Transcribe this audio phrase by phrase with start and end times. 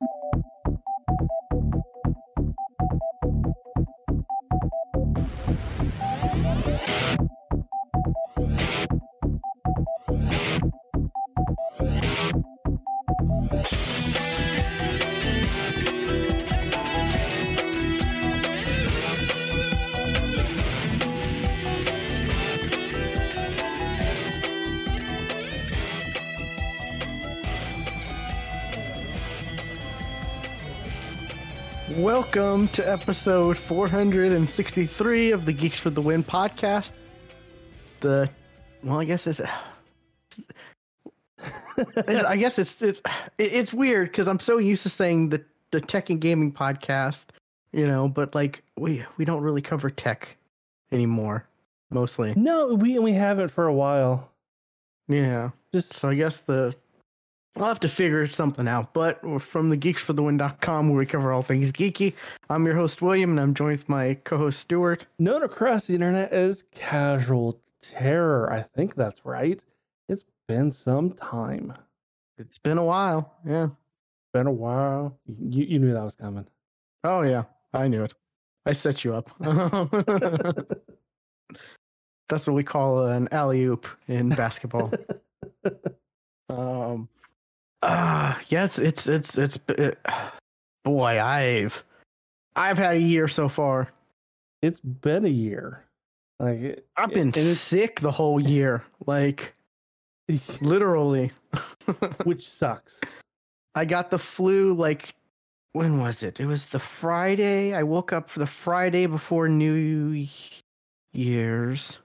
[0.00, 0.53] you
[32.34, 36.92] Welcome to episode 463 of the Geeks for the Win podcast.
[38.00, 38.28] The
[38.82, 39.40] well, I guess it's,
[41.78, 43.00] it's I guess it's it's
[43.38, 47.26] it's weird because I'm so used to saying the the tech and gaming podcast,
[47.70, 50.36] you know, but like we we don't really cover tech
[50.90, 51.46] anymore,
[51.90, 52.34] mostly.
[52.34, 54.32] No, we we haven't for a while.
[55.06, 55.50] Yeah.
[55.72, 56.74] Just So I guess the
[57.56, 58.92] I'll have to figure something out.
[58.94, 62.14] But we're from the geeksforthewin.com where we cover all things geeky.
[62.50, 65.06] I'm your host William and I'm joined with my co-host Stuart.
[65.18, 68.52] known across the internet as casual terror.
[68.52, 69.64] I think that's right.
[70.08, 71.72] It's been some time.
[72.38, 73.32] It's been a while.
[73.46, 73.68] Yeah.
[74.32, 75.16] Been a while.
[75.26, 76.46] You you knew that was coming.
[77.04, 78.14] Oh yeah, I knew it.
[78.66, 79.30] I set you up.
[82.28, 84.90] That's what we call an alley oop in basketball.
[86.48, 87.08] um,
[87.84, 89.98] ah, yes, it's it's it's it,
[90.84, 91.84] boy, I've
[92.56, 93.92] I've had a year so far.
[94.62, 95.84] It's been a year.
[96.38, 99.54] Like it- I've been it's- sick the whole year, like
[100.60, 101.30] literally.
[102.24, 103.00] which sucks.
[103.74, 105.14] I got the flu like
[105.72, 106.40] when was it?
[106.40, 107.74] It was the Friday.
[107.74, 110.26] I woke up for the Friday before New
[111.12, 112.00] Year's.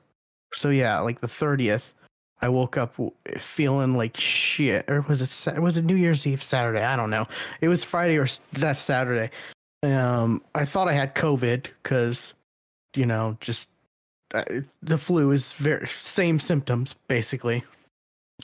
[0.53, 1.93] So yeah, like the 30th.
[2.41, 2.95] I woke up
[3.37, 4.89] feeling like shit.
[4.89, 6.81] Or was it was it New Year's Eve Saturday?
[6.83, 7.27] I don't know.
[7.61, 9.29] It was Friday or that Saturday.
[9.83, 12.33] Um I thought I had COVID cuz
[12.95, 13.69] you know, just
[14.33, 14.43] uh,
[14.83, 17.63] the flu is very same symptoms basically.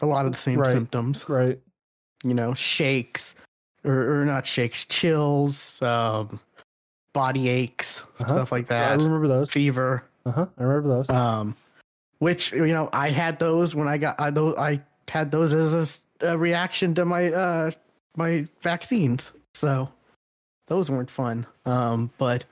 [0.01, 0.71] A lot of the same Right.
[0.71, 1.59] symptoms Right.
[2.23, 3.35] you know, shakes
[3.85, 6.39] or, or not shakes, chills, um,
[7.13, 8.33] body aches, Uh-huh.
[8.33, 8.99] stuff like that.
[8.99, 9.49] I remember those.
[9.51, 10.03] fever.
[10.25, 10.45] Uh huh.
[10.57, 11.09] I remember those.
[11.09, 11.55] Um,
[12.19, 16.01] which you know, I had those when I got I those I had those as
[16.21, 17.71] a reaction to my uh
[18.15, 19.31] my vaccines.
[19.53, 19.89] So
[20.67, 21.45] those weren't fun.
[21.65, 22.45] Um, but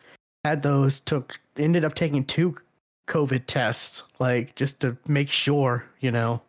[0.43, 2.55] had those took ended up taking two
[3.07, 6.41] COVID tests, like just to make sure, you know,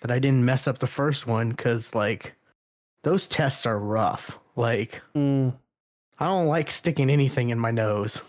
[0.00, 2.34] that I didn't mess up the first one because like
[3.02, 4.38] those tests are rough.
[4.56, 5.54] Like Mm,
[6.18, 8.20] I don't like sticking anything in my nose.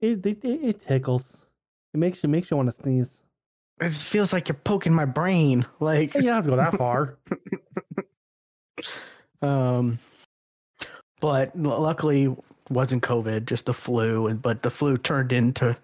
[0.00, 1.41] it it it tickles.
[1.94, 3.22] It makes you makes you want to sneeze.
[3.80, 5.66] It feels like you're poking my brain.
[5.80, 7.18] Like You don't have to go that far.
[9.42, 9.98] Um,
[11.20, 12.34] but luckily
[12.70, 15.76] wasn't COVID, just the flu, and but the flu turned into,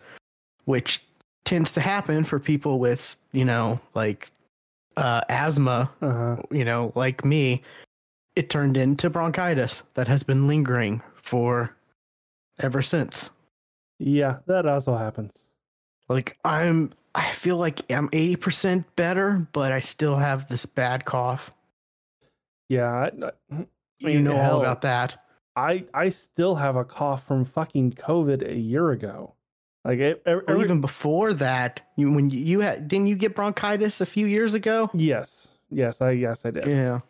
[0.65, 1.03] which
[1.45, 4.31] tends to happen for people with you know like
[4.97, 6.37] uh, asthma, Uh huh.
[6.51, 7.63] you know, like me.
[8.37, 11.75] It turned into bronchitis that has been lingering for
[12.61, 13.31] ever since.
[13.99, 15.48] Yeah, that also happens.
[16.09, 21.05] Like I'm, I feel like I'm eighty percent better, but I still have this bad
[21.05, 21.53] cough.
[22.69, 22.91] Yeah.
[22.91, 23.11] I,
[23.55, 23.67] I,
[23.99, 25.23] You know all about that.
[25.57, 29.35] I I still have a cough from fucking COVID a year ago.
[29.85, 33.35] Like it, every, Or even before that, you when you, you had didn't you get
[33.35, 34.91] bronchitis a few years ago?
[34.95, 36.67] yes, yes, I yes I did.
[36.67, 37.01] Yeah.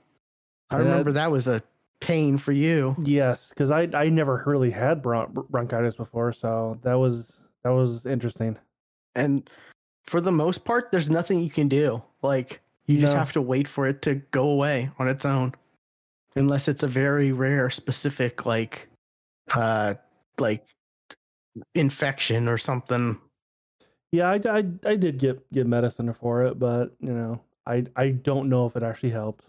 [0.71, 1.63] I That- remember that was a
[2.01, 2.95] pain for you.
[3.01, 8.07] Yes, because I I never really had bron- bronchitis before, so that was that was
[8.07, 8.57] interesting.
[9.19, 9.51] And
[10.05, 12.03] for the most part, there's nothing you can do.
[12.23, 15.55] Like you just have to wait for it to go away on its own.
[16.37, 18.89] Unless it's a very rare specific like
[19.55, 19.95] uh
[20.39, 20.65] like
[21.75, 23.19] infection or something.
[24.13, 28.11] Yeah, I, I, I did get get medicine for it, but you know I I
[28.11, 29.45] don't know if it actually helped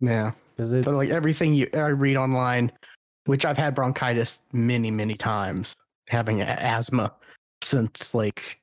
[0.00, 0.32] Yeah.
[0.56, 2.72] because it But like everything you I read online,
[3.26, 5.76] which I've had bronchitis many, many times,
[6.08, 7.14] having asthma
[7.62, 8.60] since like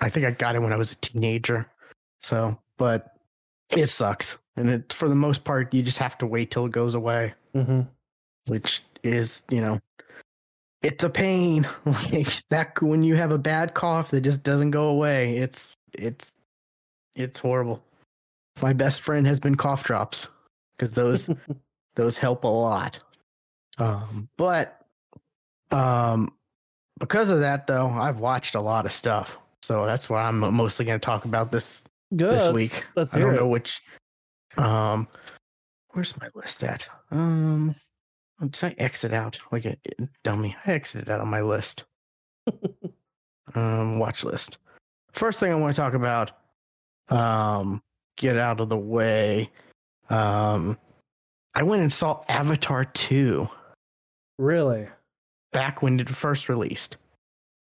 [0.00, 1.66] I think I got it when I was a teenager.
[2.20, 3.16] So, but
[3.70, 4.38] it sucks.
[4.56, 7.34] And it for the most part you just have to wait till it goes away,
[7.54, 7.86] Mhm.
[8.48, 9.80] which is, you know,
[10.82, 11.66] it's a pain.
[11.86, 15.38] Like that when you have a bad cough that just doesn't go away.
[15.38, 16.36] It's it's
[17.14, 17.82] it's horrible.
[18.62, 20.28] My best friend has been cough drops
[20.76, 21.28] because those
[21.96, 23.00] those help a lot.
[23.78, 24.80] Um, but
[25.72, 26.32] um,
[27.00, 30.84] because of that, though, I've watched a lot of stuff, so that's what I'm mostly
[30.84, 31.84] going to talk about this
[32.14, 32.34] Good.
[32.34, 32.84] this week.
[32.96, 33.36] Let's I don't it.
[33.38, 33.80] know which.
[34.58, 35.08] Um,
[35.92, 36.86] where's my list at?
[37.10, 37.74] Um,
[38.40, 40.54] Did I exit out like a a dummy?
[40.66, 41.84] I exited out on my list.
[43.54, 44.58] um, watch list.
[45.12, 46.32] First thing I want to talk about,
[47.08, 47.82] um,
[48.18, 49.48] get out of the way.
[50.10, 50.76] Um,
[51.54, 53.48] I went and saw Avatar 2
[54.38, 54.88] Really?
[55.52, 56.98] back when it first released.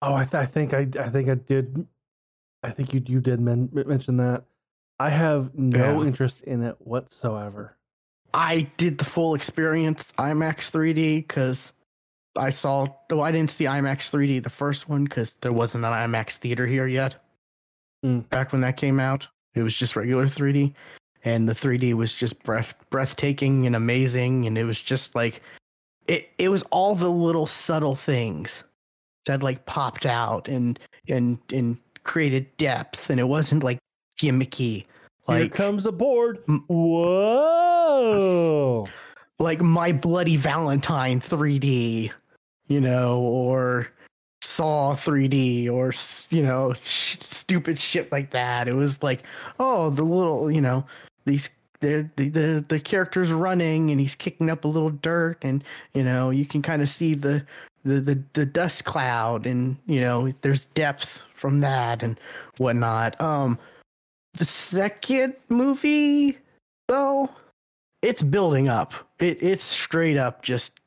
[0.01, 1.85] Oh, I, th- I think I I think I did.
[2.63, 4.43] I think you you did men- mention that.
[4.99, 6.07] I have no Yeah.
[6.07, 7.75] interest in it whatsoever.
[8.33, 11.71] I did the full experience IMAX 3D because
[12.37, 12.87] I saw.
[13.09, 16.65] Well, I didn't see IMAX 3D the first one because there wasn't an IMAX theater
[16.67, 17.15] here yet.
[18.05, 18.29] Mm.
[18.29, 20.73] Back when that came out, it was just regular 3D,
[21.25, 25.41] and the 3D was just breath breathtaking and amazing, and it was just like
[26.07, 26.29] it.
[26.37, 28.63] It was all the little subtle things
[29.29, 33.77] that like popped out and and and created depth, and it wasn't like
[34.19, 34.85] gimmicky.
[35.27, 36.39] Here Like comes the board.
[36.49, 36.65] M-
[37.99, 38.87] Whoa!
[39.39, 42.11] like my bloody valentine 3d
[42.67, 43.87] you know or
[44.41, 45.93] saw 3d or
[46.35, 49.23] you know sh- stupid shit like that it was like
[49.59, 50.85] oh the little you know
[51.25, 51.49] these
[51.79, 56.03] the the the, the characters running and he's kicking up a little dirt and you
[56.03, 57.45] know you can kind of see the
[57.83, 62.19] the, the the dust cloud and you know there's depth from that and
[62.57, 63.57] whatnot um
[64.33, 66.37] the second movie
[66.87, 67.29] though
[68.01, 68.93] it's building up.
[69.19, 70.79] It it's straight up just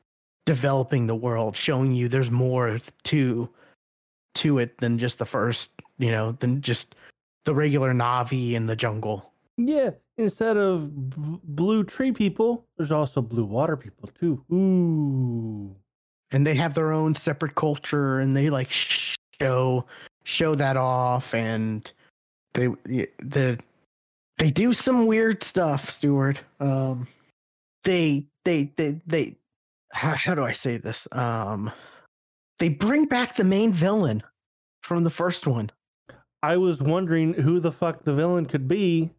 [0.45, 3.49] developing the world, showing you there's more to
[4.35, 6.95] to it than just the first, you know, than just
[7.45, 9.31] the regular Navi in the jungle.
[9.57, 14.43] Yeah, instead of b- blue tree people, there's also blue water people too.
[14.51, 15.75] Ooh.
[16.33, 19.85] And they have their own separate culture and they like show
[20.23, 21.91] show that off and
[22.53, 22.67] they
[23.19, 23.59] the
[24.37, 26.41] they do some weird stuff, Stuart.
[26.59, 27.07] Um
[27.83, 29.35] they they they they
[29.91, 31.07] how, how do I say this?
[31.11, 31.71] Um
[32.59, 34.23] they bring back the main villain
[34.83, 35.69] from the first one.
[36.41, 39.11] I was wondering who the fuck the villain could be,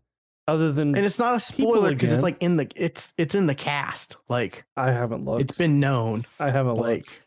[0.46, 3.46] other than And it's not a spoiler because it's like in the it's it's in
[3.46, 4.17] the cast.
[4.29, 5.43] Like I haven't looked.
[5.43, 6.26] it's been known.
[6.38, 7.20] I haven't Like looked.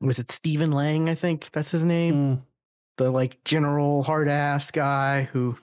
[0.00, 2.14] was it Stephen Lang, I think that's his name?
[2.14, 2.42] Mm.
[2.96, 5.56] The like general hard ass guy who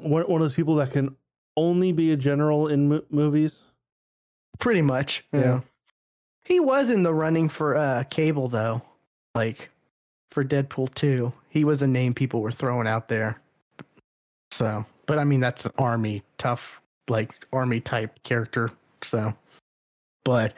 [0.00, 1.16] One, one of those people that can
[1.56, 3.64] only be a general in mo- movies.
[4.60, 5.24] Pretty much.
[5.32, 5.40] Yeah.
[5.40, 5.60] Yeah.
[6.44, 8.80] He was in the running for uh Cable though.
[9.34, 9.70] Like
[10.30, 11.32] for Deadpool 2.
[11.48, 13.40] He was a name people were throwing out there.
[14.50, 18.70] So, but I mean that's an army tough like army type character.
[19.02, 19.34] So,
[20.24, 20.52] but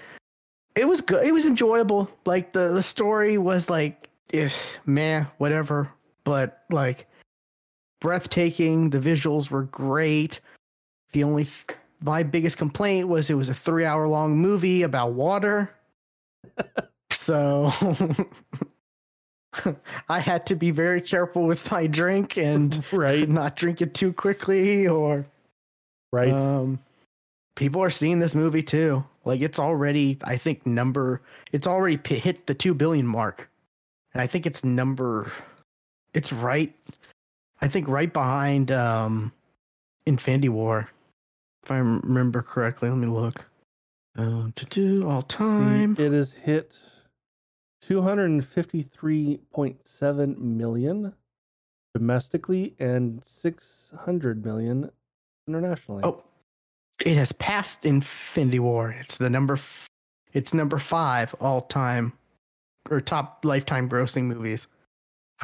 [0.74, 1.26] it was good.
[1.26, 2.10] It was enjoyable.
[2.26, 5.90] Like the the story was like if meh, whatever,
[6.24, 7.06] but like
[8.00, 8.90] breathtaking.
[8.90, 10.40] The visuals were great.
[11.12, 15.12] The only th- my biggest complaint was it was a three hour long movie about
[15.12, 15.72] water.
[17.12, 17.72] so
[20.08, 23.28] I had to be very careful with my drink and Right.
[23.28, 25.26] not drink it too quickly or
[26.12, 26.32] Right.
[26.32, 26.78] um
[27.56, 29.04] people are seeing this movie too.
[29.24, 31.20] Like it's already I think number
[31.52, 33.48] it's already hit the 2 billion mark.
[34.14, 35.30] And I think it's number
[36.14, 36.74] it's right
[37.60, 39.32] I think right behind um
[40.06, 40.88] Infinity War.
[41.62, 43.46] If I remember correctly, let me look.
[44.16, 45.94] Um, to do all See, time.
[45.98, 46.82] it has hit
[47.82, 51.14] 253.7 million
[51.94, 54.90] domestically and 600 million
[55.48, 56.02] internationally.
[56.04, 56.22] Oh,
[57.04, 58.94] it has passed Infinity War.
[59.00, 59.54] It's the number.
[59.54, 59.86] F-
[60.32, 62.12] it's number five all time,
[62.90, 64.66] or top lifetime grossing movies.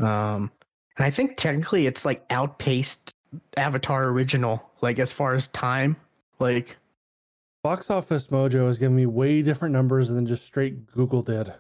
[0.00, 0.50] Um,
[0.96, 3.10] and I think technically it's like outpaced
[3.56, 5.96] Avatar original, like as far as time.
[6.38, 6.76] Like,
[7.62, 11.52] Box Office Mojo is giving me way different numbers than just straight Google did.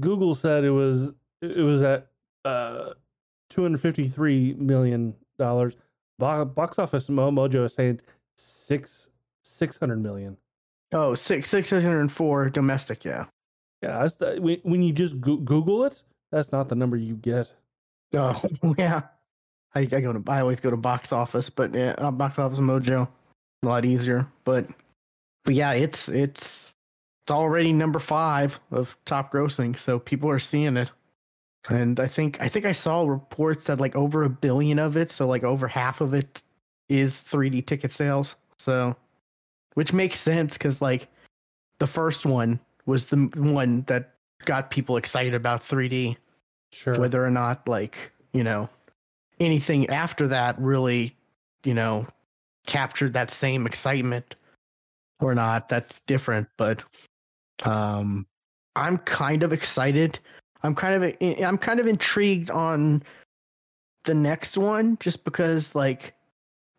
[0.00, 2.08] Google said it was it was at
[2.44, 2.94] uh
[3.50, 5.76] 253 million dollars.
[6.18, 8.00] Box Office Mojo is saying
[8.36, 9.10] six
[9.44, 10.36] 600 million.
[10.92, 13.04] oh, six six hundred and four domestic.
[13.04, 13.26] Yeah.
[13.82, 17.52] Yeah, that's the, when, when you just Google it, that's not the number you get.
[18.14, 18.40] Oh
[18.78, 19.02] yeah.
[19.74, 22.58] I, I go to I always go to box office, but yeah, uh, box office
[22.60, 23.06] mojo,
[23.62, 24.26] a lot easier.
[24.44, 24.70] But
[25.44, 26.72] but yeah, it's it's
[27.26, 30.92] it's already number five of top grossing, so people are seeing it.
[31.68, 35.10] And I think I think I saw reports that like over a billion of it,
[35.10, 36.44] so like over half of it
[36.88, 38.36] is 3D ticket sales.
[38.58, 38.94] So
[39.74, 41.08] which makes sense because like
[41.80, 44.14] the first one was the one that
[44.44, 46.16] got people excited about 3D
[46.72, 46.94] Sure.
[47.00, 48.68] whether or not like you know
[49.40, 51.16] anything after that really
[51.64, 52.06] you know
[52.66, 54.36] captured that same excitement
[55.20, 56.84] or not that's different but
[57.64, 58.26] Um,
[58.74, 60.18] I'm kind of excited.
[60.62, 63.02] I'm kind of I'm kind of intrigued on
[64.04, 66.14] the next one just because like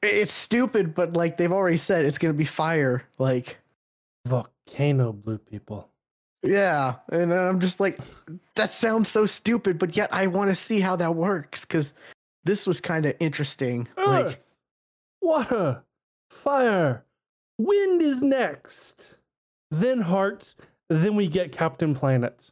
[0.01, 3.03] it's stupid, but like they've already said it's gonna be fire.
[3.17, 3.57] Like
[4.25, 5.89] volcano blue people.
[6.43, 8.00] Yeah, and I'm just like,
[8.55, 11.93] that sounds so stupid, but yet I want to see how that works because
[12.43, 13.88] this was kind of interesting.
[13.98, 14.39] Earth, like,
[15.22, 15.84] water,
[16.29, 17.03] fire,
[17.57, 19.17] wind is next,
[19.72, 20.56] then heart,
[20.90, 22.52] then we get Captain Planet.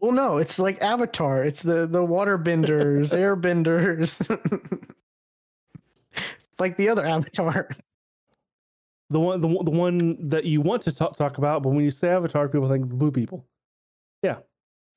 [0.00, 1.44] Well, no, it's like Avatar.
[1.44, 4.20] It's the the water benders, air benders,
[6.58, 7.68] like the other Avatar.
[9.10, 11.90] The one, the, the one that you want to talk, talk about, but when you
[11.90, 13.44] say Avatar, people think the blue people.
[14.22, 14.38] Yeah,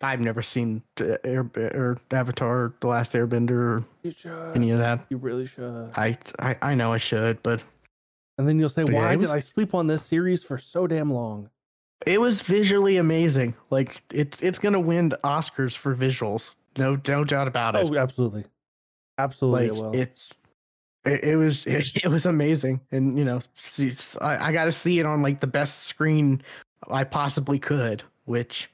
[0.01, 3.83] I've never seen Air or Avatar, The Last Airbender,
[4.25, 5.05] or any of that.
[5.09, 5.91] You really should.
[5.95, 7.61] I, I I know I should, but
[8.37, 10.87] and then you'll say, "Why yeah, was, did I sleep on this series for so
[10.87, 11.49] damn long?"
[12.05, 13.55] It was visually amazing.
[13.69, 16.53] Like it's it's gonna win Oscars for visuals.
[16.77, 17.89] No no doubt about it.
[17.89, 18.45] Oh, absolutely,
[19.17, 19.69] absolutely.
[19.71, 20.39] Like, it it's
[21.05, 23.41] it, it was it, it, was amazing, and you know,
[24.21, 26.41] I, I got to see it on like the best screen
[26.89, 28.69] I possibly could, which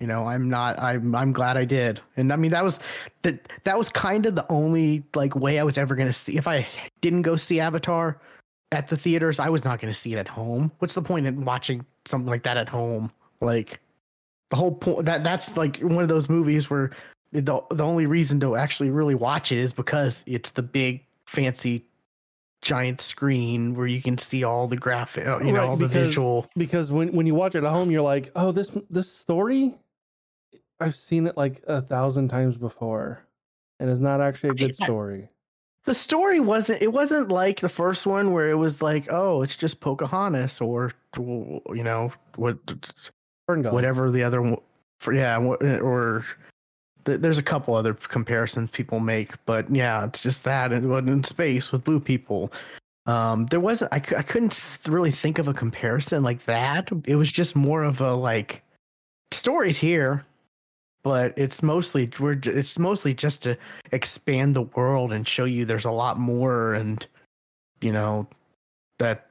[0.00, 2.78] you know i'm not i'm i'm glad i did and i mean that was
[3.22, 6.36] that that was kind of the only like way i was ever going to see
[6.36, 6.66] if i
[7.02, 8.18] didn't go see avatar
[8.72, 11.26] at the theaters i was not going to see it at home what's the point
[11.26, 13.80] in watching something like that at home like
[14.50, 16.90] the whole point that that's like one of those movies where
[17.32, 21.86] the the only reason to actually really watch it is because it's the big fancy
[22.62, 26.00] giant screen where you can see all the graphic, uh, you know, all because, the
[26.00, 26.46] visual.
[26.56, 29.74] Because when when you watch it at home, you're like, oh, this this story,
[30.80, 33.24] I've seen it like a thousand times before,
[33.78, 35.28] and it's not actually a good story.
[35.84, 36.82] The story wasn't.
[36.82, 40.92] It wasn't like the first one where it was like, oh, it's just Pocahontas or
[41.16, 42.58] you know what,
[43.46, 44.56] whatever the other,
[45.00, 46.24] for yeah, or
[47.04, 51.24] there's a couple other comparisons people make, but yeah, it's just that it was in
[51.24, 52.52] space with blue people.
[53.06, 53.92] Um, there wasn't.
[53.92, 56.90] I, I couldn't really think of a comparison like that.
[57.06, 58.62] It was just more of a like
[59.32, 60.24] stories here,
[61.02, 63.56] but it's mostly we're it's mostly just to
[63.92, 67.06] expand the world and show you there's a lot more, and
[67.80, 68.26] you know
[68.98, 69.30] that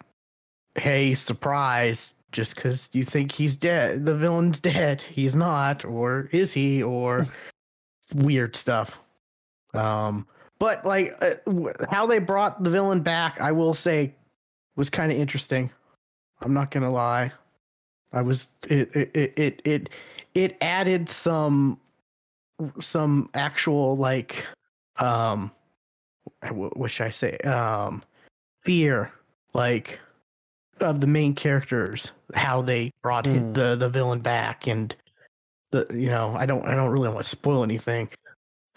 [0.75, 5.01] hey, surprise, just because you think he's dead, the villain's dead.
[5.01, 6.81] He's not, or is he?
[6.83, 7.27] Or
[8.15, 8.99] weird stuff.
[9.73, 11.35] Um, but like uh,
[11.89, 14.13] how they brought the villain back, I will say,
[14.75, 15.69] was kind of interesting.
[16.41, 17.31] I'm not gonna lie.
[18.11, 19.89] I was it it it it it
[20.61, 21.79] added some
[22.79, 24.45] some actual like
[24.97, 25.51] um
[26.51, 28.03] what should I say um
[28.63, 29.11] fear
[29.53, 29.99] like
[30.81, 33.53] of the main characters how they brought mm.
[33.53, 34.95] the the villain back and
[35.71, 38.09] the you know I don't I don't really want to spoil anything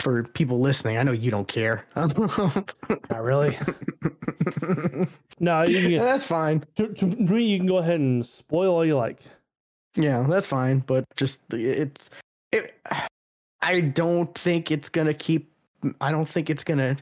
[0.03, 0.99] for people listening.
[0.99, 1.87] I know you don't care.
[1.95, 3.57] Not really.
[5.41, 6.65] no, you can, that's fine.
[6.77, 9.21] To, to me, you can go ahead and spoil all you like.
[9.97, 10.81] Yeah, that's fine.
[10.81, 12.11] But just it's
[12.51, 12.75] it.
[13.63, 15.51] I don't think it's gonna keep.
[16.01, 16.97] I don't think it's gonna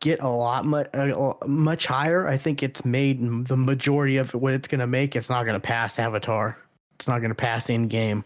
[0.00, 2.26] get a lot much uh, much higher.
[2.26, 5.16] I think it's made the majority of what it's gonna make.
[5.16, 6.58] It's not gonna pass Avatar.
[6.96, 8.24] It's not gonna pass Endgame.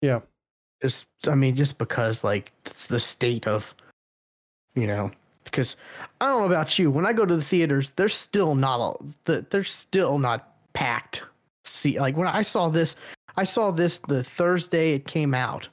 [0.00, 0.20] Yeah.
[0.82, 3.74] Just I mean, just because like it's the state of
[4.74, 5.10] you know,
[5.44, 5.76] because
[6.20, 6.90] I don't know about you.
[6.90, 11.22] When I go to the theaters, they're still not all the they're still not packed.
[11.64, 12.96] See, like when I saw this,
[13.36, 15.68] I saw this the Thursday it came out,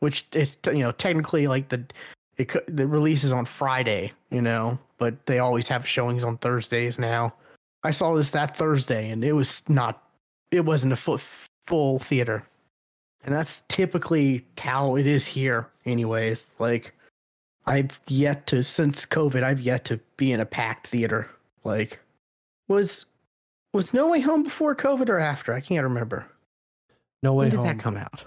[0.00, 1.84] which it's you know technically like the
[2.36, 6.98] it the release is on Friday, you know, but they always have showings on Thursdays
[6.98, 7.34] now.
[7.82, 10.02] I saw this that Thursday, and it was not,
[10.50, 11.20] it wasn't a full
[11.66, 12.44] full theater
[13.26, 16.94] and that's typically how it is here anyways like
[17.66, 21.28] i've yet to since covid i've yet to be in a packed theater
[21.64, 21.98] like
[22.68, 23.04] was
[23.76, 26.26] was no way home before covid or after i can't remember
[27.22, 27.66] no way when did home.
[27.66, 28.24] that come out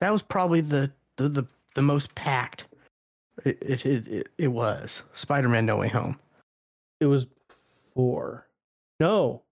[0.00, 2.66] that was probably the the the, the most packed
[3.44, 6.18] it it, it it was spider-man no way home
[7.00, 8.46] it was four
[9.00, 9.42] no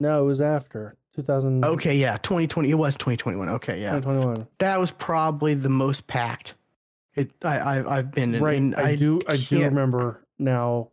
[0.00, 1.64] no it was after 2000.
[1.64, 2.70] Okay, yeah, 2020.
[2.70, 3.48] It was 2021.
[3.48, 4.46] Okay, yeah, 2021.
[4.58, 6.54] That was probably the most packed.
[7.16, 7.32] It.
[7.42, 7.58] I.
[7.58, 8.62] I I've been in, right.
[8.76, 9.20] I, I, do.
[9.28, 10.90] I do remember now.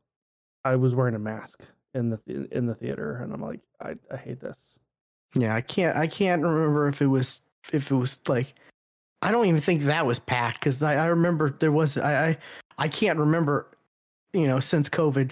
[0.64, 3.96] I was wearing a mask in the in the theater, and I'm like, I.
[4.12, 4.78] I hate this.
[5.36, 5.98] Yeah, I can't.
[5.98, 7.42] I can't remember if it was
[7.74, 8.54] if it was like.
[9.22, 11.98] I don't even think that was packed because I, I remember there was.
[11.98, 12.38] I, I.
[12.78, 13.72] I can't remember.
[14.34, 15.32] You know, since COVID,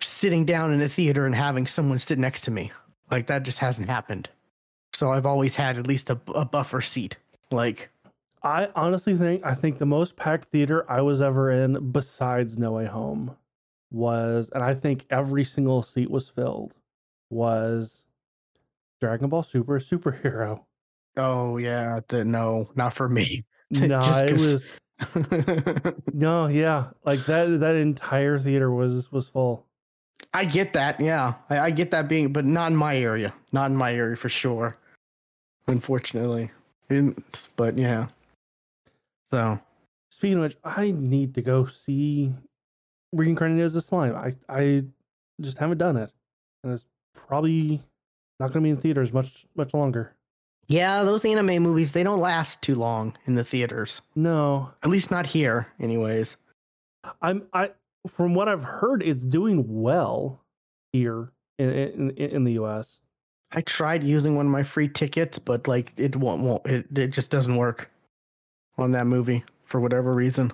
[0.00, 2.70] sitting down in a theater and having someone sit next to me.
[3.10, 4.28] Like that just hasn't happened.
[4.94, 7.16] so I've always had at least a, a buffer seat.
[7.50, 7.90] Like,
[8.42, 12.72] I honestly think I think the most packed theater I was ever in, besides No
[12.72, 13.36] Way Home,
[13.92, 16.74] was, and I think every single seat was filled,
[17.30, 18.06] was
[19.00, 20.64] Dragon Ball Super Superhero.
[21.16, 23.44] oh yeah, the no, not for me.
[23.70, 24.66] No, it was
[26.12, 27.60] no, yeah, like that.
[27.60, 29.64] That entire theater was was full.
[30.34, 31.00] I get that.
[31.00, 33.32] Yeah, I, I get that being, but not in my area.
[33.50, 34.74] Not in my area for sure.
[35.68, 36.50] Unfortunately,
[37.56, 38.08] but yeah.
[39.30, 39.58] So
[40.12, 42.34] Speaking of which, I need to go see
[43.12, 44.14] Reincarnated as a Slime.
[44.16, 44.82] I I
[45.40, 46.12] just haven't done it,
[46.64, 47.80] and it's probably
[48.40, 50.14] not going to be in theaters much much longer.
[50.68, 54.00] yeah, those anime movies they don't last too long in the theaters.
[54.14, 56.36] No, At least not here, anyways.
[57.20, 57.70] I'm I
[58.08, 60.40] from what I've heard, it's doing well
[60.92, 63.00] here in in, in the U.S.
[63.54, 67.08] I tried using one of my free tickets, but like it won't, won't it, it
[67.08, 67.90] just doesn't work
[68.78, 70.52] on that movie for whatever reason.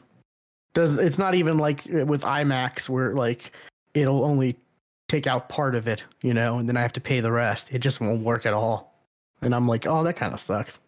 [0.78, 3.50] Does it's not even like uh, with IMAX where like
[3.94, 4.54] it'll only
[5.08, 7.75] take out part of it, you know, and then I have to pay the rest.
[7.75, 8.94] It just won't work at all.
[9.42, 10.78] And I'm like, oh, that kind of sucks.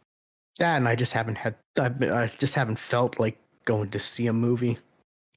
[0.61, 4.29] That and I just haven't had been, I just haven't felt like going to see
[4.29, 4.79] a movie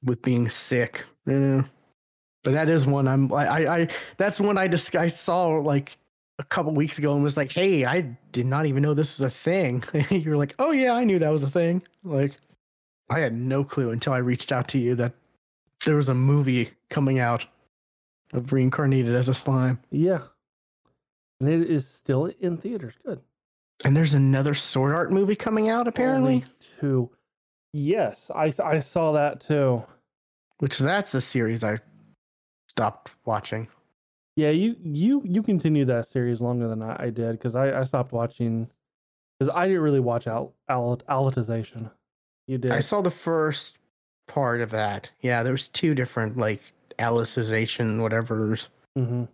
[0.04, 1.04] with being sick.
[1.26, 1.64] Yeah.
[2.44, 5.98] But that is one I'm I, I that's one I just I saw like
[6.38, 9.26] a couple weeks ago and was like, "Hey, I did not even know this was
[9.26, 12.36] a thing." You're like, "Oh yeah, I knew that was a thing." Like,
[13.10, 15.12] I had no clue until I reached out to you that
[15.84, 17.46] there was a movie coming out
[18.32, 20.22] of reincarnated as a slime, Yeah,
[21.40, 22.94] and it is still in theaters.
[23.04, 23.20] Good.
[23.84, 26.44] and there's another Sword Art movie coming out apparently, Only
[26.80, 27.10] two.
[27.72, 29.82] Yes, I, I saw that too.
[30.58, 31.78] which that's the series I
[32.68, 33.68] stopped watching.
[34.36, 37.82] Yeah, you you you continue that series longer than I, I did because I, I
[37.84, 38.68] stopped watching
[39.38, 41.90] because I didn't really watch out out Alicization.
[42.46, 42.70] You did.
[42.72, 43.78] I saw the first
[44.28, 45.10] part of that.
[45.20, 46.60] Yeah, there was two different like
[46.98, 48.68] Alicization whatever's.
[48.96, 49.24] hmm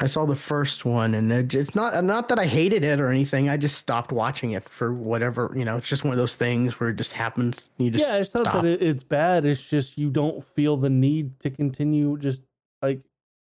[0.00, 3.10] I saw the first one, and it, it's not not that I hated it or
[3.10, 3.48] anything.
[3.48, 5.76] I just stopped watching it for whatever you know.
[5.76, 7.70] It's just one of those things where it just happens.
[7.78, 8.44] You just Yeah, it's stop.
[8.46, 9.44] not that it, it's bad.
[9.44, 12.18] It's just you don't feel the need to continue.
[12.18, 12.42] Just
[12.82, 13.02] like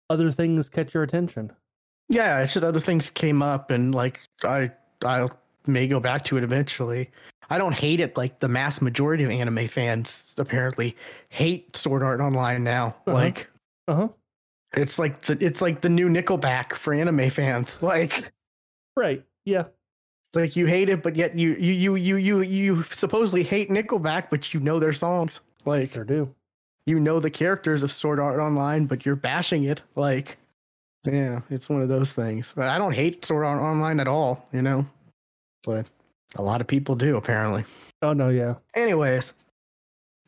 [0.08, 1.50] other things catch your attention.
[2.08, 4.70] yeah, it's just other things came up, and like I
[5.04, 5.26] I
[5.66, 7.10] may go back to it eventually.
[7.50, 10.96] I don't hate it like the mass majority of anime fans apparently
[11.28, 12.96] hate Sword Art Online now.
[13.06, 13.12] Uh-huh.
[13.14, 13.48] Like
[13.88, 14.08] Uh huh.
[14.74, 17.82] it's like the it's like the new Nickelback for anime fans.
[17.82, 18.32] Like
[18.96, 19.22] Right.
[19.44, 19.60] Yeah.
[20.28, 23.70] It's like you hate it, but yet you you you you you you supposedly hate
[23.70, 25.40] Nickelback, but you know their songs.
[25.64, 26.34] Like Sure do.
[26.86, 29.82] you know the characters of Sword Art Online, but you're bashing it.
[29.94, 30.36] Like,
[31.04, 32.52] yeah, it's one of those things.
[32.56, 34.84] But I don't hate Sword Art Online at all, you know.
[35.64, 35.86] But
[36.34, 37.64] a lot of people do apparently.
[38.02, 38.28] Oh no.
[38.28, 38.54] Yeah.
[38.74, 39.32] Anyways,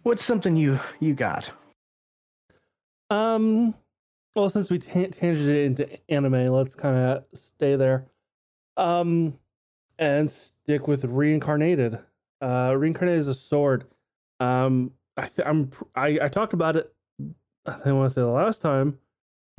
[0.02, 1.50] what's something you you got?
[3.11, 3.74] Um.
[4.34, 8.06] Well, since we tan- tangented into anime, let's kind of stay there.
[8.76, 9.37] Um,
[9.98, 11.98] and stick with reincarnated.
[12.40, 13.87] Uh, reincarnated is a sword.
[14.38, 16.92] Um, I th- I'm pr- I I talked about it.
[17.66, 18.98] I want to say the last time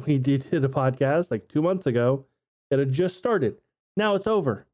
[0.06, 2.26] we did, did a podcast like two months ago
[2.70, 3.58] that had just started.
[3.98, 4.66] Now it's over,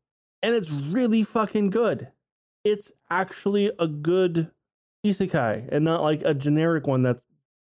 [0.46, 2.10] and it's really fucking good.
[2.64, 4.52] It's actually a good
[5.04, 7.24] isekai, and not like a generic one that's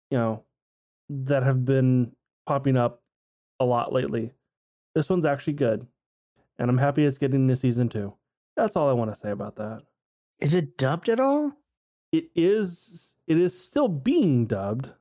[0.09, 0.43] you know
[1.09, 2.13] that have been
[2.47, 3.03] popping up
[3.59, 4.31] a lot lately.
[4.95, 5.85] This one's actually good,
[6.57, 8.15] and I'm happy it's getting into season two.
[8.57, 9.83] That's all I want to say about that.
[10.39, 11.53] Is it dubbed at all?
[12.11, 14.91] It is it is still being dubbed.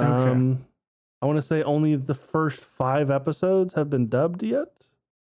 [0.00, 0.30] Okay.
[0.30, 0.66] Um,
[1.22, 4.89] I want to say only the first five episodes have been dubbed yet.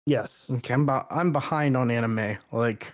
[0.07, 0.51] Yes.
[0.51, 2.37] Okay, I'm I'm behind on anime.
[2.53, 2.93] Like,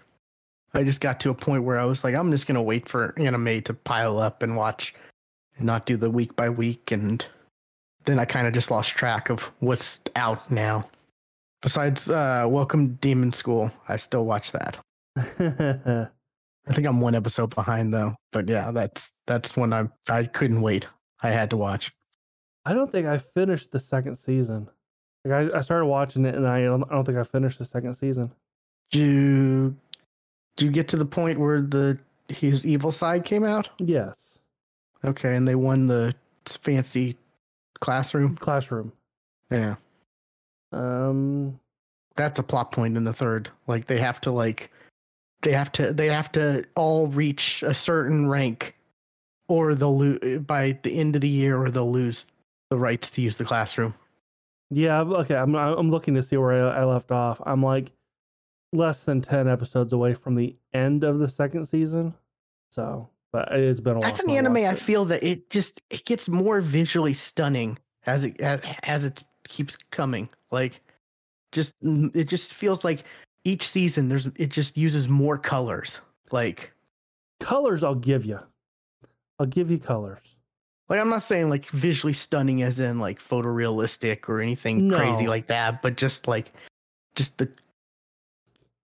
[0.74, 3.14] I just got to a point where I was like, I'm just gonna wait for
[3.18, 4.94] anime to pile up and watch,
[5.56, 6.92] and not do the week by week.
[6.92, 7.26] And
[8.04, 10.88] then I kind of just lost track of what's out now.
[11.62, 14.78] Besides, uh, Welcome Demon School, I still watch that.
[15.16, 18.14] I think I'm one episode behind though.
[18.30, 20.86] But yeah, that's that's when I I couldn't wait.
[21.22, 21.90] I had to watch.
[22.64, 24.70] I don't think I finished the second season.
[25.24, 27.64] Like I, I started watching it, and I don't, I don't think I finished the
[27.64, 28.32] second season.
[28.90, 29.76] Do you,
[30.56, 33.68] do you get to the point where the his evil side came out?
[33.78, 34.40] Yes.
[35.04, 36.14] Okay, and they won the
[36.46, 37.16] fancy
[37.80, 38.36] classroom.
[38.36, 38.92] Classroom.
[39.50, 39.76] Yeah,
[40.72, 41.58] Um.
[42.16, 43.48] that's a plot point in the third.
[43.66, 44.70] Like they have to like
[45.42, 48.76] they have to they have to all reach a certain rank,
[49.48, 52.26] or they'll lose by the end of the year, or they'll lose
[52.70, 53.94] the rights to use the classroom.
[54.70, 55.00] Yeah.
[55.00, 55.36] Okay.
[55.36, 57.40] I'm I'm looking to see where I, I left off.
[57.44, 57.92] I'm like,
[58.72, 62.14] less than 10 episodes away from the end of the second season.
[62.70, 64.02] So, but it's been a while.
[64.02, 64.56] That's an since I anime.
[64.56, 69.22] I feel that it just it gets more visually stunning as it as, as it
[69.48, 70.28] keeps coming.
[70.50, 70.80] Like,
[71.52, 73.04] just mm, it just feels like
[73.44, 76.00] each season there's it just uses more colors.
[76.30, 76.72] Like,
[77.40, 78.38] colors I'll give you.
[79.38, 80.36] I'll give you colors.
[80.90, 85.46] Like I'm not saying like visually stunning as in like photorealistic or anything crazy like
[85.46, 86.52] that, but just like
[87.14, 87.48] just the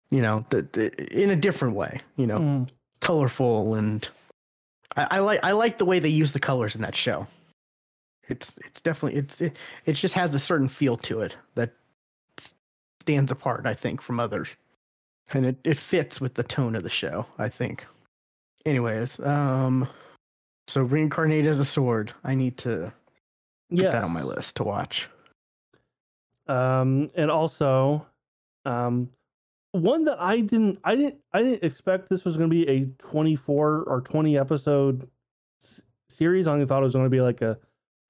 [0.09, 2.01] you know the, the in a different way.
[2.15, 2.69] You know, Mm.
[3.01, 4.07] colorful and
[4.95, 7.27] I, I like I like the way they use the colors in that show.
[8.29, 11.73] It's it's definitely it's it, it just has a certain feel to it that
[13.01, 14.49] stands apart, I think, from others,
[15.33, 17.25] and it, it fits with the tone of the show.
[17.37, 17.85] I think.
[18.65, 19.87] Anyways, um,
[20.69, 22.13] so reincarnate as a sword.
[22.23, 22.93] I need to
[23.69, 23.91] put Yes.
[23.93, 25.09] that on my list to watch.
[26.47, 28.05] Um, and also,
[28.65, 29.11] um,
[29.71, 32.85] one that I didn't, I didn't, I didn't expect this was going to be a
[32.97, 35.07] 24 or 20 episode
[35.61, 36.47] s- series.
[36.47, 37.59] I only thought it was going to be like a,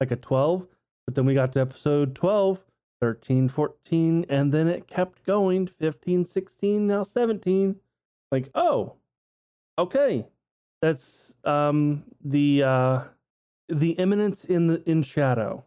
[0.00, 0.66] like a 12,
[1.06, 2.64] but then we got to episode 12,
[3.02, 7.76] 13, 14, and then it kept going 15, 16, now 17.
[8.32, 8.94] Like, oh,
[9.78, 10.26] okay.
[10.82, 13.00] That's, um, the, uh,
[13.68, 15.64] the eminence in the, in shadow.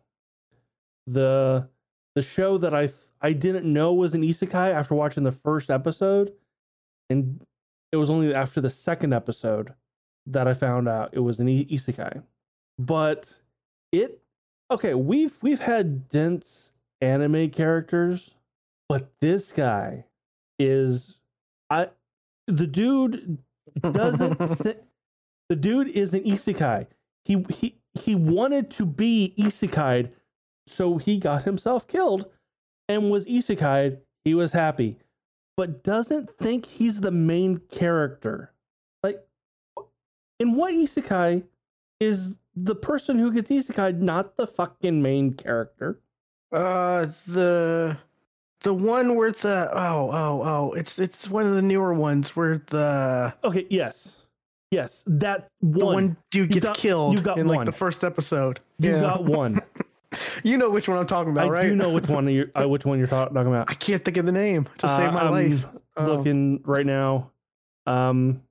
[1.07, 1.69] The,
[2.15, 5.69] the show that I th- I didn't know was an isekai after watching the first
[5.69, 6.33] episode,
[7.09, 7.41] and
[7.91, 9.73] it was only after the second episode
[10.27, 12.23] that I found out it was an isekai.
[12.77, 13.41] But
[13.91, 14.21] it
[14.71, 18.35] okay, we've we've had dense anime characters,
[18.87, 20.05] but this guy
[20.59, 21.19] is
[21.69, 21.89] I
[22.47, 23.39] the dude
[23.81, 24.75] doesn't thi-
[25.53, 26.87] the dude is an isekai.
[27.25, 30.09] He he he wanted to be isekai'd,
[30.65, 32.25] so he got himself killed
[32.89, 33.99] and was isekai'd.
[34.25, 34.97] He was happy,
[35.55, 38.51] but doesn't think he's the main character.
[39.03, 39.23] Like,
[40.39, 41.45] in what isekai
[41.99, 45.99] is the person who gets isekai'd not the fucking main character?
[46.51, 47.95] Uh, the
[48.61, 52.57] the one where the oh oh oh it's it's one of the newer ones where
[52.71, 54.22] the Okay, yes,
[54.73, 55.93] yes, that the one.
[55.95, 58.59] one dude gets got- killed you got in like the first episode.
[58.79, 59.01] you Yeah.
[59.01, 59.59] got one.
[60.43, 61.63] you know which one I'm talking about, I right?
[61.69, 63.69] do know which one you're uh, which one you're talking about.
[63.69, 65.65] I can't think of the name to save Uh, my I'm life.
[65.95, 66.05] Oh.
[66.15, 67.31] Looking right now,
[67.85, 68.41] um,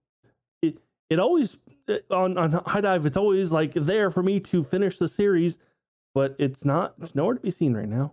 [0.62, 0.78] it
[1.10, 1.56] it always
[1.88, 3.06] uh, on on HIDIVE.
[3.06, 5.58] It's always like there for me to finish the series,
[6.14, 6.94] but it's not.
[7.02, 8.12] It's nowhere to be seen right now.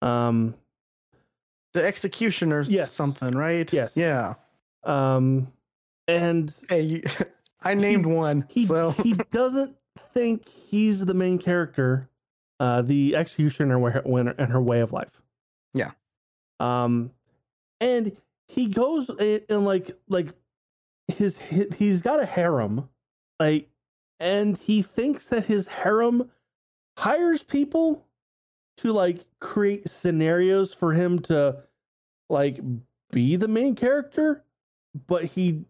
[0.00, 0.54] Um,
[1.74, 2.92] the executioner's Yes.
[2.92, 3.70] something, right?
[3.72, 3.96] Yes.
[3.96, 4.34] Yeah.
[4.84, 5.52] um,
[6.06, 7.02] and Hey, you,
[7.62, 8.46] I named one.
[8.50, 12.08] he so he doesn't think he's the main character.
[12.60, 15.22] Uh, the executioner and her way of life.
[15.74, 15.92] Yeah.
[16.58, 17.12] Um,
[17.80, 18.16] and
[18.48, 20.34] he goes in, in like like
[21.06, 22.88] his, his he's got a harem,
[23.38, 23.68] like,
[24.18, 26.30] and he thinks that his harem
[26.98, 28.08] hires people
[28.78, 31.62] to like create scenarios for him to
[32.28, 32.58] like
[33.12, 34.44] be the main character,
[35.06, 35.64] but he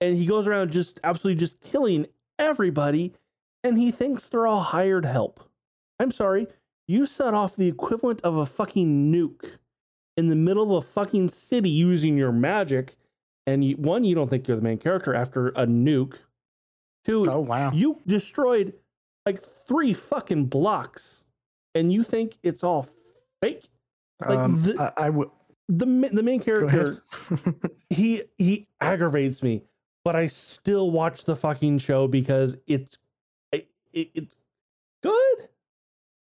[0.00, 2.06] and he goes around just absolutely just killing
[2.38, 3.14] everybody
[3.64, 5.40] and he thinks they're all hired help.
[5.98, 6.46] I'm sorry,
[6.86, 9.58] you set off the equivalent of a fucking nuke
[10.16, 12.96] in the middle of a fucking city using your magic
[13.46, 16.18] and you, one you don't think you're the main character after a nuke.
[17.04, 17.70] Two, oh wow.
[17.72, 18.74] you destroyed
[19.24, 21.24] like three fucking blocks
[21.74, 22.88] and you think it's all
[23.40, 23.68] fake?
[24.20, 25.28] like um, the- I, I would
[25.68, 27.02] The the main character
[27.90, 29.62] he he aggravates me,
[30.06, 32.96] but I still watch the fucking show because it's
[33.50, 34.36] it, it, it's
[35.02, 35.48] good.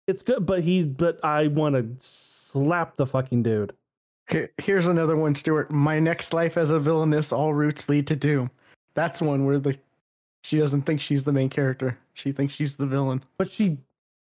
[0.08, 3.74] It's good, but he's but I want to slap the fucking dude.
[4.30, 5.70] Here, here's another one, Stuart.
[5.70, 8.52] My next life as a villainess, all routes lead to doom.
[8.94, 9.78] That's one where the
[10.46, 11.98] she doesn't think she's the main character.
[12.14, 13.22] She thinks she's the villain.
[13.38, 13.80] But she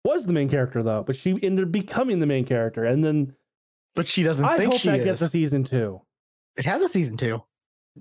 [0.05, 1.03] was the main character though.
[1.03, 3.35] But she ended up becoming the main character, and then
[3.93, 5.05] But she doesn't I hope she that is.
[5.05, 5.99] gets a season two.
[6.55, 7.43] it has a season two.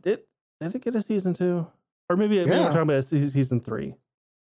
[0.00, 0.20] Did
[0.60, 1.66] did it get a season two?
[2.10, 3.94] Or maybe, maybe I'm talking about a season three.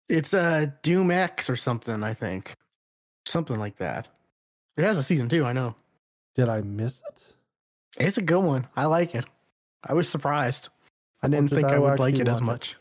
[0.08, 2.56] It's uh Doom X or something, I think.
[3.26, 4.08] Something like that.
[4.78, 5.76] It has a season two, I know.
[6.36, 7.36] Did I miss it?
[7.98, 8.68] It's a good one.
[8.76, 9.26] I like it.
[9.84, 10.70] I was surprised.
[11.24, 12.46] I didn't think I I would like it as watch it?
[12.46, 12.76] much.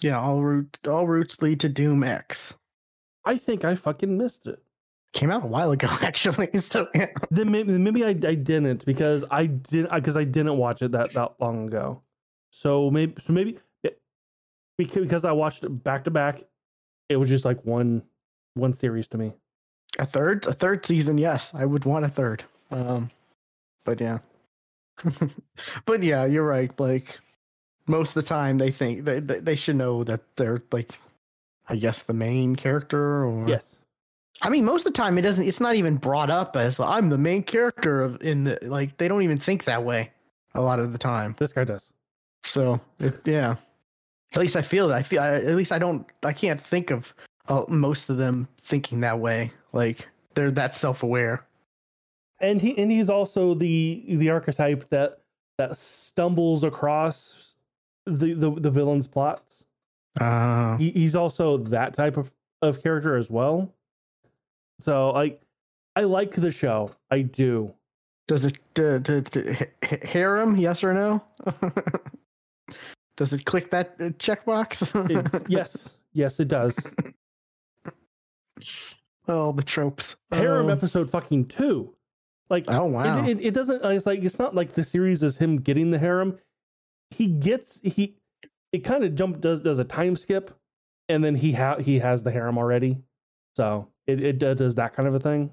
[0.00, 2.54] Yeah, all route all routes lead to Doom X.
[3.24, 4.62] I think I fucking missed it.
[5.12, 6.58] Came out a while ago, actually.
[6.58, 7.06] So yeah.
[7.30, 11.12] Then maybe, maybe I, I didn't because I didn't because I didn't watch it that,
[11.12, 12.02] that long ago.
[12.50, 14.00] So maybe so maybe it,
[14.76, 16.42] because because I watched it back to back,
[17.08, 18.02] it was just like one
[18.54, 19.32] one series to me.
[19.98, 21.18] a third, a third season.
[21.18, 22.44] Yes, I would want a third.
[22.70, 23.10] Um,
[23.84, 24.18] but yeah,
[25.86, 26.70] but yeah, you're right.
[26.78, 27.18] Like
[27.86, 30.92] most of the time, they think they they, they should know that they're like,
[31.68, 33.24] I guess the main character.
[33.24, 33.78] Or Yes.
[34.40, 35.46] I mean, most of the time it doesn't.
[35.46, 38.96] It's not even brought up as I'm the main character of in the like.
[38.96, 40.12] They don't even think that way
[40.54, 41.34] a lot of the time.
[41.38, 41.92] This guy does.
[42.48, 43.56] So it, yeah,
[44.34, 44.94] at least I feel that.
[44.96, 46.10] I feel I, at least I don't.
[46.24, 47.14] I can't think of
[47.48, 49.52] uh, most of them thinking that way.
[49.72, 51.44] Like they're that self aware.
[52.40, 55.20] and he and he's also the the archetype that
[55.58, 57.56] that stumbles across
[58.06, 59.64] the the, the villain's plots.
[60.20, 62.32] Uh, He, he's also that type of,
[62.62, 63.72] of character as well.
[64.80, 65.42] So like
[65.96, 66.92] I like the show.
[67.10, 67.74] I do.
[68.26, 70.56] does it uh, d- d- h- h- harem?
[70.56, 71.22] Yes or no?
[73.18, 74.88] does it click that uh, checkbox?
[75.10, 75.98] It- yes.
[76.14, 76.74] Yes, it does.
[79.28, 80.16] oh, the tropes.
[80.32, 80.70] Harem Oh.
[80.72, 81.94] episode fucking two.
[82.50, 83.24] Like Oh wow.
[83.26, 85.98] it, it, it doesn't it's like it's not like the series is him getting the
[85.98, 86.38] harem.
[87.10, 88.16] He gets he
[88.72, 90.50] it kind of jump does does a time skip
[91.10, 93.02] and then he ha- he has the harem already.
[93.54, 95.52] So it, it do- does that kind of a thing.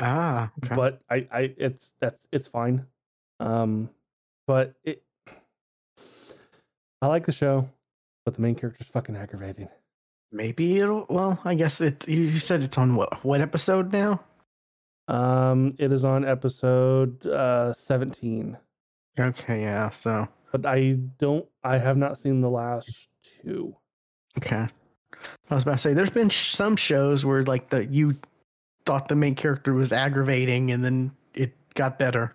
[0.00, 0.74] ah, okay.
[0.74, 2.86] But I I it's that's it's fine.
[3.38, 3.90] Um
[4.46, 5.02] but it
[7.02, 7.68] I like the show,
[8.24, 9.68] but the main character's fucking aggravating.
[10.32, 11.04] maybe it'll.
[11.10, 12.08] Well, I guess it.
[12.08, 14.22] You said it's on what what episode now?
[15.08, 18.56] Um it is on episode uh 17.
[19.18, 19.90] Okay, yeah.
[19.90, 23.76] So But I don't I have not seen the last two.
[24.38, 24.66] okay.
[25.50, 28.14] I was about to say, there's been sh- some shows where like the you
[28.86, 32.34] thought the main character was aggravating, and then it got better.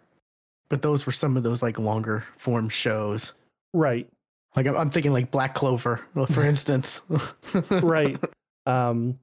[0.69, 3.33] But those were some of those like longer form shows.
[3.73, 4.07] Right.
[4.55, 7.01] Like I'm, thinking like Black Clover, for instance.
[7.69, 8.17] right.
[8.65, 9.19] Um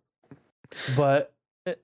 [0.97, 1.33] but
[1.67, 1.75] eh,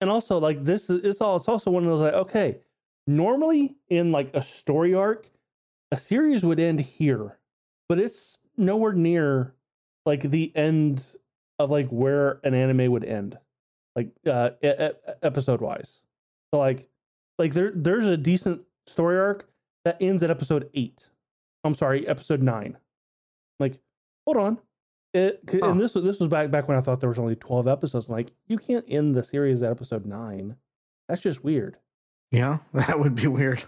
[0.00, 2.58] and also like this is it's all it's also one of those like okay
[3.06, 5.30] normally in like a story arc
[5.92, 7.38] a series would end here
[7.88, 9.54] but it's nowhere near
[10.06, 11.04] like the end
[11.58, 13.38] of like where an anime would end
[13.94, 16.00] like uh e- e- episode wise
[16.52, 16.88] so like
[17.38, 19.48] like there there's a decent story arc
[19.84, 21.10] that ends at episode 8
[21.64, 22.76] i'm sorry episode 9
[23.60, 23.78] like
[24.26, 24.58] hold on
[25.12, 25.58] it, Huh.
[25.70, 28.08] and this was this was back back when I thought there was only twelve episodes.
[28.08, 30.56] I'm like, you can't end the series at episode nine.
[31.08, 31.76] That's just weird.
[32.32, 33.62] yeah, that would be weird.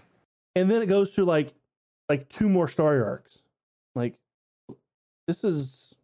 [0.57, 1.53] And then it goes to like
[2.09, 3.43] like two more story arcs.
[3.95, 4.19] Like
[5.25, 5.95] this is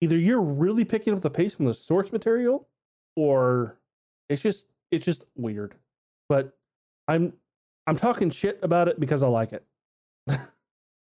[0.00, 2.68] either you're really picking up the pace from the source material,
[3.16, 3.80] or
[4.28, 5.74] it's just it's just weird.
[6.28, 6.56] But
[7.08, 7.32] I'm
[7.88, 9.64] I'm talking shit about it because I like it.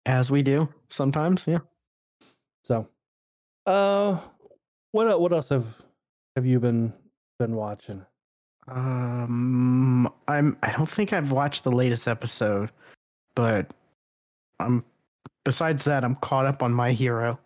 [0.06, 1.60] As we do sometimes, yeah.
[2.64, 2.88] So,
[3.66, 4.18] uh,
[4.92, 5.82] what what else have
[6.36, 6.94] have you been
[7.40, 8.06] been watching?
[8.68, 10.58] Um, I'm.
[10.64, 12.72] I don't think I've watched the latest episode,
[13.36, 13.74] but
[14.60, 14.84] I'm.
[15.44, 17.40] Besides that, I'm caught up on My Hero,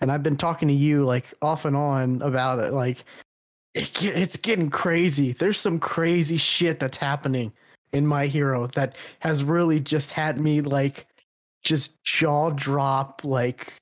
[0.00, 2.72] and I've been talking to you like off and on about it.
[2.72, 3.04] Like,
[3.74, 5.32] it, it's getting crazy.
[5.32, 7.52] There's some crazy shit that's happening
[7.92, 11.06] in My Hero that has really just had me like,
[11.62, 13.22] just jaw drop.
[13.24, 13.74] Like,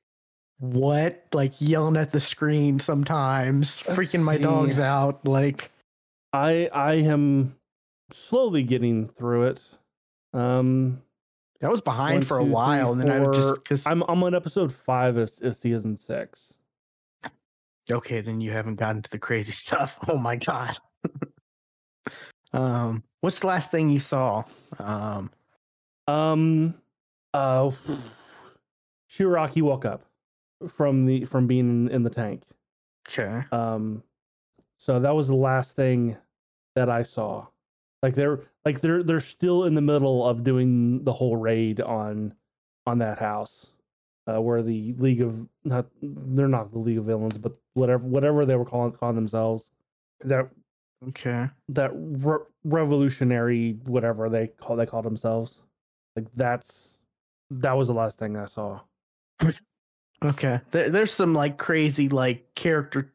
[0.58, 1.24] what?
[1.32, 4.42] Like yelling at the screen sometimes, Let's freaking my see.
[4.42, 5.26] dogs out.
[5.26, 5.70] Like.
[6.32, 7.56] I I am
[8.10, 9.78] slowly getting through it.
[10.34, 11.02] Um,
[11.62, 13.86] I was behind One, for a two, three, while, and then I would just because
[13.86, 16.58] I'm I'm on episode five of, of season six.
[17.90, 19.96] okay, then you haven't gotten to the crazy stuff.
[20.08, 20.76] Oh my god.
[22.52, 24.42] um, what's the last thing you saw?
[24.78, 25.30] Um,
[26.06, 26.74] Um,
[27.36, 27.70] uh,
[29.10, 30.04] Shigaraki woke up
[30.68, 32.42] from the from being in, in the tank.
[33.08, 34.02] okay, Um,
[34.78, 36.16] so that was the last thing
[36.74, 37.46] that I saw.
[38.02, 42.34] Like they're like they're they're still in the middle of doing the whole raid on
[42.86, 43.72] on that house,
[44.26, 48.44] uh, where the League of not they're not the League of Villains, but whatever whatever
[48.44, 49.70] they were calling calling themselves.
[50.20, 50.50] That
[51.08, 55.60] okay, that re- revolutionary whatever they call they call themselves.
[56.14, 56.95] Like that's
[57.50, 58.80] that was the last thing I saw.
[60.24, 60.60] okay.
[60.70, 63.12] There, there's some like crazy like character,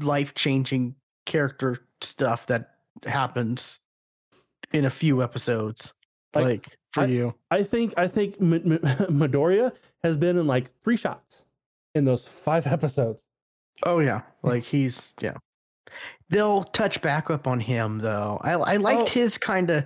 [0.00, 0.94] life changing
[1.26, 3.80] character stuff that happens
[4.72, 5.92] in a few episodes.
[6.34, 8.68] Like, Like, for I- you, I think I think M- M-
[9.10, 11.46] Midoriya has been in like three shots
[11.94, 13.22] in those five episodes.
[13.84, 15.34] oh yeah, like he's yeah.
[16.30, 18.38] They'll touch back up on him though.
[18.42, 19.06] I I liked Oh.
[19.06, 19.84] his kind of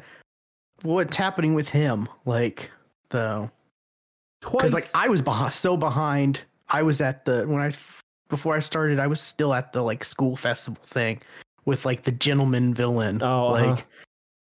[0.83, 2.71] what's happening with him, like
[3.13, 3.51] though.
[4.41, 6.41] Twice, because like I was behind, so behind.
[6.69, 7.71] I was at the when I
[8.29, 11.21] before I started, I was still at the like school festival thing
[11.65, 13.23] with like the gentleman villain.
[13.23, 13.71] Oh, uh-huh.
[13.71, 13.87] like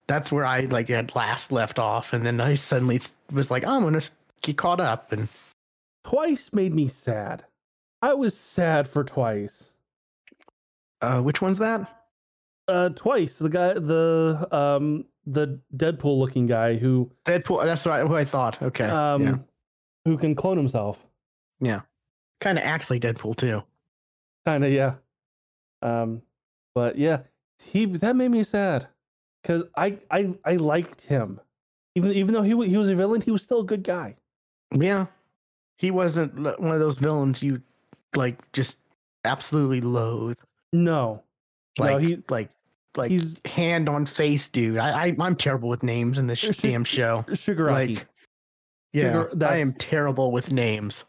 [0.08, 3.00] That's where I like had last left off, and then I suddenly
[3.30, 4.02] was like, I'm gonna
[4.42, 5.28] get caught up, and
[6.02, 7.44] Twice made me sad.
[8.02, 9.72] I was sad for Twice.
[11.00, 11.88] uh, which one's that?
[12.66, 17.64] Uh, Twice, the guy, the um, the Deadpool looking guy who Deadpool.
[17.64, 18.60] That's what I, what I thought.
[18.62, 19.36] Okay, um, yeah,
[20.04, 21.06] who can clone himself.
[21.60, 21.82] Yeah,
[22.40, 23.62] kind of acts like Deadpool too.
[24.44, 24.96] Kind of, yeah.
[25.82, 26.22] Um,
[26.74, 27.20] but yeah,
[27.62, 28.88] he that made me sad
[29.42, 31.40] because I I I liked him,
[31.94, 34.16] even even though he he was a villain, he was still a good guy.
[34.72, 35.06] Yeah,
[35.78, 37.62] he wasn't one of those villains you
[38.16, 38.78] like just
[39.24, 40.38] absolutely loathe.
[40.72, 41.22] No,
[41.78, 42.50] Like no, he like
[42.96, 44.78] like he's hand on face, dude.
[44.78, 47.24] I, I I'm terrible with names in this Sh- damn show.
[47.28, 47.96] Shigaraki.
[47.98, 48.06] Like,
[48.92, 51.04] yeah, I am terrible with names.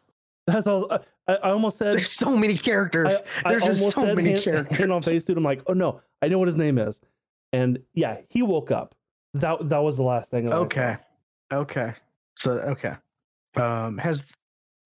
[0.47, 0.91] That's all.
[0.91, 1.93] I, I almost said.
[1.93, 3.17] There's so many characters.
[3.43, 4.77] I, I There's just so many hand, characters.
[4.77, 5.37] hand on face, dude.
[5.37, 6.99] I'm like, oh no, I know what his name is,
[7.53, 8.95] and yeah, he woke up.
[9.35, 10.51] That that was the last thing.
[10.51, 10.97] Okay.
[11.53, 11.93] Okay.
[12.37, 12.93] So okay.
[13.55, 14.25] Um has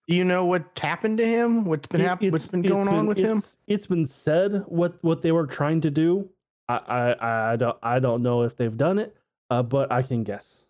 [0.08, 1.66] do you know what happened to him?
[1.66, 2.32] What's been happening?
[2.32, 3.38] What's been going on with him?
[3.38, 6.30] it's- It's been said what what they were trying to do.
[6.70, 9.16] I I I don't I don't know if they've done it,
[9.50, 10.66] uh, but I can guess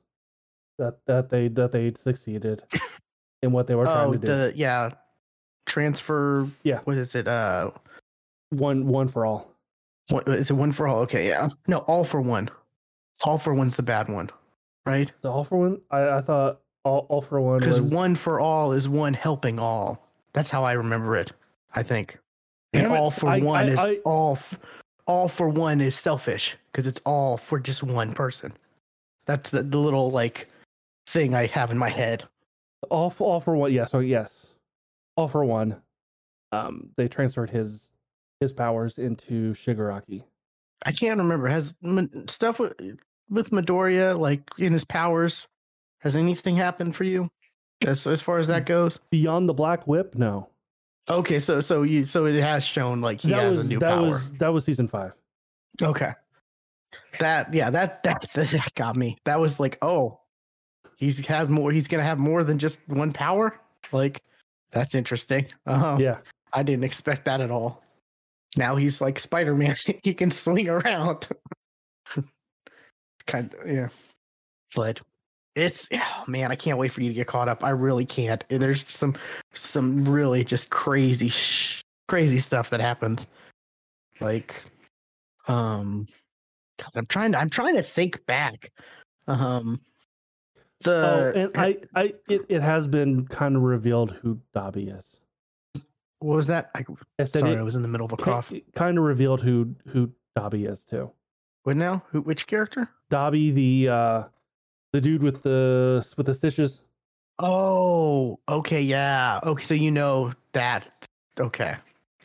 [0.78, 2.64] that that they that they succeeded
[3.44, 4.28] in what they were trying Oh, to do.
[4.28, 4.92] the yeah.
[5.66, 6.80] Transfer Yeah.
[6.86, 7.28] What is it?
[7.28, 7.72] Uh
[8.52, 9.52] one one for all.
[10.10, 11.00] what is it one for all?
[11.02, 11.50] Okay, yeah.
[11.68, 12.50] No, all for one.
[13.24, 14.30] All for one's the bad one.
[14.86, 15.12] Right?
[15.22, 15.82] The all for one.
[15.92, 19.60] I, I thought all, all for one Because was one for all is one helping
[19.60, 20.08] all.
[20.34, 21.34] That's how I remember it.
[21.76, 22.18] I think.
[22.74, 24.34] And all for I- one I- is I- all.
[24.38, 24.58] F-
[25.10, 28.54] all for one is selfish because it's all for just one person.
[29.26, 30.48] That's the, the little like
[31.08, 32.24] thing I have in my head.
[32.92, 33.74] all for, all for one.
[33.74, 33.86] Yeah.
[33.86, 34.54] So yes,
[35.18, 35.82] all for one.
[36.52, 37.92] Um, they transferred his
[38.40, 40.24] his powers into Shigaraki.
[40.86, 41.48] I can't remember.
[41.48, 41.76] Has
[42.28, 42.74] stuff with,
[43.30, 45.48] with Midoriya like in his powers?
[46.02, 47.30] Has anything happened for you?
[47.86, 49.00] As as far as that goes.
[49.10, 50.50] Beyond the Black Whip, no.
[51.10, 53.80] Okay, so so you so it has shown like he that has was a new
[53.80, 54.10] that power.
[54.10, 55.14] was that was season five.
[55.82, 56.14] Okay.
[57.20, 59.18] That yeah, that, that that got me.
[59.26, 60.20] That was like, oh,
[60.98, 61.72] he's has more.
[61.72, 63.60] He's gonna have more than just one power.
[63.92, 64.22] Like,
[64.72, 65.48] that's interesting.
[65.66, 66.20] Uh, Yeah.
[66.52, 67.84] I didn't expect that at all.
[68.58, 69.76] Now he's like Spider Man.
[70.04, 71.28] he can swing around.
[73.28, 73.90] kind of yeah,
[74.76, 75.00] but
[75.60, 77.64] it's oh man, I can't wait for you to get caught up.
[77.64, 78.44] I really can't.
[78.50, 79.16] There's some
[79.54, 83.28] some really just crazy sh- crazy stuff that happens.
[84.20, 84.62] Like,
[85.48, 86.08] um,
[86.78, 88.72] God, I'm trying to I'm trying to think back.
[89.28, 89.82] Um,
[90.82, 95.20] the oh, and I, I, it, it has been kind of revealed who Dabi is.
[96.20, 96.72] what was that?
[96.74, 96.86] I,
[97.20, 98.52] I sorry, it, I was in the middle of a cough.
[98.76, 101.12] kind of revealed who who Dabi is too.
[101.64, 102.04] What now?
[102.12, 102.22] Who?
[102.22, 102.90] Which character?
[103.12, 104.24] Dabi, the uh,
[104.94, 106.82] the dude with the with the stitches.
[107.40, 109.40] Oh, okay, yeah.
[109.44, 111.08] Okay, so you know that.
[111.40, 111.76] Okay,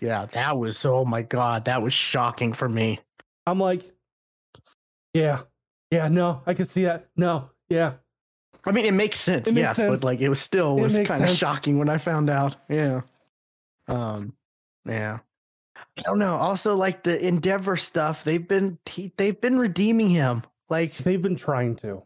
[0.01, 0.85] yeah, that was.
[0.85, 3.01] Oh my god, that was shocking for me.
[3.47, 3.83] I'm like,
[5.13, 5.41] yeah,
[5.91, 7.09] yeah, no, I can see that.
[7.17, 7.95] No, yeah,
[8.67, 10.01] I mean, it makes sense, It makes yes, sense.
[10.01, 12.57] but like it was still It was kind of shocking when I found out.
[12.69, 13.03] Yeah.
[13.89, 14.35] Um.
[14.87, 15.19] Yeah.
[15.99, 16.37] I don't know.
[16.37, 20.43] Also, like the Endeavor stuff, they've been he, they've been redeeming him.
[20.71, 22.03] Like they've been trying to.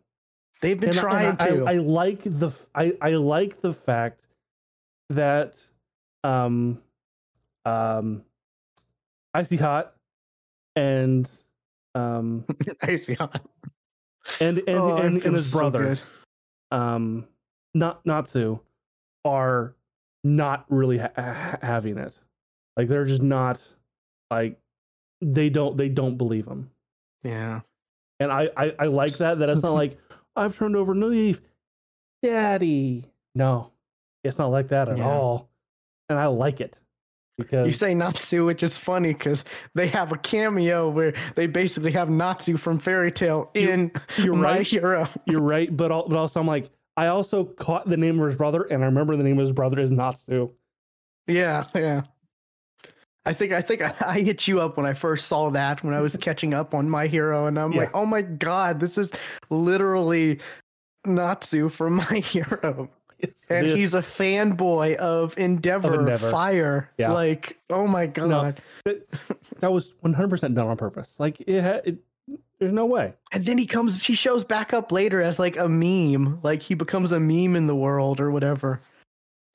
[0.61, 1.65] They've been And trying and I, to.
[1.67, 4.27] I, I like the I, I like the fact
[5.11, 5.65] that
[6.25, 6.81] um
[7.65, 8.23] um
[9.35, 9.95] icy hot
[10.77, 11.31] and
[11.95, 12.45] um
[12.83, 13.41] icy hot
[14.41, 16.01] and and Oh, and, and his so brother good.
[16.79, 17.27] um
[17.75, 18.61] not Natsu
[19.25, 19.75] are
[20.25, 22.13] not really ha- ha- having it
[22.77, 23.65] like they're just not
[24.31, 24.59] like
[25.21, 26.71] they don't they don't believe him
[27.23, 27.61] Yeah.
[28.21, 29.39] and I, I I like that.
[29.39, 29.99] That it's not like
[30.39, 31.41] I've turned over a new leaf,
[32.23, 33.05] Daddy.
[33.35, 33.73] No,
[34.25, 35.09] it's not like that at Yeah.
[35.09, 35.51] all,
[36.09, 36.79] and I like it
[37.37, 41.93] because You say Natsu, which is funny because they have a cameo where they basically
[41.93, 44.67] have Natsu from Fairy Tail in you're My right.
[44.67, 45.09] Hero.
[45.27, 48.63] You're right, but but also I'm like I also caught the name of his brother,
[48.63, 50.51] and I remember the name of his brother is Natsu.
[51.29, 52.03] Yeah, yeah.
[53.29, 55.95] I think I think I, I hit you up when I first saw that when
[55.95, 57.81] I was catching up on My Hero, and I'm Yeah.
[57.81, 59.13] like, oh my god, this is
[59.51, 60.41] literally
[61.07, 66.31] Natsu from My Hero, It's- and he's a fanboy of Endeavor, Endeavor.
[66.31, 66.91] Fire.
[66.99, 67.13] Yeah.
[67.13, 68.61] Like, oh my god.
[68.85, 71.19] that was 100 percent done on purpose.
[71.21, 71.99] Like it, had, it
[72.59, 73.15] there's no way.
[73.33, 76.75] And then he comes, he shows back up later as like a meme, like he
[76.75, 78.81] becomes a meme in the world or whatever.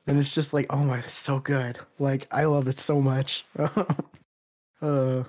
[0.05, 1.79] And it's just like, oh my, it's so good.
[1.99, 3.45] Like I love it so much.
[4.81, 5.23] uh,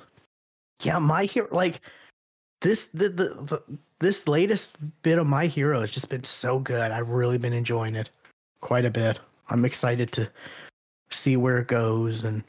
[0.82, 1.80] yeah, my hero, like
[2.60, 3.62] this the, the, the
[4.00, 6.90] this latest bit of my hero has just been so good.
[6.90, 8.10] I've really been enjoying it
[8.60, 9.20] quite a bit.
[9.48, 10.30] I'm excited to
[11.10, 12.42] see where it goes and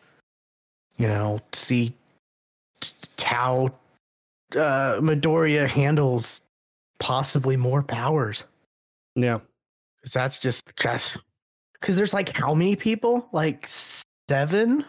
[0.98, 1.94] you know see
[2.80, 3.68] t- how
[4.54, 6.42] uh, Midoriya handles
[7.00, 8.46] possibly more powers.
[9.16, 9.40] Yeah.
[9.98, 11.18] Because that's just just
[11.86, 13.30] because there's like how many people?
[13.32, 13.70] Like
[14.28, 14.84] seven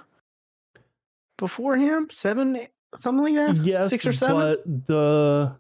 [1.37, 2.09] before him?
[2.11, 2.59] Seven,
[2.97, 3.57] something like that?
[3.63, 3.91] Yes.
[3.91, 4.37] Six or seven?
[4.37, 5.57] But the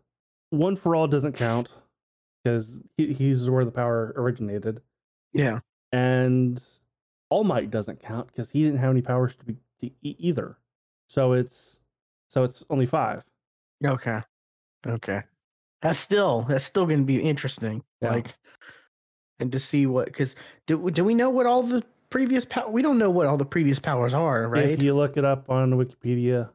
[0.48, 1.72] one for all doesn't count
[2.42, 4.80] because he, he's where the power originated.
[5.34, 5.60] Yeah.
[5.92, 6.62] And
[7.28, 10.56] All Might doesn't count because he didn't have any powers to be to e- either.
[11.10, 11.78] So it's
[12.30, 13.26] so it's only five.
[13.84, 14.20] Okay.
[14.86, 15.22] Okay.
[15.82, 17.84] That's still that's still going to be interesting.
[18.00, 18.12] Yeah.
[18.12, 18.34] Like,
[19.40, 22.68] and to see what because do do we know what all the previous power?
[22.70, 24.70] We don't know what all the previous powers are, right?
[24.70, 26.48] If you look it up on Wikipedia,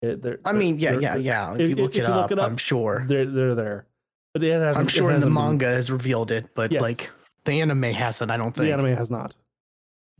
[0.00, 1.54] it, they're, I mean, yeah, yeah, yeah.
[1.54, 3.04] If, if- you look, if it, you up, look it up, I'm sure.
[3.06, 3.86] They're they're there,
[4.34, 4.76] but it hasn't.
[4.84, 6.82] I'm sure in the hasn't been- manga has revealed it, but Yes.
[6.82, 7.10] like
[7.44, 8.30] the anime hasn't.
[8.30, 8.66] I don't think.
[8.66, 9.34] the anime has not.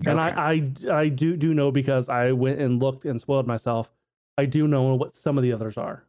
[0.05, 0.35] And Okay.
[0.35, 3.91] I, I I do do know because I went and looked and spoiled myself.
[4.39, 6.05] I do know what some of the others are.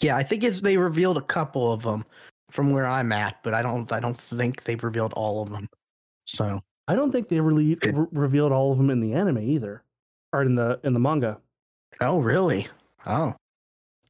[0.00, 2.04] Yeah, I think it's they revealed a couple of them
[2.54, 5.68] from where I'm at, but I don't I don't think they've revealed all of them.
[6.24, 9.82] So I don't think they really re- revealed all of them in the anime either,
[10.32, 11.38] or in the in the manga.
[12.00, 12.68] oh really?
[13.06, 13.34] Oh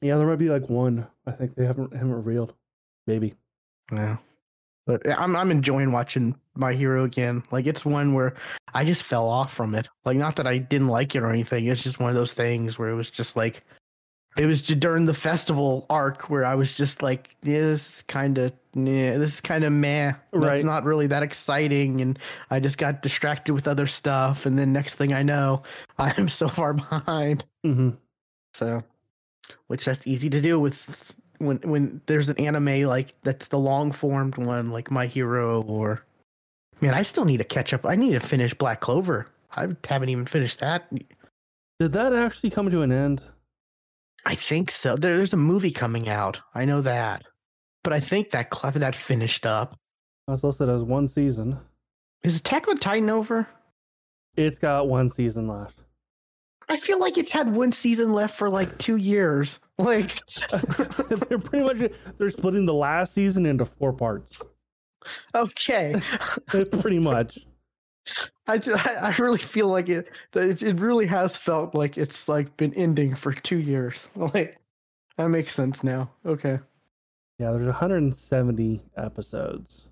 [0.02, 1.06] Yeah, there might be like one.
[1.26, 2.54] I think they haven't haven't revealed.
[3.06, 3.34] Maybe.
[3.90, 4.18] yeah.
[4.86, 7.42] But I'm I'm enjoying watching My Hero again.
[7.50, 8.34] Like it's one where
[8.74, 9.88] I just fell off from it.
[10.04, 11.64] Like not that I didn't like it or anything.
[11.66, 13.64] It's just one of those things where it was just like
[14.36, 18.36] it was during the festival arc where I was just like, yeah, this is kind
[18.38, 20.64] of, yeah, this is kind of meh, Right.
[20.64, 22.18] Not really that exciting, and
[22.50, 25.62] I just got distracted with other stuff, and then next thing I know,
[25.98, 27.44] I am so far behind.
[27.62, 27.90] hmm
[28.54, 28.82] So,
[29.68, 33.92] which that's easy to do with when when there's an anime like that's the long
[33.92, 36.02] formed one, like My Hero, or
[36.80, 37.84] man, I still need to catch up.
[37.86, 39.28] I need to finish Black Clover.
[39.56, 40.90] I haven't even finished that.
[41.78, 43.22] Did that actually come to an end?
[44.26, 44.96] I think so.
[44.96, 46.40] There's a movie coming out.
[46.54, 47.22] I know that,
[47.82, 49.74] but I think that that finished up.
[50.28, 51.58] It's listed as one season.
[52.22, 53.46] Is Attack on Titan over?
[54.36, 55.78] It's got one season left.
[56.68, 59.60] I feel like it's had one season left for like two years.
[59.76, 60.20] Like,
[61.08, 64.40] they're pretty much they're splitting the last season into four parts.
[65.34, 65.96] okay,
[66.46, 67.40] pretty much.
[68.46, 70.10] I, I I really feel like it.
[70.34, 74.08] It, it really has felt like it's like been ending for two years.
[74.16, 74.58] Like,
[75.16, 76.10] that makes sense now.
[76.26, 76.58] Okay,
[77.38, 79.88] Yeah, there's 170 episodes.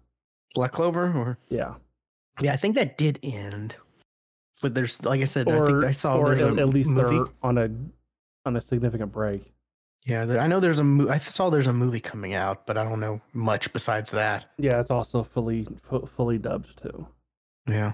[0.54, 1.74] Black Clover, or Yeah.
[2.40, 3.74] yeah, I think that did end.
[4.60, 7.16] But there's, like I said, I think I saw or at, least movie.
[7.16, 7.68] they're on a
[8.44, 9.52] on a significant break.
[10.04, 10.84] Yeah, there, I know there's a.
[10.84, 14.46] Mo- I saw there's a movie coming out, but I don't know much besides that.
[14.58, 17.06] Yeah, it's also fully fu- fully dubbed too.
[17.68, 17.92] Yeah,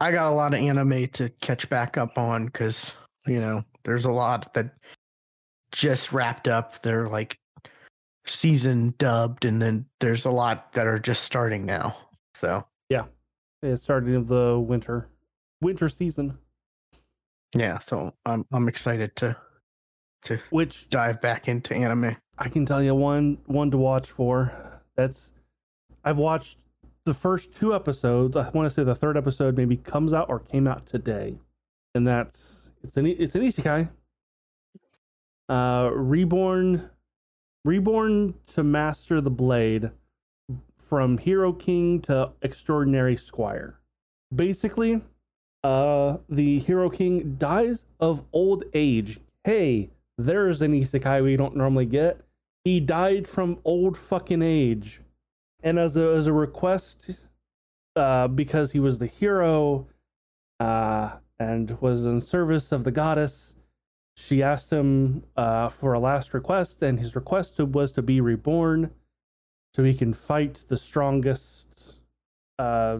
[0.00, 2.94] I got a lot of anime to catch back up on because
[3.26, 4.74] you know there's a lot that
[5.72, 6.82] just wrapped up.
[6.82, 7.38] They're like
[8.26, 11.96] season dubbed, and then there's a lot that are just starting now.
[12.34, 13.04] So yeah.
[13.62, 15.08] It's starting of the winter
[15.60, 16.38] winter season,
[17.54, 19.36] yeah, so I'm I'm excited to
[20.22, 22.16] to which dive back into anime.
[22.38, 24.52] I can tell you one one to watch for.
[24.96, 25.32] That's
[26.04, 26.60] I've watched
[27.04, 28.36] the first two episodes.
[28.36, 31.38] I want to say the third episode maybe comes out or came out today,
[31.94, 33.90] and that's it's an it's an isekai.
[35.48, 36.90] Uh, reborn,
[37.64, 39.90] reborn to master the blade,
[40.78, 43.80] from hero king to extraordinary squire.
[44.34, 45.02] Basically,
[45.64, 49.20] uh, the hero king dies of old age.
[49.44, 52.20] Hey, there's an isekai we don't normally get.
[52.64, 55.00] He died from old fucking age.
[55.62, 57.26] And as a, as a request,
[57.96, 59.88] uh, because he was the hero
[60.58, 63.56] uh, and was in service of the goddess,
[64.16, 68.92] she asked him uh, for a last request, and his request was to be reborn
[69.74, 72.00] so he can fight the strongest,
[72.58, 72.98] uh,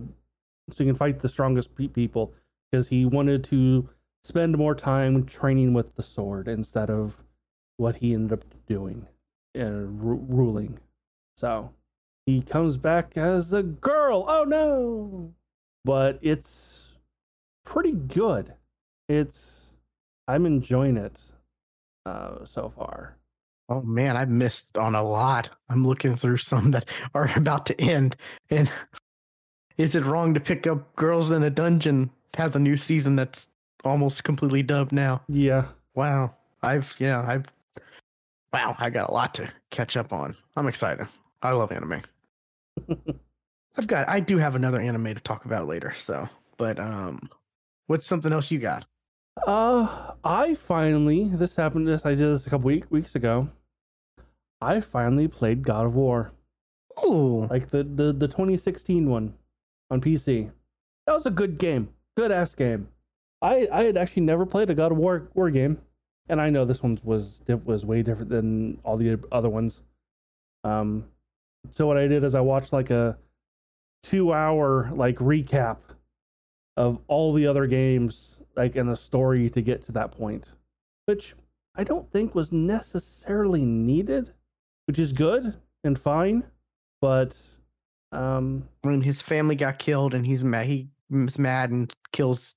[0.70, 2.32] so he can fight the strongest pe- people
[2.70, 3.88] because he wanted to
[4.22, 7.24] spend more time training with the sword instead of
[7.76, 9.06] what he ended up doing
[9.54, 10.78] and ru- ruling.
[11.36, 11.72] So
[12.26, 14.24] he comes back as a girl.
[14.28, 15.34] Oh no!
[15.84, 16.96] But it's
[17.64, 18.54] pretty good.
[19.08, 19.72] It's
[20.28, 21.32] I'm enjoying it
[22.06, 23.16] uh, so far.
[23.68, 25.50] Oh man, I've missed on a lot.
[25.68, 28.16] I'm looking through some that are about to end.
[28.50, 28.70] And
[29.76, 32.10] is it wrong to pick up Girls in a Dungeon?
[32.36, 33.48] Has a new season that's
[33.84, 35.22] almost completely dubbed now.
[35.28, 35.64] Yeah,
[35.94, 36.34] Wow.
[36.62, 37.46] I've yeah, I've
[38.52, 40.36] Wow, I got a lot to catch up on.
[40.56, 41.06] I'm excited.
[41.42, 42.02] I love anime.
[43.78, 47.28] I've got I do have another anime to talk about later, so but um
[47.86, 48.84] what's something else you got?
[49.46, 51.88] Uh, I finally this happened.
[51.88, 53.48] This I did this a couple week, weeks ago.
[54.60, 56.32] I finally played God of War,
[57.04, 57.46] Ooh.
[57.46, 59.34] like the the the 2016 one
[59.90, 60.50] on PC.
[61.06, 62.88] That was a good game, good ass game.
[63.40, 65.80] I I had actually never played a God of War War game,
[66.28, 69.80] and I know this one was was way different than all the other ones.
[70.64, 71.06] Um,
[71.72, 73.18] so what I did is I watched like a
[74.02, 75.78] two hour like recap
[76.76, 80.52] of all the other games like in the story to get to that point
[81.06, 81.34] which
[81.76, 84.30] i don't think was necessarily needed
[84.86, 85.54] which is good
[85.84, 86.42] and fine
[87.02, 87.38] but
[88.12, 92.54] um When his family got killed and he's mad he's mad and kills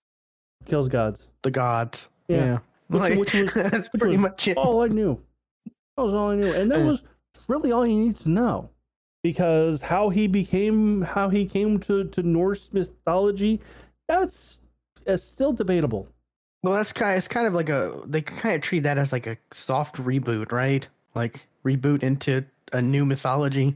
[0.65, 2.09] kills gods the gods.
[2.29, 2.37] Yeah.
[2.37, 2.59] Yeah.
[2.87, 4.57] Which- Like, which was- that's which pretty was much it.
[4.57, 5.19] all i knew
[5.97, 7.03] that was all i knew and that was
[7.49, 8.69] really all you need to know
[9.23, 13.61] because how he became how he came to to norse mythology
[14.07, 14.59] that's
[15.07, 16.07] uh, still debatable
[16.63, 17.17] Well, that's kind.
[17.17, 18.01] It's kind of like a.
[18.05, 20.87] They kind of treat that as like a soft reboot, right?
[21.13, 23.75] Like reboot into a new mythology.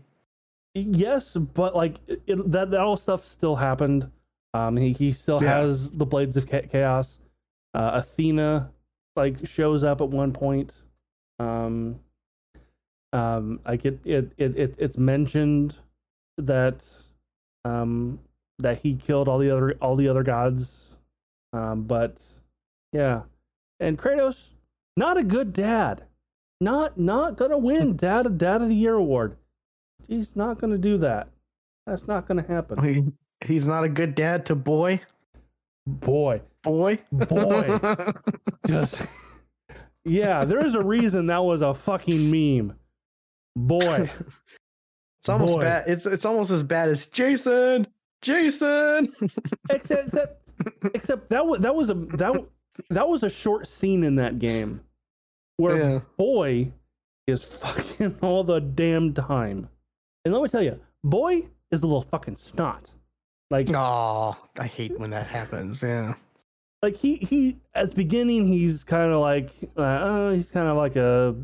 [0.73, 4.09] Yes, but like it- that, that all stuff still happened.
[4.53, 5.57] Um, he he still Yeah.
[5.59, 7.19] has the blades of chaos.
[7.73, 8.71] Uh, Athena
[9.17, 10.71] like shows up at one point.
[11.39, 11.99] Um,
[13.13, 15.77] um, like it it, it it it's mentioned
[16.37, 16.85] that
[17.65, 18.19] um
[18.59, 20.91] that he killed all the other all the other gods.
[21.53, 22.21] Um, but
[22.93, 23.23] yeah,
[23.79, 24.51] and Kratos
[24.95, 26.03] not a good dad.
[26.59, 29.35] Not not gonna win dad dad of the year award.
[30.07, 31.27] He's not going to do that.
[31.85, 32.81] That's not going to happen.
[32.83, 33.11] He-
[33.45, 35.01] He's not a good dad to boy.
[35.85, 36.99] Boy, Boy.
[37.11, 37.79] boy,
[38.67, 39.05] just
[40.05, 40.43] yeah.
[40.43, 42.75] There's a reason that was a fucking meme.
[43.57, 44.09] Boy,
[45.19, 45.61] It's almost Boy.
[45.61, 45.87] bad.
[45.87, 47.87] It's it's almost as bad as Jason.
[48.21, 49.11] Jason.
[49.69, 50.43] except except
[50.93, 52.45] except that was that was a that
[52.91, 54.81] that was a short scene in that game
[55.57, 55.99] where yeah.
[56.17, 56.71] boy
[57.25, 59.67] is fucking all the damn time.
[60.23, 62.93] And let me tell you, boy is a little fucking snot.
[63.49, 65.81] Like Oh, I hate when that happens.
[65.81, 66.13] Yeah.
[66.83, 70.77] like he he at the beginning he's kind of like uh, uh he's kind of
[70.77, 71.35] like a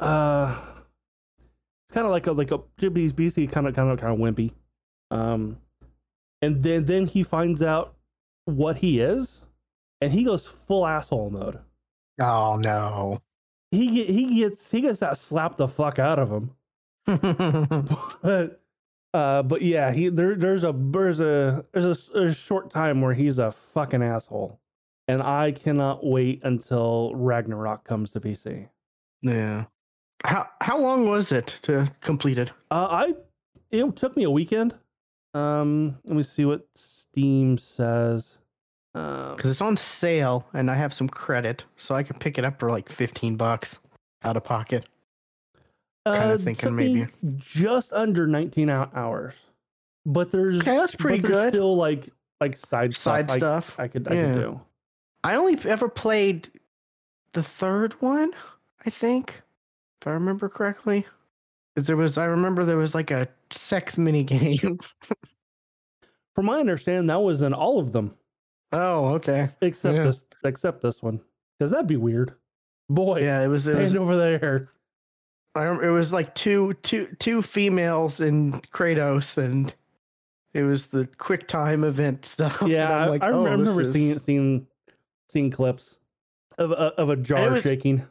[0.00, 0.56] uh
[1.86, 4.18] it's kind of like a like a he's basically kind of kind of kind of
[4.18, 4.52] wimpy.
[5.10, 5.58] Um
[6.42, 7.94] and then then he finds out
[8.44, 9.44] what he is
[10.00, 11.58] and he goes full asshole mode.
[12.20, 13.22] Oh no.
[13.70, 16.54] he get, he gets he gets that slap the fuck out of him.
[18.22, 18.60] But
[19.14, 23.14] uh but yeah he there there's a there's a there's a, a short time where
[23.14, 24.60] he's a fucking asshole.
[25.10, 28.68] And i cannot wait until ragnarok comes to pc
[29.22, 29.64] yeah.
[30.24, 32.52] How how long was it to complete it?
[32.70, 33.14] uh i
[33.70, 34.74] it took me a weekend
[35.34, 38.38] um let me see what steam says
[38.94, 42.44] um Because it's on sale and I have some credit, so I can pick it
[42.44, 43.78] up for like fifteen bucks
[44.24, 44.86] out of pocket.
[46.06, 47.06] kinda uh, thinking maybe.
[47.36, 49.46] just under 19 hou- hours
[50.06, 51.52] but there's Okay, that's pretty but there's good.
[51.52, 52.08] still like
[52.40, 54.32] like side Side stuff I- I, could i Yeah.
[54.32, 54.60] could do
[55.24, 56.48] I only ever played
[57.32, 58.32] the third one,
[58.86, 59.42] I think,
[60.00, 61.06] if I remember correctly.
[61.74, 64.78] Because there was, I remember there was like a sex mini game.
[66.34, 68.14] from my understanding that was in all of them
[68.72, 69.48] oh, okay.
[69.60, 70.04] except Yeah.
[70.04, 71.20] this except this one
[71.58, 72.32] because that'd be weird
[72.88, 73.66] boy Yeah, it was.
[73.66, 73.96] It was.
[73.96, 74.68] over there
[75.56, 79.74] I remember it was like two, two, two females in Kratos, and
[80.54, 82.62] it was the quick time event stuff.
[82.66, 84.66] yeah I'm i, like, I oh, remember seeing is- seeing
[85.28, 85.98] seeing clips
[86.58, 88.02] of a, of a jar was- shaking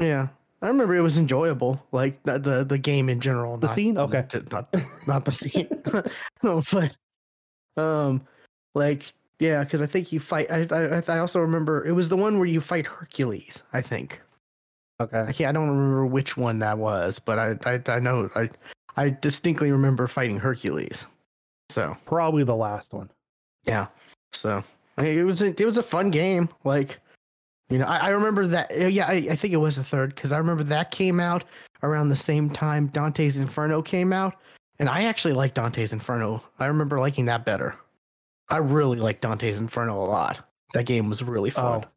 [0.00, 0.28] Yeah,
[0.60, 3.56] I remember it was enjoyable, like the the, the game in general.
[3.56, 3.98] The not- scene?
[3.98, 4.24] Okay.
[4.50, 4.74] not
[5.06, 5.68] not the scene.
[6.42, 6.96] no, but
[7.82, 8.22] um,
[8.74, 10.50] like yeah, because I think you fight.
[10.50, 13.62] I, I I also remember it was the one where you fight Hercules.
[13.72, 14.20] I think
[14.98, 15.48] I okay can't.
[15.48, 18.48] I don't remember which one that was, but I I, I know I
[18.96, 21.04] I distinctly remember fighting Hercules.
[21.70, 23.10] So probably the last one
[23.68, 23.86] yeah,
[24.32, 24.64] so
[24.96, 26.48] I mean, it was a, it was a fun game.
[26.64, 26.98] Like,
[27.70, 28.70] you know, I, I remember that.
[28.72, 31.44] uh, Yeah, I, I think it was the third because I remember that came out
[31.82, 34.34] around the same time Dante's Inferno came out,
[34.78, 36.42] and I actually like Dante's Inferno.
[36.58, 37.74] I remember liking that better.
[38.48, 40.40] I really like Dante's Inferno a lot.
[40.74, 41.84] That game was really fun.
[41.84, 41.88] oh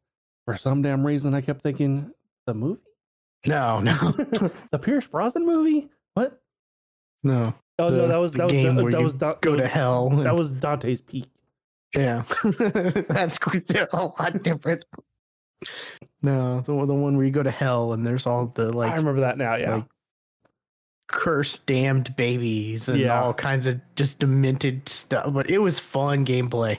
[0.45, 2.11] for some damn reason i kept thinking
[2.47, 2.81] the movie
[3.45, 3.91] No, no,
[4.71, 6.41] the pierce brosnan movie what
[7.21, 7.53] no.
[7.77, 10.09] oh no that was that was that, that was Da- Go to hell.
[10.09, 11.25] that was dante's peak
[11.95, 12.23] yeah.
[12.59, 14.85] That's a lot different.
[16.23, 18.91] No, the one- the one where you go to hell and there's all the like.
[18.91, 19.55] I remember that now.
[19.55, 19.75] Yeah.
[19.75, 19.85] like,
[21.07, 23.21] cursed damned babies and Yeah.
[23.21, 25.33] all kinds of just demented stuff.
[25.33, 26.77] But it was fun gameplay.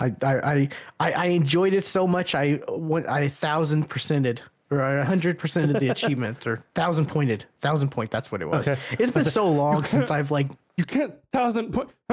[0.00, 0.68] I I
[1.00, 2.34] I, I enjoyed it so much.
[2.34, 4.38] I went I thousand percented
[4.70, 8.10] or a hundred percent of the achievements or thousand pointed thousand point.
[8.10, 8.66] That's what it was.
[8.68, 8.80] Okay.
[8.98, 10.48] It's been so long since I've like
[10.78, 11.90] You can't thousand point.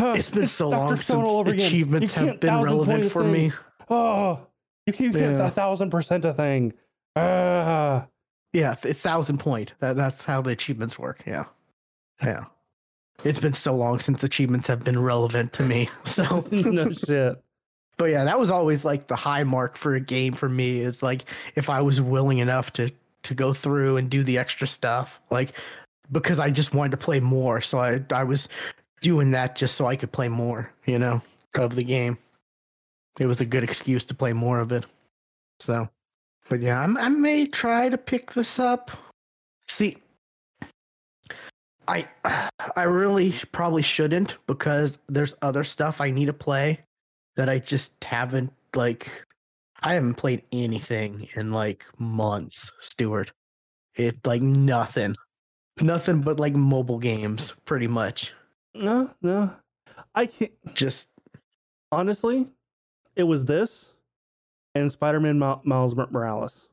[0.00, 0.78] Uh, uh, it's been so Dr.
[0.84, 3.32] long Stone since achievements have been relevant for thing.
[3.32, 3.52] me.
[3.90, 4.46] Oh,
[4.88, 5.46] you keep getting Yeah.
[5.46, 6.72] a thousand percent a thing.
[7.14, 8.02] Uh,
[8.52, 9.74] Yeah, a thousand point.
[9.80, 11.22] That that's how the achievements work.
[11.26, 11.44] Yeah,
[12.24, 12.44] yeah.
[13.24, 15.88] It's been so long since achievements have been relevant to me.
[16.04, 17.42] So, no shit.
[17.96, 20.80] but yeah, that was always like the high mark for a game for me.
[20.80, 21.24] Is like
[21.56, 22.90] if I was willing enough to
[23.24, 25.50] to go through and do the extra stuff, like
[26.10, 27.60] because I just wanted to play more.
[27.60, 28.48] So I I was
[29.02, 30.70] doing that just so I could play more.
[30.86, 31.20] You know,
[31.56, 32.16] of the game.
[33.18, 34.84] It was a good excuse to play more of it.
[35.60, 35.88] So,
[36.48, 38.90] but yeah, I'm, I may try to pick this up.
[39.68, 39.96] See,
[41.86, 42.06] I
[42.76, 46.80] I really probably shouldn't because there's other stuff I need to play
[47.36, 49.10] that I just haven't like
[49.82, 53.32] I haven't played anything in like months, Stuart.
[53.96, 55.16] It like nothing.
[55.80, 58.32] Nothing but like mobile games, pretty much.
[58.74, 59.52] No, no.
[60.14, 60.52] I can't.
[60.74, 61.08] Just
[61.90, 62.46] Honestly,
[63.18, 63.94] it was this
[64.74, 66.68] and Spider-Man Mi- Miles Mor- Morales.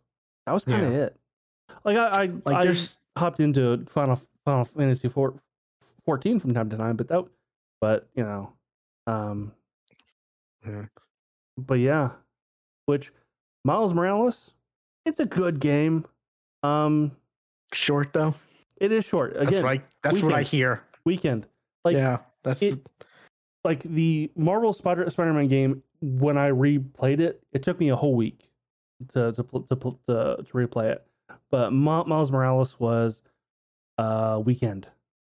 [0.45, 1.17] That was kind of it.
[1.83, 5.33] Like I, I, like I there's hopped into Final Final Fantasy 4,
[6.05, 7.25] 14 from time to time, but that,
[7.81, 8.53] but you know,
[9.07, 9.51] um,
[10.65, 10.85] Yeah.
[11.57, 12.11] but yeah,
[12.85, 13.11] which
[13.63, 14.53] Miles Morales,
[15.05, 16.05] it's a good game.
[16.63, 17.11] Um,
[17.73, 18.35] short though.
[18.77, 19.35] it is short.
[19.35, 19.85] Again, That's right.
[20.03, 20.83] That's what I hear.
[21.05, 21.47] weekend.
[21.83, 22.87] Like yeah, that's it-
[23.65, 25.83] like the Marvel Spider Spider-Man game.
[26.01, 28.49] When I replayed it, it took me a whole week
[29.09, 31.05] to to to, to, to replay it.
[31.49, 33.23] But Mi- Miles Morales was
[33.97, 34.87] uh weekend.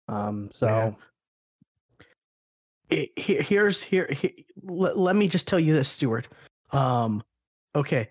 [0.10, 0.96] Um, so
[2.90, 6.28] it, here, here's here, he- let, let me just tell you this stuart
[6.72, 7.24] um
[7.76, 8.10] okay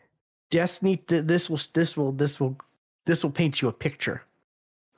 [0.50, 2.56] destiny th- this will this will this will
[3.04, 4.22] this will paint you a picture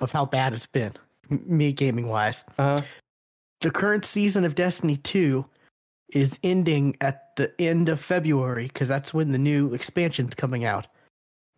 [0.00, 0.92] of how bad it's been
[1.28, 2.80] me gaming wise uh,
[3.60, 5.44] the current season of destiny 2
[6.10, 10.86] is ending at the end of february because that's when the new expansion's coming out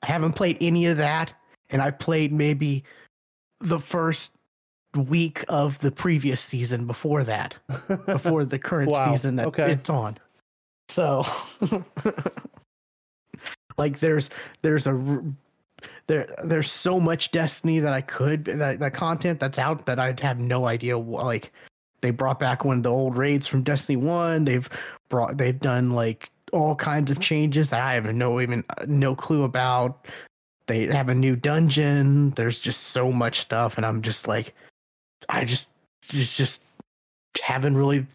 [0.03, 1.35] i haven't played any of that
[1.71, 2.85] and i played maybe
[3.61, 4.39] the first
[4.97, 7.55] week of the previous season before that
[8.07, 9.73] before the current Wow, season that okay.
[9.73, 10.19] it's on.
[10.89, 11.25] So,
[13.79, 14.31] like, there's
[14.63, 15.23] there's a
[16.09, 20.21] there there's so much Destiny that I could that that content that's out that I'd
[20.21, 20.99] have no idea.
[20.99, 21.53] Like,
[22.01, 24.45] they brought back one of the old raids from Destiny One.
[24.45, 24.69] They've
[25.09, 29.15] brought they've done like all kinds of changes that I have no even uh, no
[29.15, 30.07] clue about.
[30.67, 32.31] They have a new dungeon.
[32.31, 34.55] There's just so much stuff, and I'm just like,
[35.29, 35.71] I just
[36.03, 36.63] just just
[37.43, 38.07] haven't really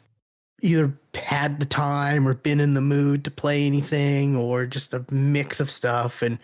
[0.61, 5.05] either had the time or been in the mood to play anything or just a
[5.11, 6.39] mix of stuff and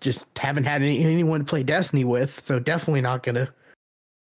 [0.00, 2.44] just haven't had any, anyone to play Destiny with.
[2.44, 3.52] So definitely not gonna.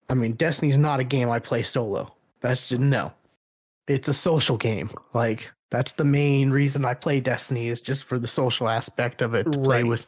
[0.10, 2.14] I mean, Destiny's not a game I play solo.
[2.42, 3.14] That's just no.
[3.88, 4.90] It's a social game.
[5.14, 9.34] Like that's the main reason I play Destiny is just for the social aspect of
[9.34, 10.06] it to play with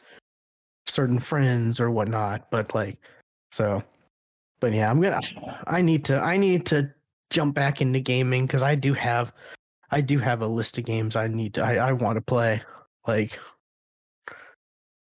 [0.88, 2.49] certain friends or whatnot.
[2.51, 2.97] But like,
[3.51, 3.84] so,
[4.59, 5.21] but yeah, I'm gonna.
[5.67, 6.19] I need to.
[6.19, 6.91] I need to
[7.30, 9.34] jump back into gaming because I do have.
[9.91, 11.63] I do have a list of games I need to.
[11.63, 12.61] I, I want to play.
[13.07, 13.39] Like,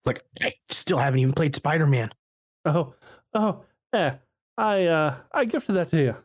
[0.05, 2.09] like I still haven't even played Spider Man.
[2.65, 2.93] oh
[3.34, 3.63] oh
[3.93, 4.17] yeah.
[4.57, 6.15] I uh I gifted that to you.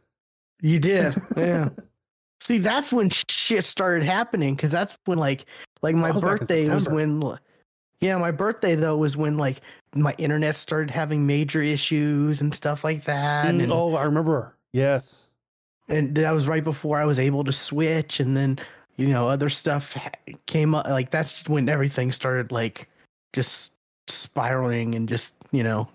[0.62, 1.68] You did, yeah.
[2.40, 5.44] See, that's when shit started happening because that's when like
[5.82, 7.22] like my was birthday was when
[8.00, 9.60] yeah, my birthday though was when like
[9.94, 13.46] my internet started having major issues and stuff like that.
[13.46, 14.56] Mm, and, oh, I remember.
[14.72, 15.28] Yes.
[15.88, 18.58] and that was right before I was able to switch and then
[18.96, 19.96] you know other stuff
[20.46, 22.88] came up like that's when everything started like
[23.32, 23.74] just
[24.08, 25.88] spiraling and just you know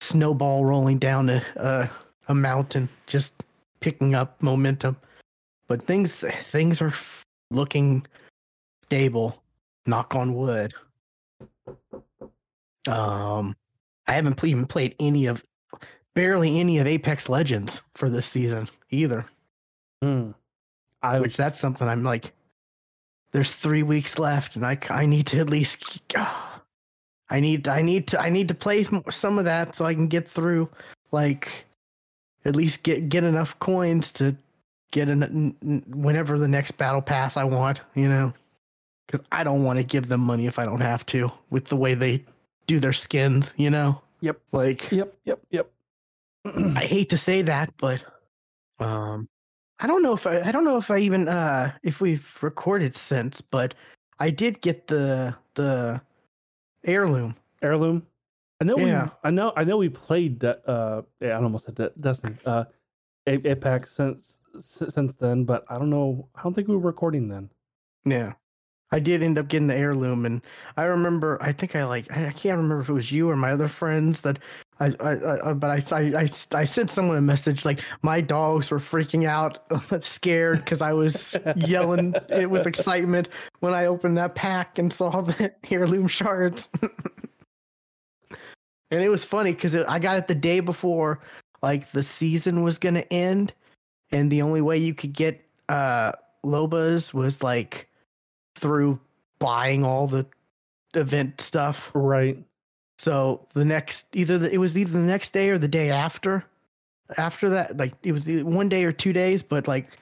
[0.00, 1.90] snowball rolling down a a,
[2.28, 3.44] a mountain just
[3.80, 4.96] picking up momentum
[5.68, 6.92] but things things are
[7.50, 8.04] looking
[8.82, 9.42] stable
[9.86, 10.72] knock on wood
[12.88, 13.54] um
[14.06, 15.44] i haven't even played any of
[16.14, 19.26] barely any of apex legends for this season either
[20.02, 20.32] Hmm.
[21.02, 22.32] I which that's something I'm like.
[23.32, 26.00] There's three weeks left, and I I need to at least.
[27.30, 29.94] I need I need to I need to play some- some of that so I
[29.94, 30.68] can get through,
[31.12, 31.65] like,
[32.46, 34.34] at least get get enough coins to
[34.92, 37.80] get an whenever the next battle pass I want.
[37.94, 38.32] You know.
[39.06, 41.30] because I don't want to give them money if I don't have to.
[41.50, 42.24] With the way they
[42.66, 44.00] do their skins, you know.
[44.20, 44.40] Yep.
[44.52, 45.70] Like Yep, yep, yep.
[46.76, 48.04] I hate to say that, but
[48.78, 49.28] um,
[49.80, 52.94] I don't know if I I don't know if I even uh if we've recorded
[52.94, 53.74] since, but
[54.18, 56.00] I did get the the
[56.84, 57.34] heirloom.
[57.62, 58.06] Heirloom.
[58.60, 59.04] I know Yeah.
[59.04, 62.36] we I know I know we played that uh yeah, I almost said De- Destiny.
[62.44, 62.64] Uh
[63.26, 67.28] A- Apex since since then, but I don't know I don't think we were recording
[67.28, 67.50] then.
[68.04, 68.34] Yeah.
[68.92, 70.40] I did end up getting the heirloom, and
[70.76, 71.38] I remember.
[71.42, 72.08] I think I like.
[72.16, 74.38] I can't remember if it was you or my other friends that.
[74.78, 78.70] I, I, I but I, I, I, I sent someone a message like my dogs
[78.70, 79.58] were freaking out,
[80.04, 83.28] scared because I was yelling it with excitement
[83.58, 86.70] when I opened that pack and saw the heirloom shards.
[88.90, 91.20] And it was funny because I got it the day before,
[91.62, 93.52] like the season was gonna end,
[94.12, 96.12] and the only way you could get uh
[96.44, 97.88] Lobas was like
[98.54, 98.98] through
[99.38, 100.26] buying all the
[100.94, 101.90] event stuff.
[101.94, 102.38] Right.
[102.98, 106.44] So the next either the, it was either the next day or the day after.
[107.18, 109.98] After that, like it was one day or two days, but like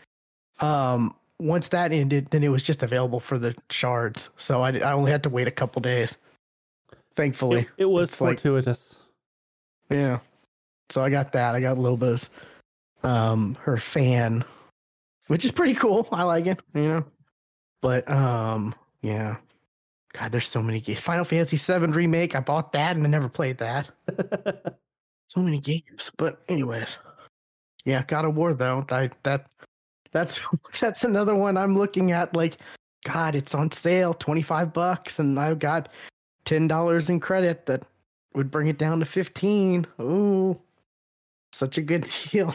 [0.61, 4.31] um once that ended, then it was just available for the shards.
[4.37, 6.17] So I I only had to wait a couple days.
[7.17, 9.07] Thankfully, It, it was It's like- fortuitous.
[9.91, 10.19] yeah.
[10.91, 11.55] So I got that.
[11.55, 12.31] I got Loba's
[13.03, 14.45] um her fan,
[15.29, 16.09] which is pretty cool.
[16.13, 17.05] I like it, you know.
[17.83, 19.37] But um yeah.
[20.13, 21.01] God, there's so many games.
[21.01, 22.37] Final Fantasy VII remake.
[22.37, 23.91] I bought that and I never played that.
[25.29, 26.13] So many games.
[26.17, 26.97] But anyways.
[27.85, 28.85] Yeah, God of War though.
[28.91, 29.49] I that
[30.13, 30.41] that's
[30.81, 32.59] that's another one I'm looking at like
[33.05, 35.89] God, it's on sale, 25 bucks, and I've got
[36.45, 37.83] ten dollars in credit that
[38.35, 39.87] would bring it down to 15.
[40.01, 40.61] Ooh.
[41.53, 42.55] Such a good deal.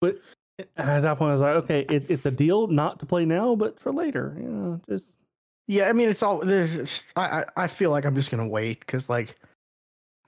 [0.00, 0.16] But
[0.60, 3.24] uh, at that point I was like, okay, it, it's a deal not to play
[3.24, 4.34] now, but for later.
[4.38, 5.16] You know, just
[5.66, 6.38] Yeah, I mean, it's all.
[6.38, 9.34] There's, I I I feel like I'm just gonna wait because like,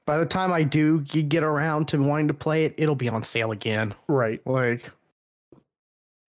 [0.07, 3.09] by the time I do g- get around to wanting to play it, it'll be
[3.09, 3.95] on sale again.
[4.09, 4.45] right.
[4.47, 4.91] Like,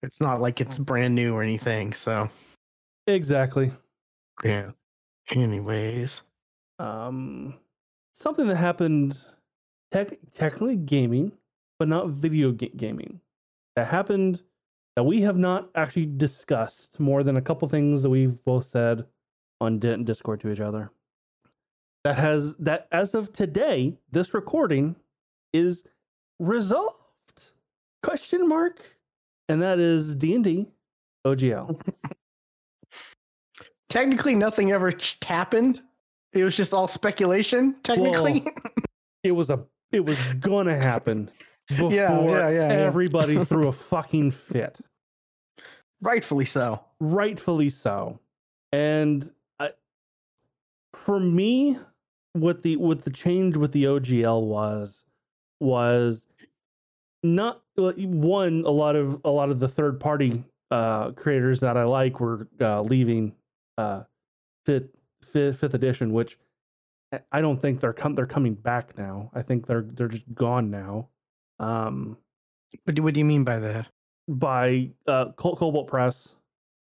[0.03, 0.85] it's not like it's mm.
[0.85, 1.93] brand new or anything.
[1.93, 2.29] So
[3.07, 3.71] Exactly.
[4.43, 4.71] yeah.
[5.31, 6.21] Anyways,
[6.79, 7.55] um,
[8.13, 9.25] something that happened
[9.91, 11.33] tech, technically gaming,
[11.77, 13.21] but not video ga- gaming.
[13.75, 14.41] That happened
[14.95, 19.05] that we have not actually discussed more than a couple things that we've both said
[19.61, 20.91] on Di- Discord to each other.
[22.03, 24.95] That has that as of today, this recording
[25.53, 25.83] is
[26.39, 26.95] resolved.
[28.01, 28.97] Question mark,
[29.47, 30.71] and that is D and D
[31.27, 31.79] OGL.
[33.89, 35.81] technically, nothing ever happened.
[36.33, 37.75] It was just all speculation.
[37.83, 38.45] Technically,
[39.23, 41.31] it was a it was gonna happen
[41.67, 44.79] before Yeah, yeah, yeah, everybody threw a fucking fit
[46.01, 46.83] rightfully so.
[46.99, 48.19] rightfully so
[48.71, 49.29] and
[49.59, 49.71] I,
[50.93, 51.77] for me
[52.33, 55.05] what the what the change with the ogl was
[55.59, 56.27] was
[57.21, 61.75] not well, one a lot of a lot of the third party uh creators that
[61.75, 63.35] i like were uh leaving
[63.79, 64.03] uh
[64.65, 64.89] fifth
[65.23, 66.37] fifth, fifth edition which
[67.13, 70.33] I- i don't think they're com- they're coming back now i think they're they're just
[70.33, 71.09] gone now
[71.59, 72.17] um
[72.83, 73.87] What do, what do you mean by that?
[74.27, 76.35] by uh Col- Kobold Press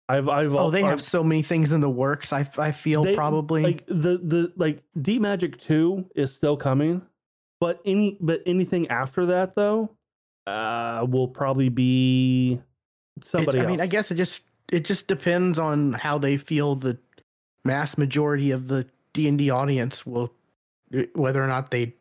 [0.09, 2.33] i've i've Oh, they I've- have so many things in the works.
[2.33, 3.63] I I feel They- probably.
[3.63, 7.01] like the the like Deep Magic 2 is still coming,
[7.61, 9.95] but any but anything after that though
[10.45, 12.61] uh will probably be
[13.17, 14.41] It- somebody I mean, I guess it just
[14.71, 16.97] it just depends on how they feel the
[17.65, 20.31] mass majority of the D and D audience will,
[20.95, 21.93] uh, whether or not they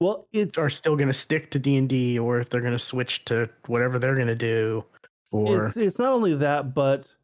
[0.00, 2.72] well it's are still going to stick to D and D or if they're going
[2.72, 4.84] to switch to whatever they're going to do.
[5.32, 7.14] Or it's it's not only that but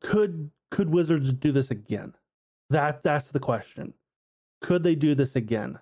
[0.00, 2.14] could could Wizards do this again?
[2.70, 3.94] That that's the question.
[4.60, 5.78] Could they do this again?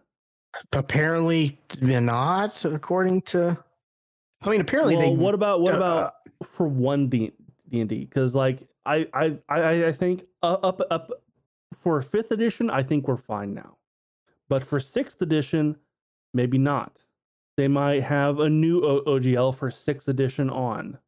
[0.72, 3.58] apparently not, according to.
[4.42, 5.16] I mean, apparently well, they.
[5.16, 6.12] what about what uh, about
[6.44, 7.32] for one D
[7.72, 8.00] and D?
[8.04, 11.10] Because like I I I I think up up
[11.74, 13.78] for fifth edition, I think we're fine now,
[14.48, 15.76] but for sixth edition,
[16.34, 17.04] maybe not.
[17.56, 20.98] They might have a new o- OGL for sixth edition on.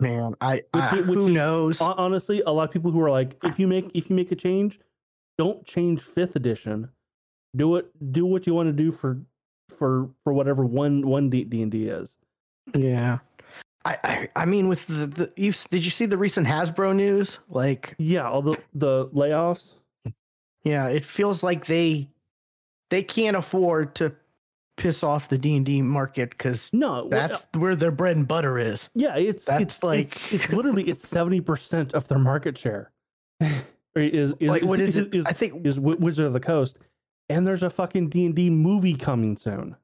[0.00, 0.34] man?
[0.40, 1.78] I, Which I- which who is knows?
[1.80, 4.32] Hon- Honestly, a lot of people who are like, if you make if you make
[4.32, 4.78] a change,
[5.38, 6.90] don't change fifth edition.
[7.56, 7.90] Do it.
[8.12, 9.20] Do what you want to do for
[9.68, 12.16] for for whatever one one D and D is.
[12.74, 13.18] yeah.
[13.84, 17.38] I, I I mean, with the, the you did you see the recent Hasbro news?
[17.48, 19.74] Like, Yeah, all the the layoffs.
[20.64, 22.08] Yeah, it feels like they
[22.90, 24.14] they can't afford to
[24.76, 28.26] piss off the D and D market because No, uh that's where their bread and
[28.28, 28.88] butter is.
[28.94, 32.90] yeah, it's that's it's like- it's, it's literally it's seventy percent of their market share.
[33.94, 35.14] Is is like what is, is, it?
[35.14, 36.78] is, I think is Wizard of the Coast,
[37.28, 39.76] and there's a fucking D and D movie coming soon.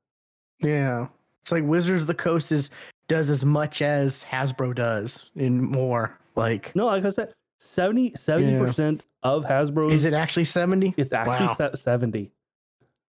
[0.60, 1.08] yeah,
[1.42, 2.70] it's like Wizards of the Coast is
[3.08, 6.18] does as much as Hasbro does in more.
[6.36, 8.10] Like, No, like I said, 70
[8.58, 10.94] percent of Hasbro is it actually seventy?
[10.96, 11.54] It's actually Wow.
[11.54, 12.30] se- 70.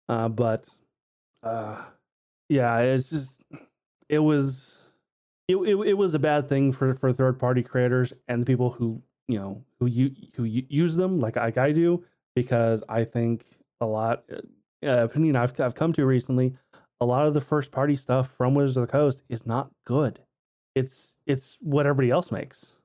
[0.09, 0.67] Uh, but
[1.43, 1.82] uh,
[2.49, 3.41] yeah, it's just
[4.09, 4.82] it was
[5.47, 8.71] it, it, it was a bad thing for for third party creators and the people
[8.71, 12.03] who you know who you who use them like like I do
[12.36, 13.45] because I think
[13.80, 14.24] a lot
[14.86, 16.55] uh, opinion I've I've come to recently
[17.03, 20.19] a lot of the first party stuff from Wizards of the Coast is not good.
[20.75, 22.77] It's it's what everybody else makes.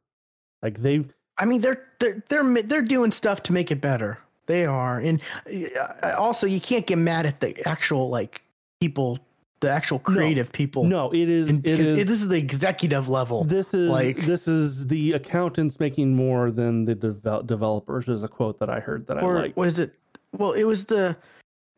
[0.63, 4.19] Like they've I mean, they're they're they're they're doing stuff to make it better.
[4.47, 8.43] They are, and uh, also you can't get mad at the actual like
[8.81, 9.19] people,
[9.61, 10.15] the actual No.
[10.15, 10.85] creative people.
[10.85, 13.45] no, it is And- it is this is the executive level.
[13.45, 18.09] This is Like- this is the accountants making more than the devel- developers.
[18.09, 19.57] Is a quote that I heard that I like.
[19.57, 19.95] was it?
[20.37, 21.17] Well, it was the.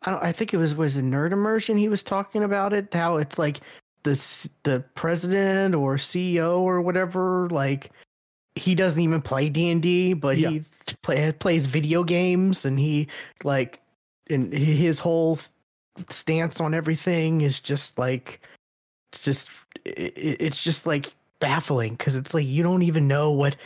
[0.07, 1.77] I, don't, I think it was was it nerd immersion.
[1.77, 2.93] He was talking about it.
[2.93, 3.61] How it's like
[4.03, 7.49] the the president or CEO or whatever.
[7.51, 7.91] Like
[8.55, 10.51] he doesn't even play D and D, but Yeah.
[10.51, 10.63] he
[11.03, 13.09] play, plays video games, and he
[13.45, 13.81] like
[14.29, 15.39] and his whole
[16.09, 18.41] stance on everything is just like
[19.13, 19.51] it's just
[19.85, 23.57] it, it's just like baffling because it's like you don't even know what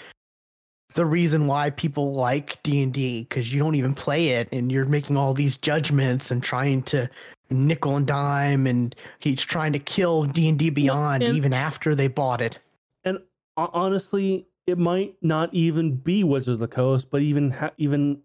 [0.95, 5.17] the reason why people like D&D cuz you don't even play it and you're making
[5.17, 7.09] all these judgments and trying to
[7.51, 12.41] nickel and dime and he's trying to kill D&D Beyond and- even after they bought
[12.41, 12.59] it.
[13.05, 13.19] And
[13.57, 18.23] Honestly, it might not even be Wizards of the Coast, but even ha- even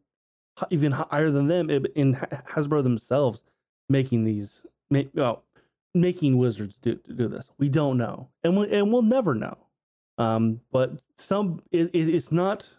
[0.72, 3.44] even higher than them in Hasbro themselves
[3.88, 5.44] making these make well
[5.94, 7.50] making Wizards do do this.
[7.60, 9.58] We don't know, and we and we'll never know.
[10.20, 12.76] Um, but some it, it, it's not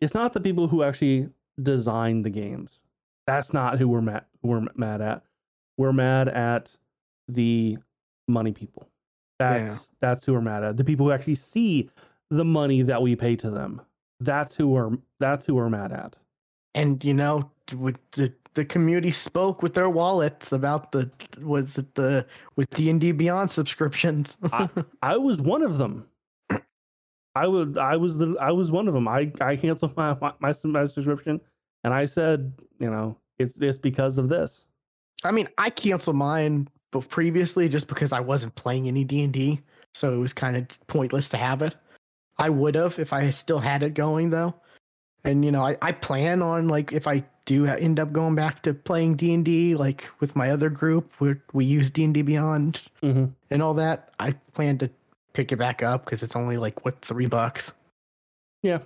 [0.00, 1.30] it's not the people who actually
[1.60, 2.82] design the games.
[3.26, 5.24] That's not who we're mad who we're mad at.
[5.78, 6.76] We're mad at
[7.26, 7.78] the
[8.28, 8.88] money people.
[9.38, 10.76] That's that's who we're mad at.
[10.76, 11.90] The people who actually see
[12.30, 13.80] the money that we pay to them.
[14.20, 16.18] That's who we're that's who we're mad at.
[16.74, 21.94] And you know, with the the community spoke with their wallets about the was it
[21.94, 22.26] the
[22.56, 24.36] with D&D Beyond subscriptions.
[25.02, 26.06] I was one of them.
[27.34, 29.08] I was I was the I was one of them.
[29.08, 31.40] I I canceled my my, my subscription,
[31.84, 34.66] and I said, you know, it's it's because of this.
[35.24, 39.32] I mean, I canceled mine but previously just because I wasn't playing any D and
[39.32, 39.60] D,
[39.94, 41.74] so it was kind of pointless to have it.
[42.38, 44.54] I would have if I still had it going though,
[45.24, 48.62] and you know, I, I plan on like if I do end up going back
[48.62, 52.14] to playing D and D like with my other group where we use D and
[52.14, 53.26] D Beyond Mm-hmm.
[53.50, 54.90] and all that, I plan to
[55.32, 57.72] pick it back up because it's only like what three bucks.
[58.62, 58.78] Yeah.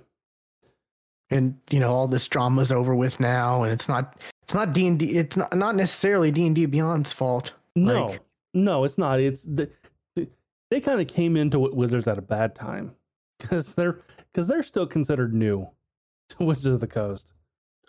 [1.29, 4.87] and you know all this drama's over with now, and it's not it's not D
[4.87, 5.17] and D.
[5.17, 7.53] It's not not necessarily D and D Beyond's fault.
[7.75, 8.21] No, Like-
[8.53, 9.19] no, it's not.
[9.19, 9.69] It's the,
[10.15, 10.27] the
[10.71, 12.95] they kind of came into Wizards at a bad time
[13.39, 13.99] because they're
[14.31, 15.69] because they're still considered new
[16.29, 17.33] to Wizards of the Coast.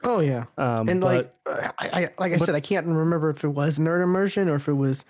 [0.04, 0.44] Oh yeah.
[0.58, 3.44] Um, and but, like uh, I, I like I but- said, I can't remember if
[3.44, 5.04] it was Nerd Immersion or if it was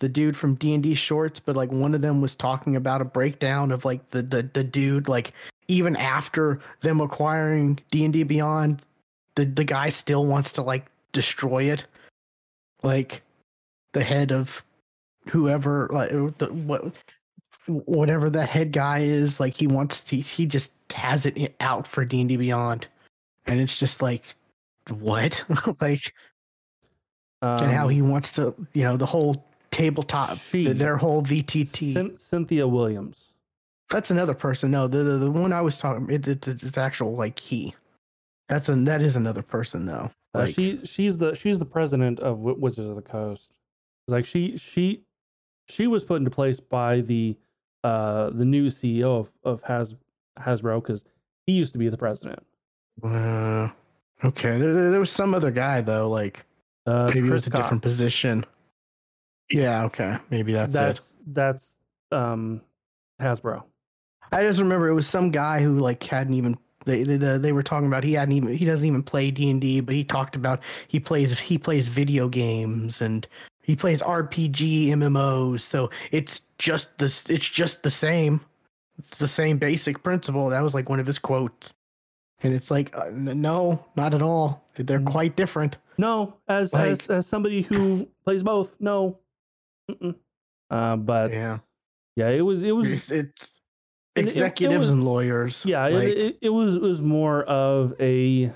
[0.00, 3.00] the dude from D and D Shorts, but like one of them was talking about
[3.00, 5.32] a breakdown of like the the the dude like
[5.68, 8.82] even after them acquiring D and D Beyond,
[9.36, 11.86] the the guy still wants to like destroy it,
[12.82, 13.22] like
[13.92, 14.64] the head of
[15.28, 16.92] whoever like the what
[17.66, 22.04] whatever that head guy is like he wants to he just has it out for
[22.04, 22.88] D&D Beyond.
[23.46, 24.34] And it's just like
[24.88, 25.44] what?
[25.80, 26.14] Like
[27.42, 31.22] and how um, he wants to you know the whole tabletop she- th- their whole
[31.22, 33.32] VTT Cyn- Cynthia Williams.
[33.90, 34.70] that's another person.
[34.70, 37.74] No the the, the one I was talking it, it, it's it's actual like he.
[38.48, 40.10] That's a that is another person though.
[40.34, 43.50] Uh, she she's the she's the president of Wi- Wizards of the Coast.
[44.06, 45.02] It's like she she
[45.68, 47.36] she was put into place by the
[47.84, 49.96] uh the new CEO of of Has
[50.38, 51.04] Hasbro because
[51.46, 52.44] he used to be the president.
[53.02, 53.68] uh,
[54.24, 54.58] okay.
[54.58, 56.44] There, there, there was some other guy though like
[56.86, 58.44] Uh, maybe it was a different position
[59.52, 61.76] yeah okay maybe that's, it That's that's
[62.12, 62.60] um
[63.20, 63.64] Hasbro.
[64.32, 67.52] I just remember it was some guy who like hadn't even they they, they they
[67.52, 70.04] were talking about he hadn't even he doesn't even play D and D, but he
[70.04, 73.26] talked about he plays he plays video games and
[73.62, 75.60] he plays RPG MMOs.
[75.60, 78.40] So it's just this it's just the same.
[78.98, 80.48] It's the same basic principle.
[80.48, 81.72] That was like one of his quotes.
[82.42, 84.64] and it's like uh, no, not at all.
[84.76, 85.06] They're Mm.
[85.10, 85.76] quite different.
[85.98, 89.18] No, as Like- as as somebody who plays both, no.
[90.70, 91.58] Uh, but Yeah.
[92.16, 93.52] yeah, it was it was It's, it's
[94.16, 95.64] And it- it executives was- and lawyers.
[95.66, 98.52] yeah, like, it, it, was it was more of a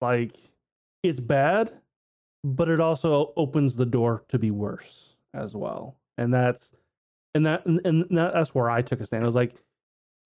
[0.00, 0.36] like
[1.02, 1.70] it's bad,
[2.44, 6.72] but it also opens the door to be worse as well, and that's
[7.34, 9.22] and that and, and that, that's where I took a stand.
[9.22, 9.52] I was like,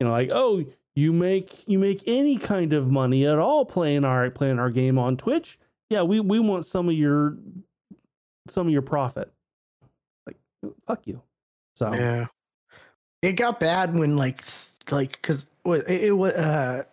[0.00, 0.64] you know, like oh,
[0.96, 4.98] you make you make any kind of money at all playing our playing our game
[4.98, 5.58] on Twitch.
[5.90, 7.36] Yeah, we we want some of your
[8.48, 9.32] some of your profit.
[10.86, 11.22] Fuck you.
[11.76, 12.26] So Yeah.
[13.22, 14.42] It got bad when like
[14.90, 16.32] like because what it, was.
[16.32, 16.84] Uh,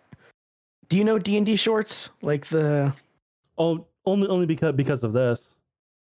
[0.88, 2.10] do you know D and D shorts?
[2.22, 2.92] Like the
[3.56, 5.54] Oh, only only because because of this.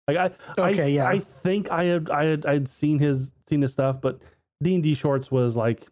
[0.06, 1.06] Like I, Okay, I, yeah.
[1.08, 4.20] I think I had I had I'd seen his seen his stuff, but
[4.62, 5.86] D and D shorts was like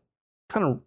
[0.51, 0.81] kind of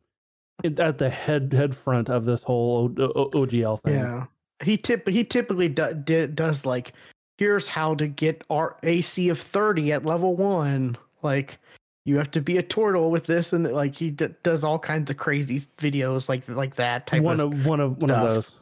[0.80, 3.96] at the head head front of this whole o, o, OGL thing.
[3.96, 4.26] yeah
[4.64, 6.94] he tip he typically do, does like
[7.42, 10.96] here's how to get our AC of thirty at level one.
[11.24, 11.58] Like
[12.06, 15.10] you have to be a turtle with this, and like he d- does all kinds
[15.10, 18.20] of crazy videos like like that type of one of of one of one stuff.
[18.22, 18.56] of those.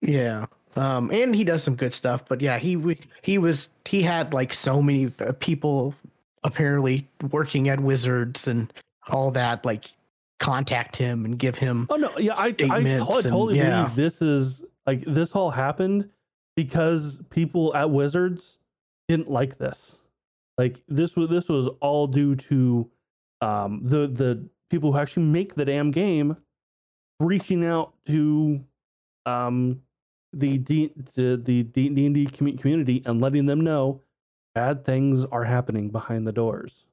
[0.00, 0.46] Yeah.
[0.76, 4.54] Um, and he does some good stuff, but yeah, he he was he had like
[4.54, 5.94] so many uh, people
[6.42, 8.72] apparently working at Wizards and
[9.08, 9.90] all that like
[10.38, 13.82] contact him and give him Oh no, yeah, I I, I Statements and- totally yeah.
[13.82, 16.08] believe this is like this all happened
[16.56, 18.58] because people at Wizards
[19.08, 20.02] didn't like this.
[20.58, 22.90] Like this was this was all due to
[23.40, 26.36] um the the people who actually make the damn game
[27.18, 28.64] reaching out to
[29.26, 29.82] um
[30.32, 34.02] the D, to the D and D community and letting them know
[34.54, 36.86] bad things are happening behind the doors.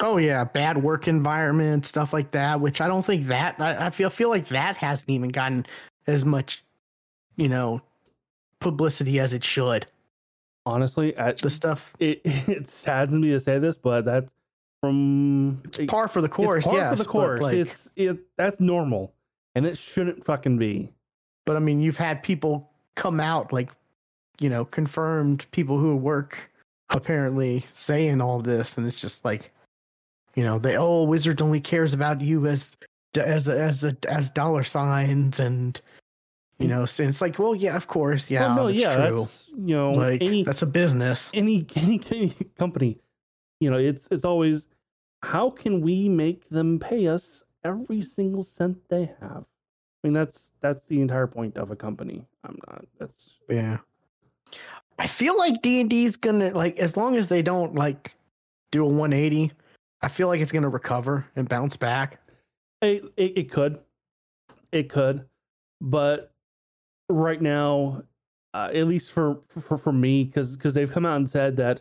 [0.00, 3.90] oh yeah bad work environment stuff like that, which I don't think that I, I
[3.90, 5.66] feel feel like that hasn't even gotten
[6.06, 6.62] as much
[7.36, 7.80] you know
[8.60, 9.86] publicity as it should.
[10.66, 14.30] Honestly, at The stuff it it saddens me to say this, but that's
[14.82, 17.40] from it's par for the course, It's par yes, for the course.
[17.40, 19.12] like- it's it that's normal,
[19.54, 20.92] and it shouldn't fucking be.
[21.46, 23.70] but I mean, you've had people come out like,
[24.40, 26.50] you know, confirmed people who work
[26.90, 29.50] apparently saying all this, and it's just like,
[30.34, 32.76] you know, they oh, Wizards only cares about you as
[33.16, 35.80] as as as dollar signs, and
[36.58, 39.18] you know, so it's like, well, yeah, of course, yeah, well, no, that's yeah, true.
[39.20, 41.30] that's you know like any that's a business.
[41.32, 42.98] any any any company,
[43.60, 44.66] you know, it's it's always
[45.22, 49.44] how can we make them pay us every single cent they have.
[49.44, 52.26] I mean, that's that's the entire point of a company.
[52.44, 52.84] I'm not.
[52.98, 53.78] That's Yeah.
[54.98, 58.16] I feel like D and D's gonna like as long as they don't like
[58.72, 59.52] do a 180,
[60.02, 62.20] I feel like it's gonna recover and bounce back.
[62.82, 63.78] It, it, it could.
[64.72, 65.24] It could.
[65.80, 66.32] But
[67.08, 68.02] right now,
[68.54, 71.80] uh, at least for, for, for me, because because they've come out and said that,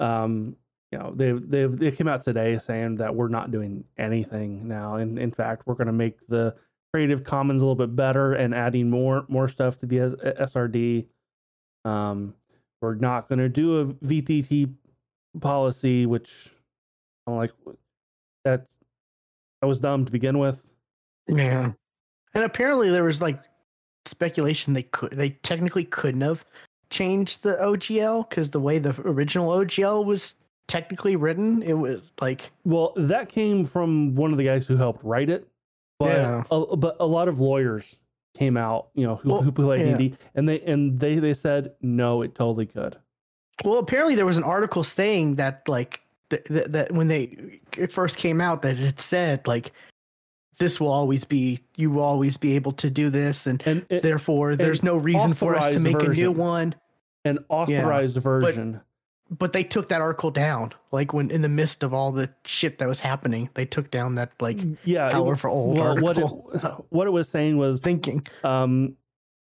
[0.00, 0.56] um,
[0.92, 4.94] you know, they've, they've, they came out today saying that we're not doing anything now.
[4.94, 6.54] And in fact, we're going to make the
[6.92, 11.08] Creative Commons a little bit better and adding more more stuff to the SRD.
[11.84, 12.34] Um,
[12.80, 14.74] we're not going to do a VTT
[15.40, 16.54] policy, which
[17.26, 17.52] I'm like,
[18.44, 18.78] that's
[19.60, 20.64] that was dumb to begin with.
[21.26, 21.72] Yeah.
[22.34, 23.40] And apparently there was like
[24.06, 26.44] speculation they could they technically couldn't have
[26.90, 30.36] changed the OGL because the way the original OGL was
[30.68, 35.02] technically written, it was like Well, that came from one of the guys who helped
[35.04, 35.46] write it,
[35.98, 36.42] but Yeah.
[36.50, 38.00] a, but a lot of lawyers
[38.36, 39.96] came out, you know, who, Well, who play yeah.
[39.96, 42.96] D&D, and they and they they said no, it totally could.
[43.64, 46.00] well apparently there was an article saying that like
[46.30, 49.72] th- th- that when they it first came out that it said like
[50.58, 53.46] this will always be you will always be able to do this.
[53.46, 56.74] And And it, therefore there's no reason for us to make a new one.
[57.24, 58.80] an authorized version.
[59.30, 62.78] but they took that article down like when in the midst of all the shit
[62.78, 66.50] that was happening they took down that like yeah, it- powerful old well, what article.
[66.54, 68.26] It, So, what it was saying was thinking.
[68.44, 68.96] um,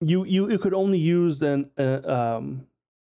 [0.03, 2.67] you you you could only use an uh, um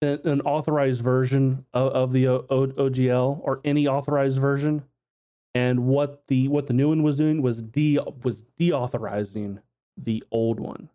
[0.02, 4.84] an, an authorized version of, of the o, o, OGL or any authorized version,
[5.56, 9.60] and what the what the new one was doing was de was deauthorizing
[9.98, 10.90] the old one.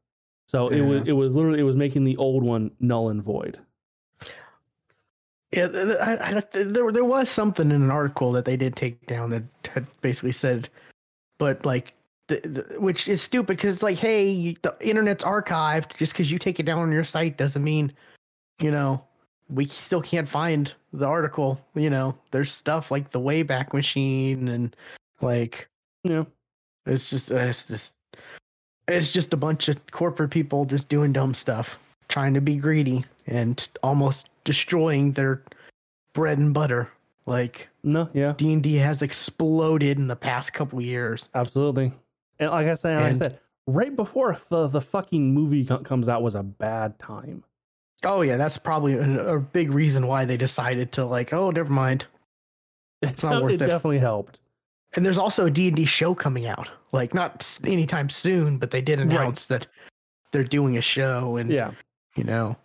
[0.47, 3.59] So it was it was literally it was making the old one null and void.
[5.53, 5.69] yeah
[6.01, 9.45] I, I, there, there was something in an article that they did take down that
[9.73, 10.69] had basically said
[11.39, 11.95] but like
[12.29, 16.39] the, the, which is stupid because it's like hey the internet's archived just because you
[16.39, 17.93] take it down on your site doesn't mean
[18.61, 19.03] you know
[19.51, 24.75] we still can't find the article you know there's stuff like the wayback machine and
[25.21, 25.69] like
[26.05, 26.25] Yeah.
[26.87, 27.95] it's just uh, it's just
[28.87, 31.79] it's just a bunch of corporate people just doing dumb stuff,
[32.09, 35.43] trying to be greedy and almost destroying their
[36.15, 36.89] bread and butter.
[37.27, 41.29] Like No, yeah, D and D has exploded in the past couple years.
[41.35, 41.93] absolutely.
[42.39, 46.23] And like I said, like I said, right before the, the fucking movie comes out
[46.23, 47.45] was a bad time.
[48.05, 51.73] Oh yeah, that's probably a, a big reason why they decided to like, oh, never
[51.73, 52.07] mind.
[53.03, 53.67] It's not worth it it.
[53.67, 54.41] definitely helped.
[54.97, 56.69] And there's also a D&D show coming out.
[56.91, 59.69] Like not anytime soon, but they did announce that
[60.33, 61.71] they're doing a show and Yeah.
[62.17, 62.57] you know.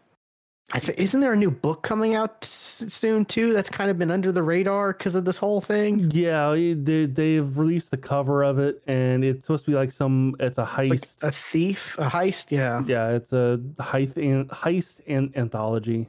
[0.76, 4.00] I think isn't there a new book coming out s- soon too that's kind of
[4.00, 6.08] been under the radar because of this whole thing?
[6.12, 10.36] Yeah, they they've released the cover of it, and it's supposed to be like some.
[10.40, 10.92] It's a heist.
[10.92, 12.84] It's like a thief, a heist, yeah.
[12.88, 16.08] yeah, it's a heist and heist and anthology.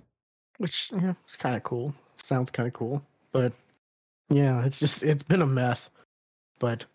[0.56, 1.94] Which yeah, it's kind of cool.
[2.22, 3.52] Sounds kind of cool, but
[4.30, 5.90] yeah, it's just it's been a mess.
[6.58, 6.86] But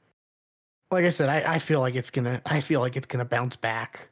[0.90, 3.56] like I said, I, I feel like it's gonna I feel like it's gonna bounce
[3.56, 4.08] back,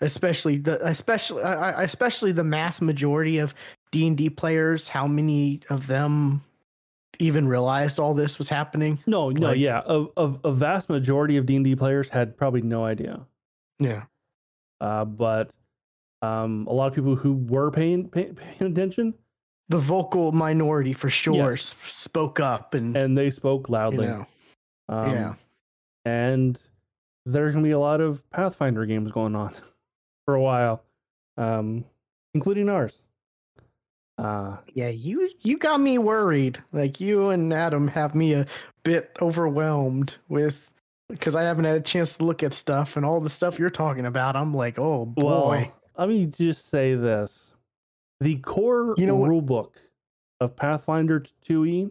[0.00, 3.54] especially the especially I, I- especially the mass majority of
[3.92, 4.88] D and D players.
[4.88, 6.42] How many of them
[7.18, 8.98] even realized all this was happening?
[9.06, 12.36] No, no, Like- yeah, a, a, a vast majority of D and D players had
[12.36, 13.26] probably no idea.
[13.80, 14.04] Yeah,
[14.80, 15.54] Uh, but
[16.22, 19.14] um, a lot of people who were paying pay, paying attention
[19.68, 21.74] the vocal minority for sure Yes.
[21.82, 24.06] spoke up and, and they spoke you loudly.
[24.06, 24.26] know
[24.88, 25.34] Um, yeah.
[26.04, 26.60] and
[27.26, 29.52] there's gonna be a lot of Pathfinder games going on
[30.28, 30.82] for a while,
[31.38, 31.82] um,
[32.34, 33.00] including ours.
[34.18, 36.62] Uh, Yeah, you you got me worried.
[36.70, 38.44] Like you and Adam have me a
[38.82, 40.70] bit overwhelmed with
[41.08, 43.70] because I haven't had a chance to look at stuff and all the stuff you're
[43.70, 44.36] talking about.
[44.36, 45.24] I'm like, oh boy.
[45.24, 47.54] well, let me just say this:
[48.20, 49.80] the core You know what- rule book
[50.40, 51.90] of Pathfinder 2e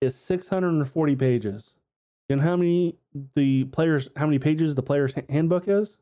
[0.00, 1.74] is 640 pages.
[2.28, 2.96] And how many
[3.34, 4.08] the players?
[4.14, 5.98] How many pages the player's handbook is?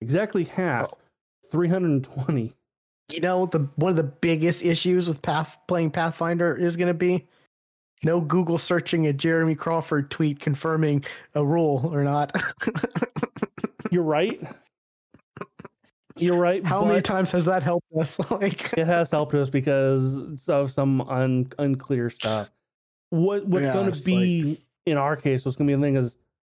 [0.00, 0.98] Exactly half, Oh.
[1.50, 2.52] 320.
[3.12, 6.94] you know the one of the biggest issues with Path playing Pathfinder is going to
[6.94, 7.26] be
[8.04, 12.32] no Google searching a Jeremy Crawford tweet confirming a rule or not.
[13.90, 14.38] You're right.
[16.18, 16.64] You're right.
[16.64, 18.18] How many times has that helped us?
[18.30, 22.50] like, it has helped us because of some un, unclear stuff.
[23.10, 25.44] What what's Yeah, going to be in our case?
[25.44, 26.16] What's going to be the thing is,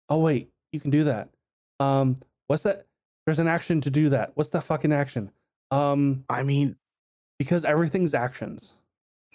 [0.09, 1.29] oh wait, you can do that.
[1.79, 2.17] Um,
[2.47, 2.86] what's that?
[3.27, 4.31] There's an action to do that.
[4.35, 5.31] What's the fucking action?
[5.69, 6.77] Um, I mean,
[7.37, 8.71] because everything's actions.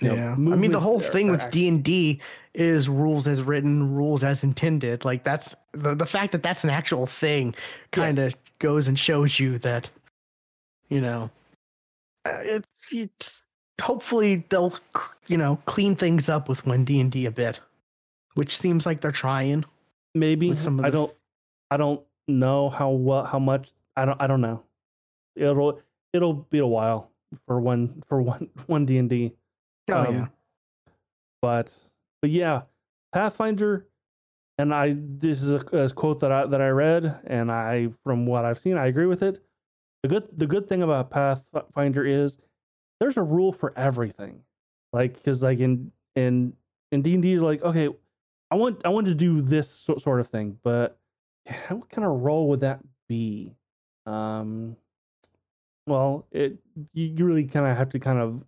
[0.01, 0.33] You know, yeah.
[0.33, 1.49] I mean, the whole thing with.
[1.51, 2.19] D and D
[2.55, 5.05] is rules as written, rules as intended.
[5.05, 7.55] Like that's the the fact that that's an actual thing
[7.91, 8.35] kind of Yes.
[8.61, 9.91] goes and shows you that,
[10.89, 11.31] you know,
[12.25, 13.43] uh, it's, it's
[13.79, 14.75] hopefully they'll
[15.27, 17.61] you know clean things up with one D and D a bit,
[18.35, 19.67] which seems like they're trying.
[20.15, 21.15] maybe some of I the- don't
[21.71, 24.63] I don't know how what how much I don't I don't know.
[25.37, 25.81] It'll
[26.13, 27.11] it'll be a while
[27.47, 29.33] for one for one one D and D.
[29.91, 30.27] Oh Um, yeah,
[31.41, 31.77] but
[32.21, 32.63] but yeah,
[33.13, 33.87] Pathfinder,
[34.59, 38.27] and I this is a, a quote that I that I read, and I from
[38.27, 39.39] what I've seen, I agree with it.
[40.03, 42.39] The good the good thing about Pathfinder is
[43.01, 44.43] there's a rule for everything,
[44.93, 46.55] like because like in in
[46.91, 47.89] in D and D, like okay,
[48.51, 50.99] I want I want to do this so, sort of thing, but
[51.69, 53.55] what kind of role would that be?
[54.07, 54.77] Um,
[55.87, 56.59] well, it
[56.95, 58.45] you, you really kind of have to kind of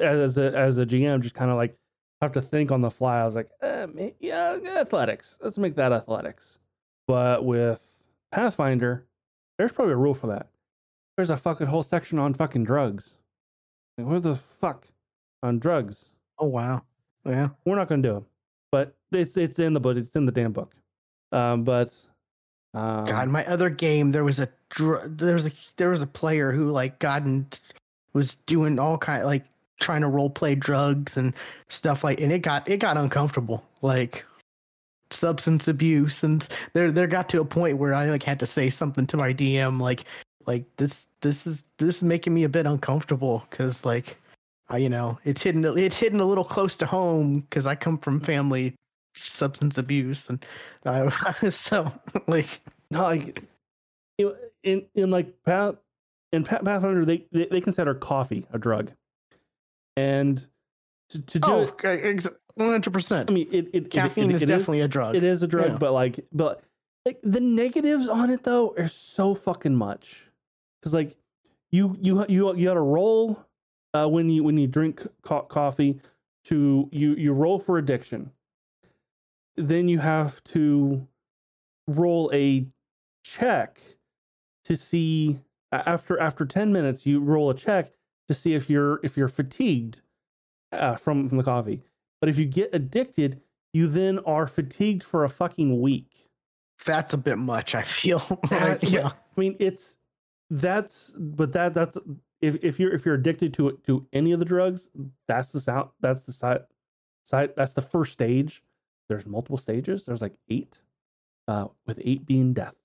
[0.00, 1.76] as a as a GM just kind of like
[2.20, 3.20] have to think on the fly.
[3.20, 5.38] I was like, eh, yeah, athletics.
[5.42, 6.58] Let's make that athletics.
[7.06, 9.06] But with Pathfinder,
[9.58, 10.48] there's probably a rule for that.
[11.16, 13.16] There's a fucking whole section on fucking drugs.
[13.98, 14.88] Like, what the fuck
[15.42, 16.12] on drugs?
[16.40, 16.82] oh wow,
[17.24, 17.50] yeah.
[17.64, 18.24] We're not gonna do it,
[18.72, 19.96] but it's it's in the book.
[19.96, 20.74] It's in the damn book.
[21.32, 21.94] Um, but
[22.74, 24.48] um, God, my other game there was a
[24.78, 27.58] there was a there was a player who like got and
[28.12, 29.44] was doing all kind like
[29.80, 31.34] trying to role play drugs and
[31.68, 34.24] stuff like and it got it got uncomfortable like
[35.10, 38.70] substance abuse and there there got to a point where I like had to say
[38.70, 40.04] something to my DM like
[40.46, 44.16] like this this is this is making me a bit uncomfortable because like
[44.68, 47.98] I you know it's hidden it's hidden a little close to home because I come
[47.98, 48.74] from family
[49.16, 50.44] substance abuse and
[50.84, 51.10] I uh,
[51.50, 51.90] so
[52.28, 52.60] like
[52.90, 53.42] No, like
[54.20, 55.76] you know, in in like Path
[56.32, 58.92] in Pa- Pathfinder, they, they they consider coffee a drug,
[59.96, 60.46] and
[61.10, 63.30] to, to do Oh, it, one hundred percent.
[63.30, 65.16] I mean, it, it Caffeine it- is it definitely a drug.
[65.16, 65.78] it is a drug, Yeah.
[65.78, 66.62] but like but
[67.06, 70.28] like the negatives on it though are so fucking much
[70.80, 71.16] because like
[71.72, 73.44] you you you you got to roll
[73.94, 76.00] uh, when you when you drink co- coffee
[76.44, 78.30] to you you roll for addiction,
[79.56, 81.06] then you have to
[81.88, 82.66] roll a
[83.24, 83.80] check
[84.64, 85.40] to see
[85.72, 87.90] after after 10 minutes you roll a check
[88.28, 90.00] to see if you're if you're fatigued
[90.72, 91.82] uh, from from the coffee.
[92.20, 93.40] But if you get addicted,
[93.72, 96.28] you then are fatigued for a fucking week.
[96.84, 98.20] That's a bit much, I feel.
[98.50, 99.08] That- Like, yeah.
[99.08, 99.98] I mean, it's
[100.50, 101.96] that's but that that's
[102.40, 104.90] if if you're if you're addicted to it to any of the drugs,
[105.28, 106.62] that's the sound that's the side
[107.24, 108.62] side that's the first stage.
[109.08, 110.04] There's multiple stages.
[110.04, 110.80] There's like eight,
[111.48, 112.76] uh, with eight being death.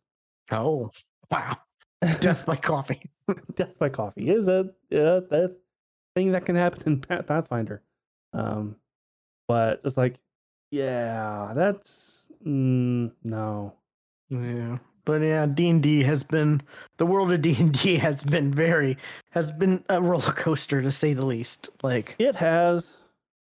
[0.51, 0.91] Oh,
[1.31, 1.57] wow.
[2.19, 3.09] Death by coffee.
[3.55, 5.57] death by coffee is a uh, that
[6.15, 7.81] thing that can happen in Pathfinder.
[8.33, 8.75] Um,
[9.47, 10.19] but it's like,
[10.71, 13.73] yeah, that's mm, no.
[14.29, 14.77] Yeah.
[15.05, 16.61] But yeah, D and D has been
[16.97, 18.97] the world of D and D has been very
[19.31, 21.69] has been a roller coaster to say the least.
[21.81, 23.01] Like It has,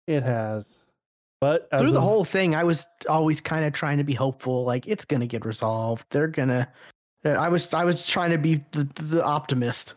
[0.07, 0.85] it has,
[1.41, 4.63] but through the of- whole thing, I was always kind of trying to be hopeful.
[4.63, 6.05] Like it's gonna get resolved.
[6.11, 6.71] They're gonna.
[7.35, 9.95] I was I was trying to be the, the optimist.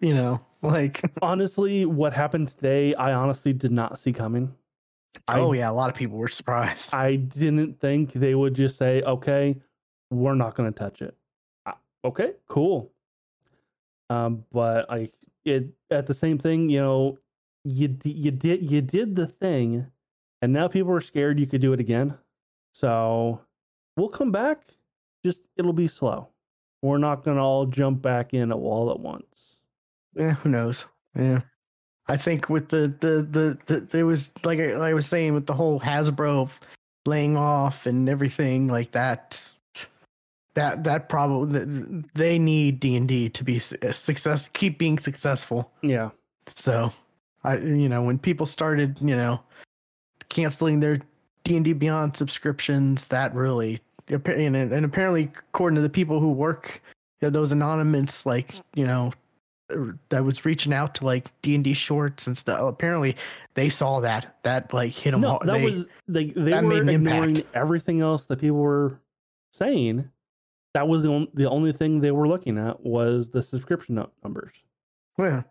[0.00, 4.54] You know, like honestly, what happened today, I honestly did not see coming.
[5.28, 6.94] I- oh yeah, a lot of people were surprised.
[6.94, 9.56] I didn't think they would just say, okay,
[10.10, 11.16] we're not going to touch it.
[11.66, 11.72] Uh,
[12.04, 12.90] Okay, cool.
[14.10, 15.10] Um, but I
[15.44, 17.18] it at the same thing, you know,
[17.64, 19.86] you you did you did the thing,
[20.40, 22.18] and now people are scared you could do it again.
[22.74, 23.40] So
[23.96, 24.64] we'll come back.
[25.24, 26.28] Just it'll be slow.
[26.82, 29.60] We're not going to all jump back in all at once.
[30.14, 30.84] Yeah, who knows?
[31.16, 31.40] Yeah.
[32.08, 35.34] I think with the the the, the there was like I, like I was saying
[35.34, 36.50] with the whole Hasbro
[37.06, 39.52] laying off and everything like that
[40.54, 45.70] that that probably they need D&D to be a uh, success keep being successful.
[45.82, 46.10] Yeah.
[46.54, 46.92] So
[47.44, 49.40] I you know when people started, you know,
[50.28, 50.98] canceling their
[51.44, 53.80] D&D Beyond subscriptions, that really
[54.12, 56.82] and, and apparently according to the people who work
[57.20, 59.12] you know, those anonymous like, you know,
[59.70, 62.60] er, that was reaching out to like D&D shorts and stuff.
[62.60, 63.16] Apparently
[63.54, 65.46] they saw that that like hit them No, hard.
[65.46, 67.46] that They- was they they that were ignoring impact.
[67.54, 68.98] everything else that people were
[69.52, 70.10] saying.
[70.74, 74.54] That was the only, the only thing they were looking at was the subscription numbers
[75.18, 75.42] yeah.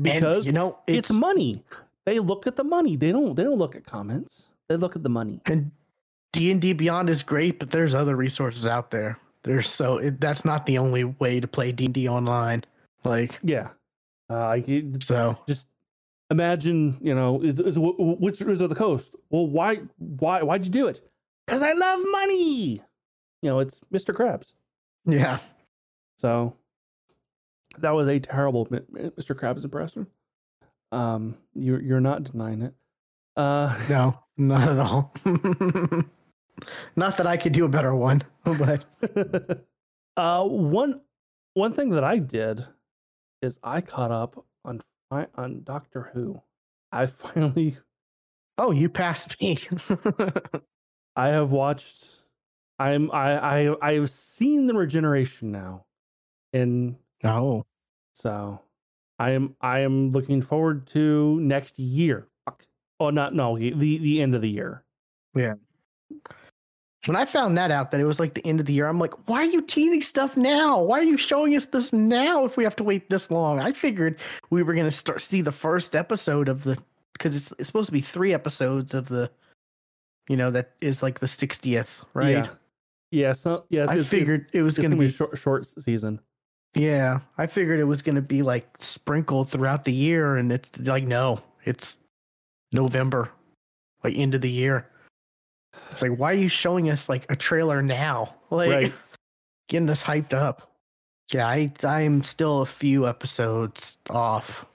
[0.00, 1.64] because and, you know it's, money.
[2.06, 2.94] They look at the money.
[2.96, 4.46] They don't they don't look at comments.
[4.68, 5.40] They look at the money.
[5.46, 5.72] and
[6.34, 9.18] D&D Beyond is great, but there's other resources out there.
[9.44, 12.64] There's so it, that's not the only way to play D&D online.
[13.04, 13.70] Like Yeah.
[14.28, 14.58] Uh,
[15.00, 15.66] so just
[16.30, 19.14] imagine, you know, it's, it's, Wizards of the coast.
[19.30, 21.00] Well, why why why'd you do it?
[21.46, 22.82] Because I love money.
[23.42, 24.14] You know, it's Mr.
[24.14, 24.54] Krabs.
[25.06, 25.38] yeah.
[26.18, 26.56] So
[27.78, 29.38] that was a terrible Mr.
[29.38, 30.06] Krabs impression.
[30.90, 32.74] Um, you're you're not denying it.
[33.36, 35.12] Uh, No, not at all.
[36.96, 38.84] not that I could do a better one, but
[40.16, 41.00] uh, one
[41.54, 42.66] one thing that I did
[43.42, 46.42] is I caught up on on Doctor Who.
[46.92, 47.78] I finally
[48.58, 49.58] oh, you passed me.
[51.16, 52.22] I have watched.
[52.78, 55.86] I'm I I I've seen the regeneration now,
[56.52, 57.64] and oh,
[58.14, 58.60] so
[59.18, 62.26] I am I am looking forward to next year.
[62.44, 62.66] Fuck.
[62.98, 64.82] Oh, not no the the end of the year.
[67.06, 68.98] When I found that out that it was like the end of the year, I'm
[68.98, 70.80] like, why are you teasing stuff now?
[70.80, 73.60] Why are you showing us this now if we have to wait this long?
[73.60, 74.18] I figured
[74.50, 76.78] we were gonna start see the first episode of the
[77.12, 79.30] because it's, it's supposed to be three episodes of the,
[80.28, 82.30] you know, that is like the 60th, right?
[82.30, 82.48] Yeah.
[83.10, 83.32] Yeah.
[83.32, 86.20] So yeah, I figured it was gonna, gonna be be, a short short season.
[86.74, 87.20] yeah.
[87.38, 91.40] I figured it was gonna be like sprinkled throughout the year, and it's like no,
[91.64, 91.98] it's
[92.72, 93.30] November,
[94.02, 94.88] like end of the year.
[95.90, 98.34] It's like why are you showing us like a trailer now?
[98.50, 98.92] Like Right.
[99.68, 100.70] getting us hyped up.
[101.32, 104.66] Yeah, I I'm still a few episodes off.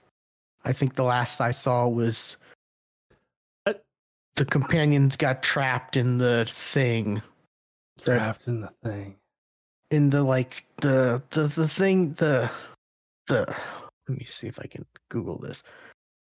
[0.64, 2.36] I think the last I saw was
[3.66, 3.74] Uh,
[4.36, 7.22] the companions got trapped in the thing
[7.98, 9.16] Trapped in the thing.
[9.90, 12.50] in the like the the the thing the
[13.28, 13.44] the
[14.08, 15.62] let me see if I can Google this.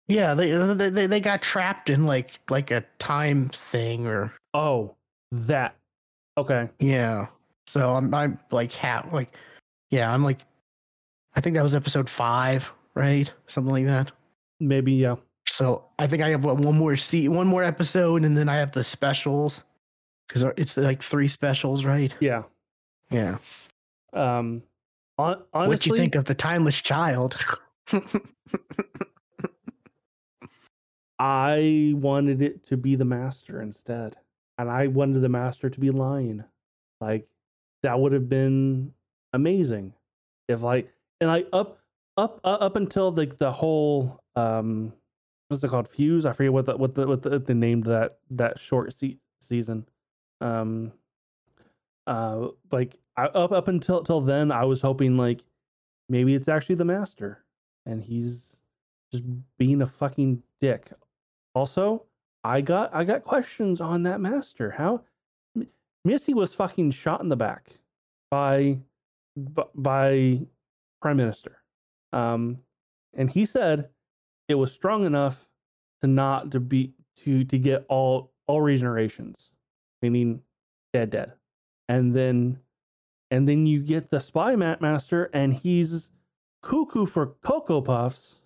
[0.09, 4.97] Yeah, they they they, got trapped in like like a time thing or Oh,
[5.33, 5.77] that.
[6.37, 6.69] Okay.
[6.79, 7.29] yeah.
[7.67, 9.35] So I'm I'm like half like
[9.91, 10.41] yeah I'm like
[11.35, 14.13] I think that was episode five right something like that.
[14.61, 15.17] Maybe yeah.
[15.47, 18.57] So I think I have what, one more see one more episode and then I
[18.57, 19.65] have the specials
[20.29, 22.15] because it's like three specials right?
[22.21, 22.43] Yeah.
[23.11, 23.39] Yeah.
[24.13, 24.63] Um.
[25.17, 27.37] Honestly, what do you think of the timeless child?
[31.19, 34.17] I wanted it to be the master instead,
[34.59, 36.45] and I wanted the master to be lying.
[37.01, 37.29] Like
[37.83, 38.93] that would have been
[39.33, 39.95] amazing.
[40.49, 41.79] if like and like up
[42.17, 44.93] up uh, up until like the whole um
[45.49, 48.15] what's it called fuse i forget what the what the what the, the name that
[48.31, 49.87] that short se- season
[50.41, 50.93] um
[52.07, 55.45] uh like I, up up until till then i was hoping like
[56.09, 57.45] maybe it's actually the master
[57.87, 58.61] and he's
[59.13, 59.25] just
[59.59, 60.93] being a fucking dick
[61.55, 62.05] also
[62.43, 64.73] i got i got questions on that master.
[64.73, 65.03] How
[66.05, 67.79] missy was fucking shot in the back
[68.31, 68.79] by
[69.37, 70.47] by
[71.01, 71.63] prime minister.
[72.13, 72.59] Um
[73.15, 73.91] and he said
[74.49, 75.49] it was strong enough
[76.01, 79.51] to not to be to to get all all regenerations
[80.03, 80.43] meaning
[80.93, 81.33] dead dead.
[81.89, 82.61] And then
[83.31, 86.11] and then you get the spy mat master and he's
[86.63, 88.43] cuckoo for cocoa puffs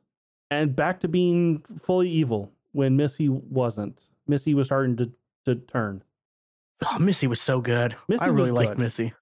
[0.51, 5.11] and back to being fully evil when missy wasn't missy was starting to
[5.45, 6.03] to turn
[6.87, 7.97] Oh, Missy was so good.
[8.09, 8.79] Missy I really liked.
[8.79, 9.13] Missy.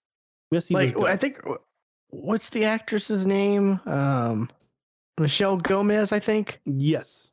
[0.50, 0.96] missy like.
[0.98, 1.40] I think
[2.10, 3.80] what's the actress's name?
[3.86, 4.50] Um
[5.18, 6.60] Michelle Gomez, I think.
[6.66, 7.30] yes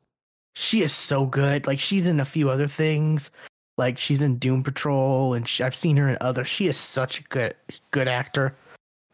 [0.54, 1.66] She is so good.
[1.66, 3.30] Like she's in a few other things.
[3.76, 6.44] Like she's in Doom Patrol and she, I've seen her in other.
[6.44, 7.54] She is such a good
[7.90, 8.56] good actor.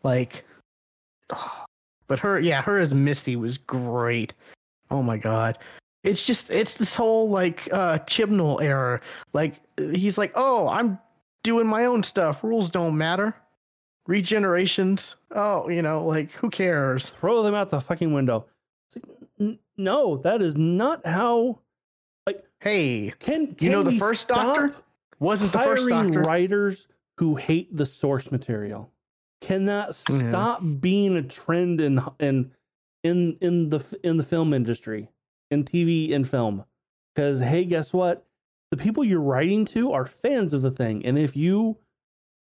[0.05, 0.45] Like
[2.07, 4.33] but her yeah, her as Misty was great.
[4.93, 5.59] Oh my god.
[6.03, 9.01] It's just it's this whole like uh Chibnall error.
[9.33, 10.99] Like he's like, "Oh, I'm
[11.45, 12.43] doing my own stuff.
[12.43, 13.35] Rules don't matter."
[14.09, 15.15] Regenerations.
[15.31, 17.09] Oh, you know, like who cares?
[17.11, 18.47] throw them out the fucking window
[18.87, 21.61] it's like, n- no that is not how
[22.27, 24.75] Like, Hey, can, You know can the first Doctor?
[25.21, 26.21] wasn't the first doctor.
[26.23, 28.91] writers who hate the source material
[29.43, 30.29] can that Yeah.
[30.31, 32.51] stop being a trend in in
[33.05, 35.09] in in the in the film industry
[35.51, 36.65] in tv and film.
[37.15, 38.27] Because hey guess what?
[38.71, 41.79] The people you're writing to are fans of the thing and if you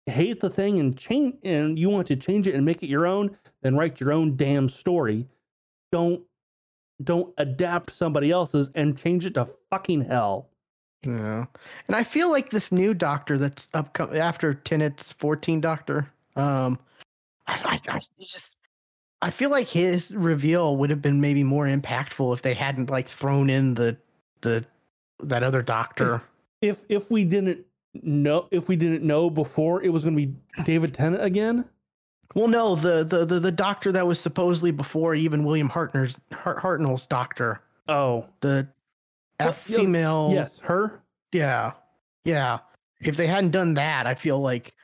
[0.06, 3.06] hate the thing and change and you want to change it and make it your
[3.06, 5.26] own then write your own damn story.
[5.90, 6.22] Don't
[7.02, 10.48] don't adapt somebody else's and change it to fucking hell.
[11.04, 11.46] Yeah.
[11.86, 16.78] And I feel like this new doctor that's upcoming after Tennant's 14 doctor, um,
[17.46, 18.56] I, I, I just,
[19.24, 23.08] I feel like his reveal would have been maybe more impactful if they hadn't like
[23.08, 23.96] thrown in the,
[24.42, 24.64] the,
[25.20, 26.22] that other doctor.
[26.60, 27.64] if if we didn't
[28.02, 30.34] know if we didn't know before it was going to be
[30.64, 31.64] David Tennant again.
[32.34, 36.58] Well, no, the, the, the, the doctor that was supposedly before even William Hartner's, Hart,
[36.58, 38.66] Hartnell's doctor, Oh, the
[39.40, 40.30] F female.
[40.32, 41.00] yes, her.
[41.32, 41.72] Yeah.
[42.24, 42.58] Yeah.
[43.00, 44.74] If they hadn't done that, I feel like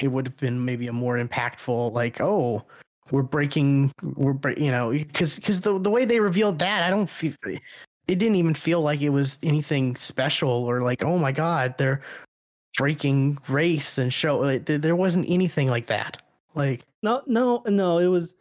[0.00, 2.64] it would have been maybe a more impactful, like, oh,
[3.10, 7.08] we're breaking, we're, you know, because because the, the way they revealed that, I don't
[7.08, 7.60] feel, it
[8.06, 12.00] didn't even feel like it was anything special or like, oh my God, they're
[12.76, 16.18] breaking race and show, there wasn't anything like that.
[16.54, 17.98] Like, No, no, no.
[17.98, 18.34] It was,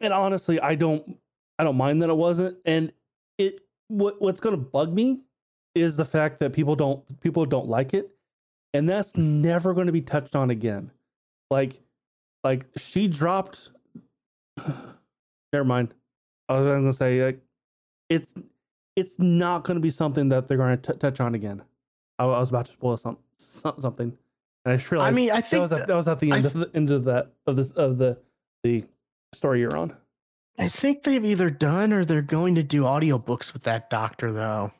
[0.00, 1.18] and honestly, I don't,
[1.58, 2.58] I don't mind that it wasn't.
[2.64, 2.92] And
[3.38, 5.22] it, what, what's to bug me
[5.74, 8.10] is the fact that people don't, people don't like it,
[8.74, 10.90] and that's never going to be touched on again.
[11.50, 11.80] Like,
[12.44, 13.70] like she dropped.
[15.52, 15.94] Never mind.
[16.48, 17.40] I was going to say like,
[18.08, 18.34] it's,
[18.94, 21.62] it's not going to be something that they're going to touch on again.
[22.18, 24.16] I, I was about to spoil some, some something,
[24.64, 25.14] and I just realized.
[25.14, 26.90] I mean, I that think was at, that was at the end of the end
[26.90, 28.16] of that of this of the
[28.62, 28.84] the
[29.34, 29.94] story you're on.
[30.58, 34.72] I think they've either done or they're going to do audiobooks with that doctor, though.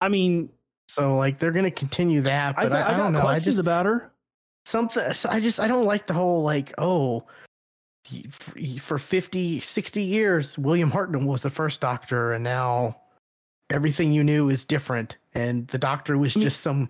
[0.00, 0.50] I mean,
[0.88, 3.26] So, like, they're going to continue that, I, but got, I, I, I don't know.
[3.26, 4.10] I just, about her.
[4.64, 7.24] something i just i don't like the whole like oh
[8.78, 12.96] for 50 60 years william hartnell was the first doctor and now
[13.70, 16.42] everything you knew is different and the doctor was mm.
[16.42, 16.88] just some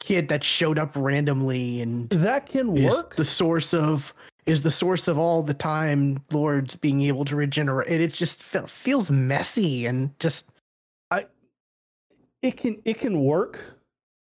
[0.00, 3.16] kid that showed up randomly and That can is work.
[3.16, 4.14] the source of
[4.46, 8.42] is the source of all the time lords being able to regenerate it, it just
[8.42, 10.50] fe- feels messy and just
[11.10, 11.24] I
[12.42, 13.78] it can it can work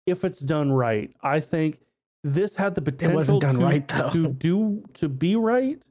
[0.06, 1.10] if it's done right.
[1.22, 1.78] I think
[2.22, 4.10] this had the potential wasn't done to, right, though.
[4.10, 5.82] to do to be right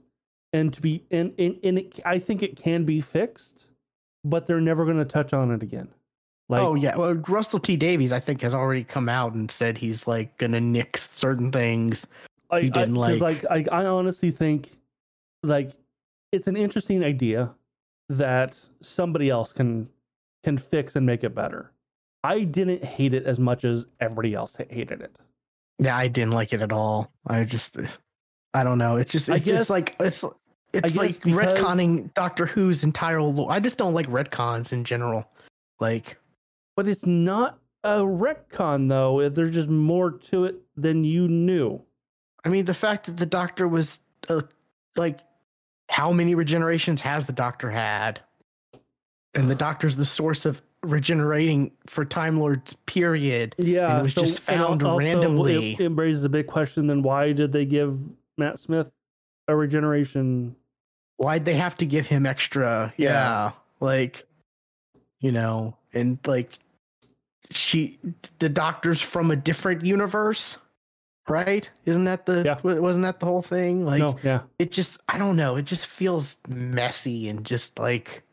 [0.53, 3.67] and to be and and, and it, I think it can be fixed,
[4.23, 5.89] but they're never going to touch on it again.
[6.49, 9.77] Like oh yeah well russell t davies i think has already come out and said
[9.77, 12.05] he's like gonna nix certain things
[12.51, 13.21] I, you didn't I, like.
[13.21, 14.77] like I, I honestly think
[15.41, 15.71] like
[16.33, 17.55] it's an interesting idea
[18.09, 19.89] that somebody else can
[20.43, 21.71] can fix and make it better.
[22.23, 25.17] I didn't hate it as much as everybody else hated it.
[25.79, 27.11] Yeah, I didn't like it at all.
[27.27, 27.77] I just,
[28.53, 28.97] I don't know.
[28.97, 30.23] It's just, I it's guess- just like it's,
[30.73, 33.51] it's like because- retconning Doctor Who's entire lore.
[33.51, 35.29] I just don't like retcons in general.
[35.79, 36.17] Like,
[36.75, 39.29] But it's not a retcon though.
[39.29, 41.81] There's just more to it than you knew.
[42.45, 44.41] I mean, the fact that the Doctor was, uh,
[44.97, 45.19] like,
[45.89, 48.19] how many regenerations has the Doctor had?
[49.33, 52.73] And the Doctor's the source of regenerating for Time Lords.
[52.85, 53.55] Period.
[53.57, 55.73] Yeah, it was just found also, randomly.
[55.73, 56.87] It, it raises a big question.
[56.87, 57.97] Then why did they give
[58.37, 58.91] Matt Smith
[59.47, 60.55] a regeneration?
[61.17, 62.93] Why'd they have to give him extra?
[62.97, 63.09] Yeah.
[63.09, 64.25] Yeah, like
[65.21, 66.57] you know, and like
[67.51, 67.99] she,
[68.39, 70.57] the Doctor's from a different universe,
[71.29, 71.69] right?
[71.85, 72.43] Isn't that the?
[72.43, 72.59] Yeah.
[72.79, 73.85] Wasn't that the whole thing?
[73.85, 75.55] Like, no, yeah, it just I don't know.
[75.55, 78.23] It just feels messy and just like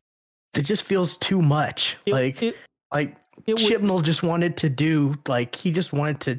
[0.54, 1.96] it just feels too much.
[2.06, 2.56] It- like it,
[2.92, 3.16] like
[3.46, 6.38] it was, just wanted to do like he just wanted to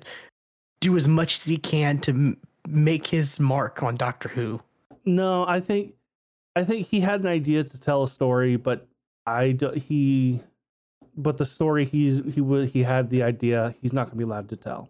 [0.81, 2.37] do as much as he can to m-
[2.67, 4.59] make his mark on Doctor Who.
[5.05, 5.45] no.
[5.47, 5.93] I think
[6.55, 8.87] I think he had an idea to tell a story, but
[9.25, 10.41] I do, he,
[11.15, 13.73] but the story he's he was he had the idea.
[13.81, 14.89] He's not going to be allowed to tell.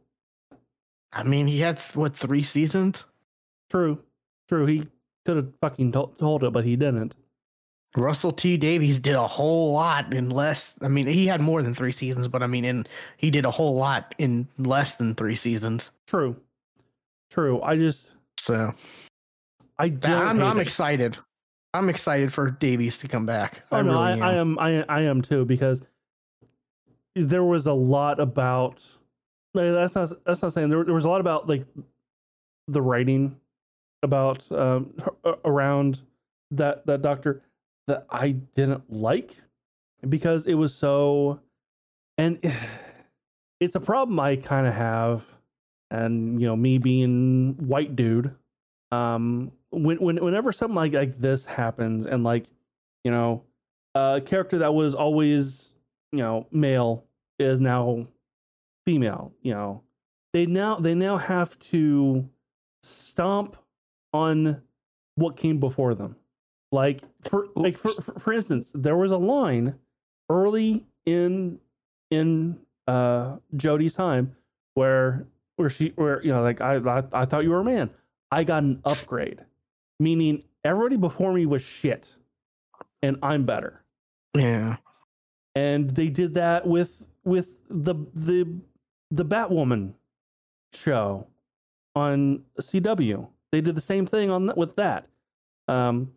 [1.13, 3.05] I mean, he had what three seasons?
[3.69, 4.01] True,
[4.47, 4.65] true.
[4.65, 4.87] He
[5.25, 7.15] could have fucking to- told it, but he didn't.
[7.97, 10.75] Russell T Davies did a whole lot in less.
[10.81, 13.51] I mean, he had more than three seasons, but I mean, in he did a
[13.51, 15.91] whole lot in less than three seasons.
[16.07, 16.37] True,
[17.29, 17.61] true.
[17.61, 18.73] I just So
[19.77, 20.27] I don't.
[20.27, 20.61] I'm, I'm it.
[20.61, 21.17] excited.
[21.73, 23.63] I'm excited for Davies to come back.
[23.71, 25.81] Oh no, really I, I am I I am too because
[27.15, 28.85] there was a lot about
[29.53, 31.63] like, that's not that's not saying there, there was a lot about like
[32.67, 33.37] the writing
[34.03, 34.93] about um
[35.45, 36.01] around
[36.51, 37.41] that that doctor
[37.87, 39.35] that I didn't like
[40.07, 41.39] because it was so
[42.17, 42.39] and
[43.59, 45.25] it's a problem I kind of have
[45.89, 48.35] and you know me being white dude
[48.91, 52.45] um when, when whenever something like, like this happens and like
[53.03, 53.43] you know
[53.95, 55.71] a character that was always
[56.11, 57.05] you know male
[57.39, 58.07] is now
[58.85, 59.81] female you know
[60.33, 62.29] they now they now have to
[62.83, 63.57] stomp
[64.13, 64.61] on
[65.15, 66.15] what came before them.
[66.71, 69.75] Like for like for, for, instance there was a line
[70.29, 71.59] early in
[72.09, 74.35] in uh Jodie's time
[74.73, 75.27] where
[75.57, 77.89] where she where you know like I, I I thought you were a man.
[78.31, 79.43] I got an upgrade
[80.01, 82.15] meaning everybody before me was shit
[83.03, 83.83] and I'm better
[84.35, 84.77] Yeah.
[85.55, 88.47] and they did that with with the the
[89.11, 89.93] the Batwoman
[90.73, 91.27] show
[91.95, 93.27] on CW.
[93.51, 95.07] They did the same thing on th- with that.
[95.67, 96.13] Um,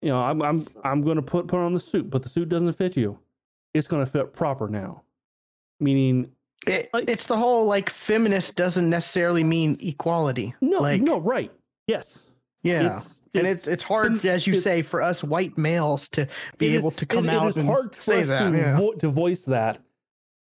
[0.00, 2.48] you know, I'm I'm I'm going to put put on the suit, but the suit
[2.48, 3.18] doesn't fit you.
[3.74, 5.02] It's going to fit proper now.
[5.80, 6.32] Meaning,
[6.66, 10.54] It, Like- it's the whole like feminist doesn't necessarily mean equality.
[10.60, 11.52] no, like, no, right?
[11.86, 12.28] Yes,
[12.62, 12.92] Yeah.
[12.96, 16.28] It's, and it's it's hard, fem- as you say, for us white males to
[16.58, 18.50] be able to come it- out It and hard for say us that.
[18.50, 18.76] to, yeah.
[18.76, 19.80] vo- to voice that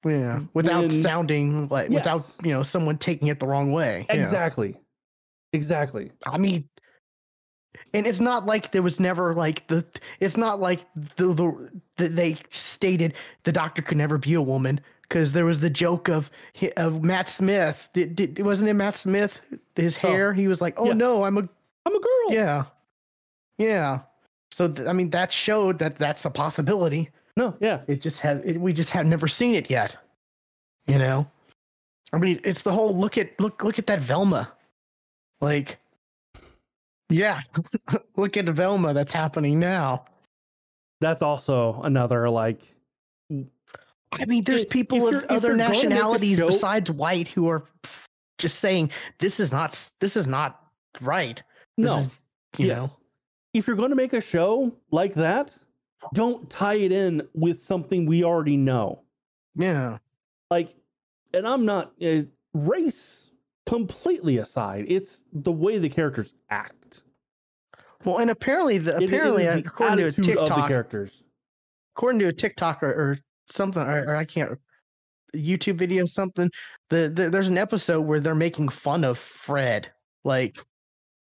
[0.05, 0.41] yeah.
[0.53, 4.05] Without when- sounding like without you know someone taking it the wrong way.
[4.11, 4.17] Yeah.
[4.17, 4.75] exactly,
[5.55, 6.11] exactly.
[6.27, 6.69] I mean,
[7.95, 9.85] and it's not like there was never like the.
[10.21, 10.81] It's not like
[11.17, 13.15] the the, the they stated
[13.45, 16.31] the doctor could never be a woman because there was the joke of
[16.77, 17.89] of Matt Smith.
[17.95, 19.41] Did, did wasn't it Matt Smith?
[19.75, 20.09] His Oh.
[20.09, 20.33] hair.
[20.35, 20.93] He was like, "Oh Yeah.
[20.95, 21.49] no, I'm a
[21.87, 22.31] I'm a girl.
[22.31, 22.65] yeah,
[23.59, 24.01] yeah."
[24.51, 27.11] So th- I mean, that showed that that's a possibility.
[27.37, 27.81] No, yeah.
[27.89, 28.41] It just has.
[28.45, 29.97] It, we just have never seen it yet.
[30.87, 31.29] You know,
[32.13, 34.53] I mean, it's the whole look at look look at that Velma,
[35.41, 35.79] like,
[37.09, 37.41] yeah,
[38.17, 40.05] look at Velma that's happening now.
[41.01, 42.75] That's also another like
[44.21, 47.65] I mean, there's people of other you're gonna make a nationalities besides white who are
[48.39, 50.63] just saying this is not this is not
[51.01, 51.43] right.
[51.77, 51.99] This no.
[51.99, 52.11] is-
[52.59, 52.79] you yes.
[52.79, 52.89] know,
[53.53, 55.59] If you're going to make a show like that,
[56.13, 59.03] don't tie it in with something we already know.
[59.57, 59.99] yeah,
[60.51, 60.75] Like,
[61.33, 62.21] and I'm not uh,
[62.53, 63.31] race
[63.67, 64.85] completely aside.
[64.89, 67.03] It's the way the characters act.
[68.05, 71.23] well, and apparently the It- apparently the according to a attitude of the TikTok, characters.
[71.97, 73.19] according to a TikTok or, or
[73.49, 74.59] something, or, or I can't
[75.35, 76.49] YouTube video something.
[76.91, 79.91] The, the there's an episode where they're making fun of Fred,
[80.25, 80.59] like.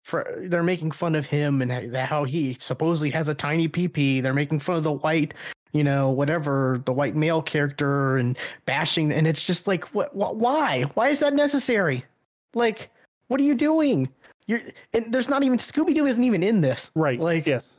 [0.08, 4.22] For, they're making fun of him and how he supposedly has a tiny PP.
[4.22, 5.34] They're making fun of the white,
[5.72, 9.12] you know, whatever the white male character and bashing.
[9.12, 10.16] And it's just like, what?
[10.16, 10.84] what why?
[10.94, 12.06] Why is that necessary?
[12.54, 12.88] Like,
[13.26, 14.08] what are you doing?
[14.46, 14.62] You're
[14.94, 17.20] and there's not even Scooby Doo isn't even in this Right.
[17.20, 17.78] Like- yes.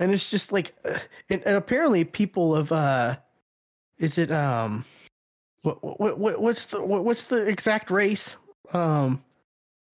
[0.00, 0.98] and it's just like uh,
[1.28, 3.14] and, and apparently people of uh
[3.98, 4.84] is it um
[5.62, 8.36] what what, what what's the what, what's the exact race
[8.72, 9.22] um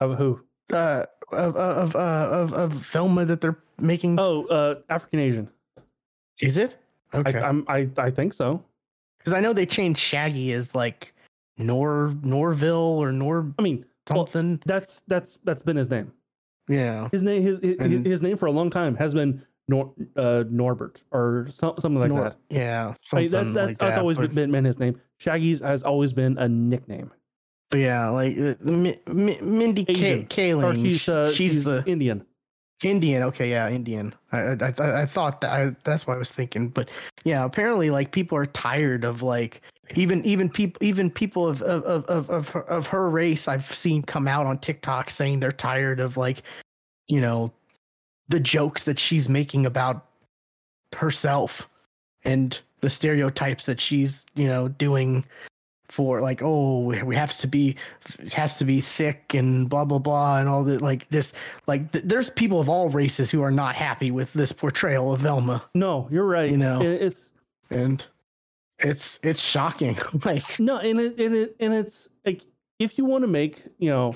[0.00, 0.40] Of who?
[0.72, 1.98] uh of uh of uh
[2.30, 5.48] of of Velma that they're making Oh, uh, African Asian.
[6.40, 6.76] is it
[7.14, 8.62] okay I, I'm, I, I think so.
[9.18, 11.14] because I know they changed Shaggy as like
[11.58, 16.12] Nor Norville or Nor I mean, well, something that's that's that's been his name.
[16.68, 17.08] Yeah.
[17.12, 20.44] His name his his, And- his name for a long time has been Nor, uh,
[20.48, 22.36] Norbert or some, something like Nor- that.
[22.50, 22.94] Yeah.
[23.00, 25.00] Something that's that's, like that's that, always but- been, been his name.
[25.18, 27.10] Shaggy's has always been a nickname.
[27.70, 30.76] But yeah, like uh, Mi- Mi- Mindy K- Kaling.
[30.76, 32.24] She's uh, she's, she's the Indian.
[32.82, 33.22] Indian.
[33.24, 34.14] Okay, yeah, Indian.
[34.32, 36.68] I I, I, I thought that I, that's what I was thinking.
[36.68, 36.90] But
[37.24, 39.62] yeah, apparently, like people are tired of like
[39.94, 43.48] even even people even people of of of of of her, of her race.
[43.48, 46.42] I've seen come out on TikTok saying they're tired of like
[47.08, 47.52] you know
[48.28, 50.06] the jokes that she's making about
[50.94, 51.68] herself
[52.24, 55.24] and the stereotypes that she's you know doing
[55.88, 57.76] for like oh we we have to be
[58.18, 61.32] it has to be thick and blah blah blah and all that like this
[61.66, 65.20] like th- there's people of all races who are not happy with this portrayal of
[65.20, 66.50] Velma No, you're right.
[66.50, 66.80] You know.
[66.82, 67.32] It's
[67.70, 68.04] and
[68.78, 72.42] it's it's shocking like no, and it, and it and it's like
[72.78, 74.14] if you want to make you know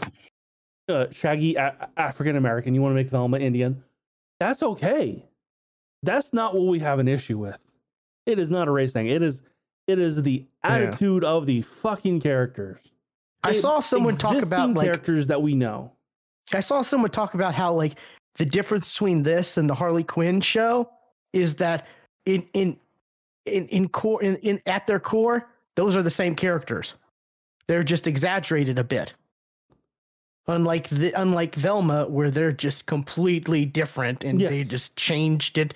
[0.88, 3.84] uh, Shaggy a- African American, you want to make Velma Indian,
[4.38, 5.24] that's okay.
[6.02, 7.60] That's not what we have an issue with.
[8.26, 9.06] It is not a race thing.
[9.06, 9.42] It is
[9.90, 10.70] it is the Yeah.
[10.74, 12.78] attitude of the fucking characters.
[13.42, 15.92] I It- saw someone talk about like characters that we know.
[16.52, 17.96] I saw someone talk about how like
[18.36, 20.90] the difference between this and the Harley Quinn show
[21.32, 21.86] is that
[22.26, 22.78] in in
[23.46, 26.94] in in core in, in at their core those are the same characters.
[27.68, 29.14] They're just exaggerated a bit.
[30.46, 35.74] Unlike the unlike Velma where they're just completely different and they just changed it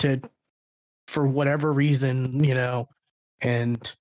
[0.00, 0.20] to
[1.06, 2.88] for whatever reason, you know.
[3.42, 3.94] And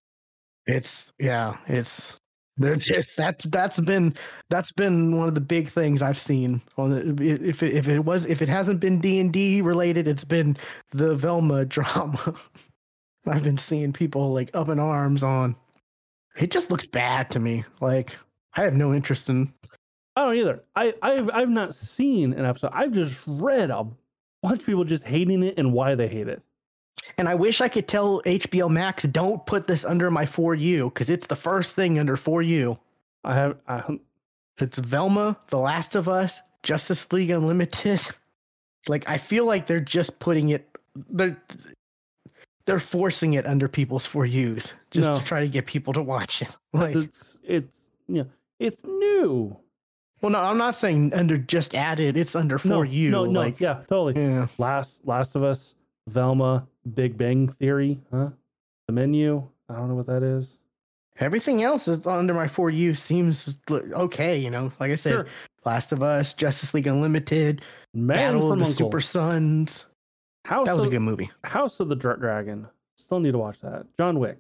[0.66, 2.20] it's yeah, it's
[2.57, 4.16] there's just that's that's been
[4.49, 7.99] that's been one of the big things I've seen on the if it, if it
[7.99, 10.56] was if it hasn't been D and D related, it's been
[10.91, 12.36] the Velma drama.
[13.28, 15.56] I've been seeing people like up in arms on.
[16.38, 17.66] It just looks bad to me.
[17.82, 18.16] Like
[18.53, 19.53] I have no interest in.
[20.16, 20.64] I don't either.
[20.76, 22.72] I, I've I've not seen an episode.
[22.74, 23.86] I've just read a
[24.41, 26.41] bunch of people just hating it and why they hate it.
[27.17, 30.85] And I wish I could tell HBO Max don't put this under my for you
[30.89, 32.77] because it's the first thing under for you.
[33.23, 33.99] I have I,
[34.59, 38.01] It's Velma, The Last of Us, Justice League Unlimited.
[38.88, 40.69] Like I feel like they're just putting it
[41.09, 41.35] they're
[42.67, 45.17] they're forcing it under people's for yous just No.
[45.17, 46.55] to try to get people to watch it.
[46.73, 48.26] Like it's it's yeah
[48.59, 49.57] it's new.
[50.22, 53.09] well no, I'm not saying under just added, it's under for no, you.
[53.09, 54.22] No, no, like yeah, totally.
[54.22, 54.47] yeah.
[54.59, 55.73] Last Last of Us,
[56.07, 58.30] Velma, Big Bang Theory, huh?
[58.88, 59.48] The menu.
[59.69, 60.57] I don't know what that is.
[61.19, 64.72] Everything else that's under my for you seems okay, you know.
[64.80, 65.27] Like I said, Sure.
[65.64, 67.61] Last of Us, Justice League Unlimited,
[67.94, 68.68] Man Battle of the Uncle.
[68.68, 69.86] Super Sons.
[70.45, 71.32] House That was of, a good movie.
[71.44, 72.68] House of the Dra- Dragon.
[72.98, 73.88] Still need to watch that.
[73.98, 74.40] John Wick,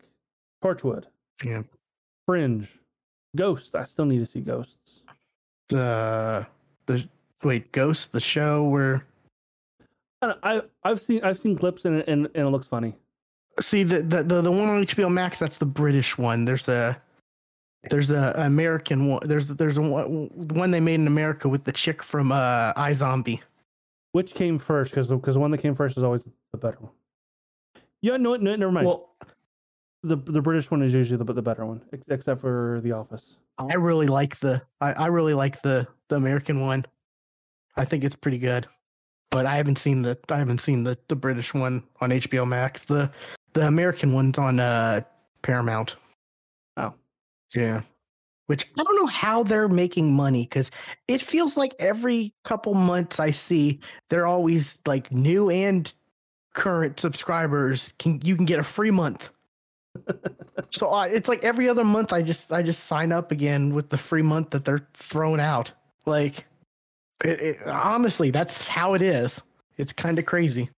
[0.63, 1.05] Torchwood,
[1.43, 1.63] Yeah.
[2.27, 2.69] Fringe,
[3.35, 3.73] Ghost.
[3.75, 5.01] I still need to see Ghosts.
[5.69, 6.45] The
[6.85, 7.07] the
[7.43, 9.03] wait, Ghost, the show where
[10.25, 12.95] I, I I've seen I've seen clips and it, and, and it looks funny.
[13.59, 15.39] see the, the the the one on HBO Max.
[15.39, 16.45] That's the British one.
[16.45, 16.99] There's a
[17.89, 19.21] there's a American one.
[19.25, 23.41] There's there's a one, one they made in America with the chick from uh iZombie.
[24.11, 24.91] Which came first?
[24.91, 26.91] Because because the one that came first is always the better one.
[28.01, 28.87] Yeah, no, no never mind.
[28.87, 29.15] Well,
[30.03, 33.37] the the British one is usually the the better one, ex- except for The Office.
[33.57, 36.85] I really like the I, I really like the the American one.
[37.75, 38.67] I think it's pretty good.
[39.35, 42.85] But I haven't seen the I haven't seen the the British one on HBO Max.
[42.85, 43.11] The
[43.51, 45.01] the American one's on uh
[45.41, 45.97] Paramount.
[46.77, 46.93] Oh.
[47.53, 47.81] Yeah.
[48.45, 50.71] Which I don't know how they're making money cuz
[51.09, 55.93] it feels like every couple months I see they're always like new and
[56.53, 59.31] current subscribers can you can get a free month.
[60.71, 63.89] so uh, it's like every other month I just I just sign up again with
[63.89, 65.73] the free month that they're throwing out.
[66.05, 66.45] Like
[67.23, 69.41] it, it, honestly, that's how it is.
[69.77, 70.69] It's kind of crazy.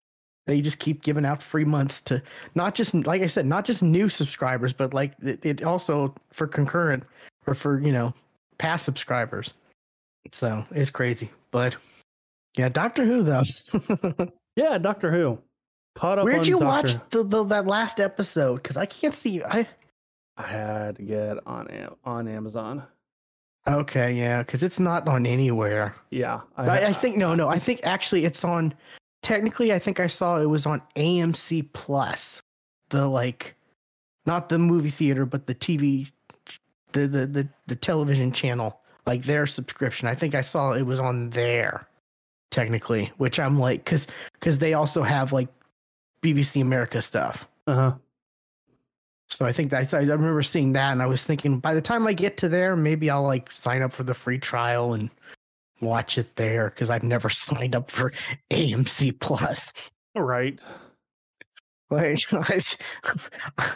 [0.46, 2.22] They just keep giving out free months to
[2.56, 6.48] not just like I said, not just new subscribers, but like it, it also for
[6.48, 7.04] concurrent
[7.46, 8.14] or for you know
[8.58, 9.54] past subscribers.
[10.32, 11.76] So it's crazy, but
[12.58, 13.44] yeah, Doctor Who though.
[14.58, 15.38] Yeah, Doctor Who.
[15.94, 16.66] Caught up Where'd on you Doctor.
[16.66, 18.56] watch the, the that last episode?
[18.56, 19.44] Because I can't see.
[19.44, 19.68] I
[20.36, 22.84] I had to get on on Amazon.
[23.68, 25.96] Okay, yeah, because it's not on anywhere.
[26.10, 27.48] Yeah, I, I think no, no.
[27.48, 28.74] I think actually it's on.
[29.22, 32.42] Technically, I think I saw it was on AMC Plus,
[32.90, 33.56] the like,
[34.26, 36.10] not the movie theater, but the TV,
[36.94, 40.08] the the the, the television channel, like their subscription.
[40.08, 41.88] I think I saw it was on there,
[42.52, 43.12] technically.
[43.18, 45.50] Which I'm like, because because they also have like
[46.22, 47.48] BBC America stuff.
[47.66, 47.94] Uh huh.
[49.30, 52.08] So I think that I remember seeing that, and I was thinking by the time
[52.08, 55.10] I get to there, maybe I'll like sign up for the free trial and
[55.82, 58.14] watch it there because I've never signed up for
[58.52, 59.74] AMC Plus.
[60.16, 60.64] Right.
[61.90, 62.62] Like, I,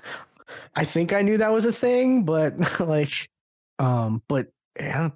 [0.75, 3.29] I think I knew that was a thing, but like,
[3.79, 4.47] um, but
[4.79, 5.09] yeah,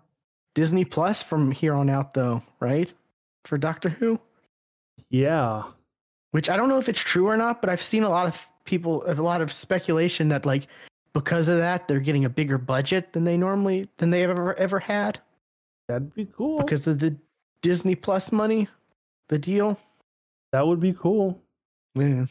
[0.54, 2.92] Disney Plus from here on out, though, right?
[3.46, 4.20] For Doctor Who,
[5.10, 5.64] Yeah.
[6.32, 8.48] which I don't know if it's true or not, but I've seen a lot of
[8.66, 10.68] people, have a lot of speculation that like
[11.14, 14.80] because of that, they're getting a bigger budget than they normally than they ever ever
[14.80, 15.20] had
[15.88, 16.58] That'd be cool.
[16.60, 17.16] because of the
[17.62, 18.68] Disney Plus money,
[19.30, 19.80] the deal.
[20.52, 21.42] that would be cool.
[21.96, 22.26] Yeah.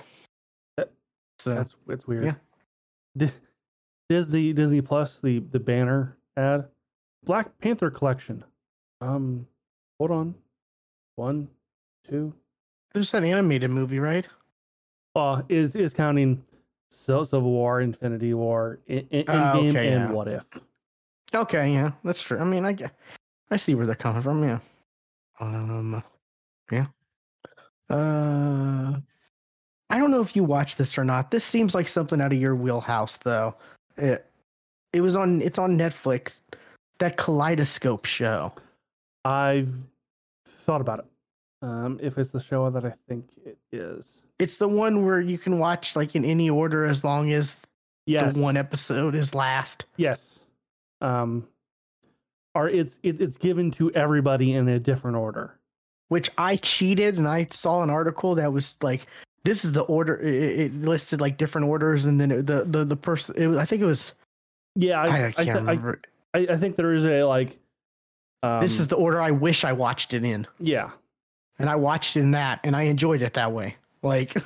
[0.77, 0.93] That-
[1.39, 2.25] So That's it's weird.
[2.27, 2.35] Yeah.
[3.17, 3.41] Dis-
[4.09, 6.69] Disney Disney Plus the the banner ad
[7.25, 8.45] Black Panther collection.
[9.01, 9.47] Um,
[9.99, 10.35] hold on,
[11.17, 11.49] one,
[12.07, 12.35] two.
[12.93, 14.29] there's that animated movie, right?
[15.15, 16.43] Uh, is is counting
[16.91, 20.13] Civil Civil War, Infinity War, in, in, Ah, Endgame, okay, and yeah.
[20.13, 20.47] What If.
[21.35, 22.39] Okay, yeah, that's true.
[22.39, 22.77] I mean, I
[23.51, 24.43] I see where they're coming from.
[24.43, 24.59] Yeah.
[25.41, 26.03] Um.
[26.71, 26.87] Yeah.
[27.91, 28.97] Uh.
[29.91, 31.31] I don't know if you watched this or not.
[31.31, 33.55] This seems like something out of your wheelhouse, though.
[33.97, 34.27] It,
[34.93, 35.43] it was on.
[35.43, 36.41] It's on Netflix.
[36.99, 38.53] That Kaleidoscope show.
[39.25, 39.73] I've
[40.47, 41.07] thought about it.
[41.65, 44.23] Um, if it's the show that I think it is.
[44.39, 47.61] It's the one where you can watch like in any order as long as
[48.07, 48.35] Yes.
[48.35, 49.87] the one episode is last.
[49.97, 50.45] Yes.
[51.01, 51.49] Um,
[52.55, 55.59] or it's it's it's given to everybody in a different order.
[56.09, 59.03] which I cheated and I saw an article that was like,
[59.45, 60.17] this is the order.
[60.21, 63.35] It, it listed like different orders, and then it, the the the person.
[63.39, 64.13] It was, I think it was.
[64.77, 66.01] Yeah, I, I, I, can't th- remember.
[66.35, 67.59] I, I think there is a like.
[68.43, 70.91] Um, this is the order I wish I watched it in, yeah.
[71.59, 73.77] And I watched it in that, and I enjoyed it that way.
[74.03, 74.37] Like,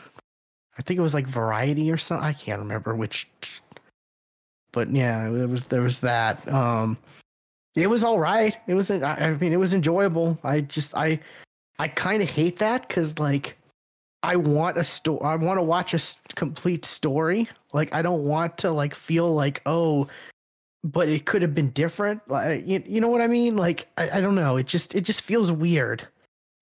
[0.78, 2.24] I think it was like Variety or something.
[2.24, 3.28] I can't remember which.
[4.72, 6.46] But yeah, it was there was that.
[6.52, 6.98] Um,
[7.74, 8.56] it was all right.
[8.66, 8.90] It was.
[8.90, 10.38] I mean, it was enjoyable.
[10.44, 11.20] I just I
[11.78, 13.56] I kind of hate that because like
[14.22, 15.20] I want a story.
[15.22, 17.48] I want to watch a complete story.
[17.72, 20.08] Like I don't want to like feel like oh,
[20.84, 22.20] but it could have been different.
[22.28, 23.56] Like you, you know what I mean?
[23.56, 24.56] Like I, I don't know.
[24.56, 26.06] It just it just feels weird.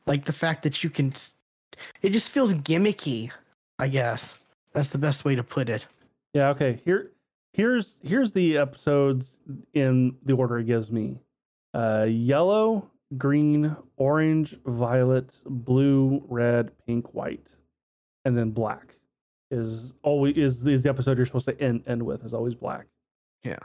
[0.07, 1.13] Like the fact that you can.
[2.03, 3.31] It just feels gimmicky.
[3.79, 4.35] I guess
[4.73, 5.87] that's the best way to put it.
[6.33, 6.49] Yeah.
[6.51, 6.79] Okay.
[6.85, 7.11] Here,
[7.53, 9.39] here's here's the episodes
[9.75, 11.21] in the order it gives me:
[11.75, 17.57] uh, yellow, green, orange, violet, blue, red, pink, white,
[18.25, 18.95] and then black
[19.51, 22.87] is always is is the episode you're supposed to end end with is always black.
[23.45, 23.59] Yeah.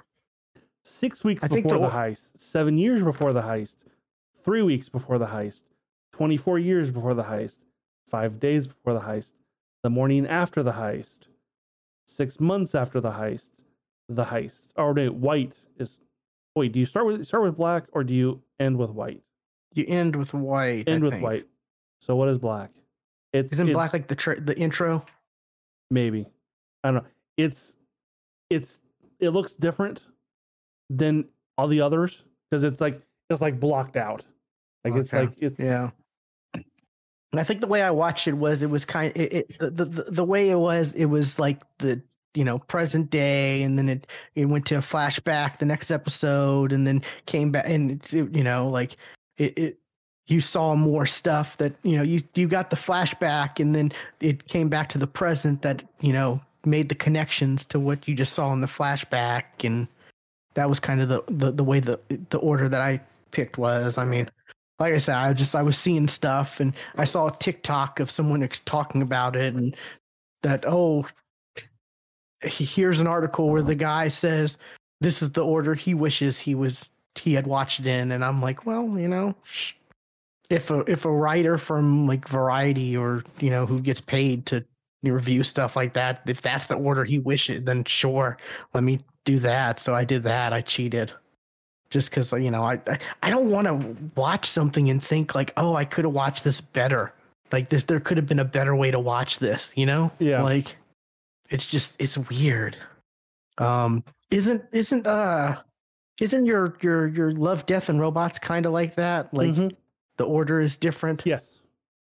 [0.83, 3.83] Six weeks I think before the the, heist, seven years before the heist,
[4.35, 5.63] three weeks before the heist,
[6.11, 7.63] twenty four years before the heist,
[8.07, 9.33] five days before the heist,
[9.83, 11.27] the morning after the heist,
[12.07, 13.63] six months after the heist,
[14.09, 14.67] the heist.
[14.75, 15.99] Or no, white is.
[16.55, 19.21] Wait, do you start with start with black or do you end with white?
[19.73, 20.89] You end with white.
[20.89, 21.23] I End with think.
[21.23, 21.47] white.
[22.01, 22.71] So what is black?
[23.31, 25.05] It's Isn't it's- black like the tra- the intro?
[25.89, 26.25] maybe
[26.83, 27.09] I don't know.
[27.37, 27.77] It's
[28.49, 28.81] it's
[29.19, 30.07] it looks different
[30.89, 31.25] than
[31.57, 34.25] all the others because it's like it's like blocked out.
[34.83, 35.91] Like it's like it's Yeah.
[37.31, 39.85] And I think the way I watched it was it was kind it, it the,
[39.85, 42.01] the the- way it was it was like the
[42.33, 46.71] you know present day and then it it went to a flashback the next episode
[46.73, 48.97] and then came back and it, you know like
[49.37, 49.77] it, it
[50.27, 54.47] you saw more stuff that you know you you got the flashback and then it
[54.47, 58.33] came back to the present that you know made the connections to what you just
[58.33, 59.87] saw in the flashback and
[60.53, 61.99] that was kind of the the, the way the
[62.29, 63.01] the order that I
[63.31, 63.97] picked was.
[63.97, 64.29] I mean
[64.81, 68.09] like I said, I just I was seeing stuff and I saw a TikTok of
[68.09, 69.75] someone talking about it and
[70.41, 71.05] that oh
[72.41, 74.57] here's an article where the guy says
[74.99, 78.41] this is the order he wishes he was he had watched it in and I'm
[78.41, 79.35] like, well, you know,
[80.49, 84.65] if a if a writer from like Variety or you know who gets paid to
[85.03, 88.35] review stuff like that, if that's the order he wishes, then sure,
[88.73, 89.79] let me do that.
[89.79, 90.53] So I did that.
[90.53, 91.13] I cheated
[91.91, 92.79] just because you know I
[93.21, 96.59] I, don't want to watch something and think like oh I could have watched this
[96.59, 97.13] better
[97.51, 100.41] like this there could have been a better way to watch this you know Yeah.
[100.41, 100.77] like
[101.49, 102.77] it's just it's weird
[103.59, 105.57] um isn't isn't uh
[106.19, 109.75] isn't your your your love death and robots kind of like that like Mhm.
[110.17, 111.61] the order is different yes.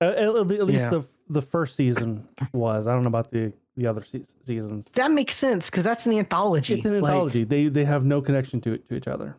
[0.01, 0.91] At, at- at least Yeah.
[0.91, 2.87] the the first season was.
[2.87, 4.87] I don't know about the the other seasons.
[4.95, 7.45] that makes sense because that's an anthology It's an like- anthology.
[7.45, 9.37] they they have no connection to it to each other.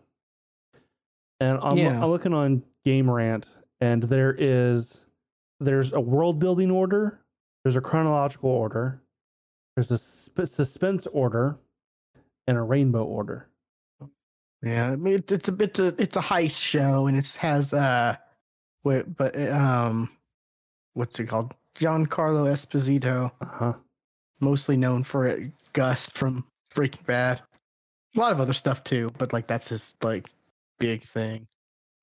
[1.40, 2.02] And I'm, Yeah.
[2.04, 5.06] I'm looking on Game Rant, and there is
[5.60, 7.20] there's a world building order,
[7.64, 9.02] there's a chronological order,
[9.76, 11.58] there's a sp- suspense order,
[12.48, 13.48] and a rainbow order.
[14.62, 17.74] Yeah, I mean it, it's a bit a, it's a heist show and it has
[17.74, 18.18] uh
[18.84, 20.10] wait, but uh, um
[20.96, 21.56] what's it called?
[21.78, 23.74] Giancarlo Esposito, Uh huh.
[24.42, 26.46] mostly known for it, Gus from
[26.76, 27.42] Breaking Bad.
[28.16, 30.30] A lot of other stuff too, but like that's his like
[30.80, 31.48] big thing.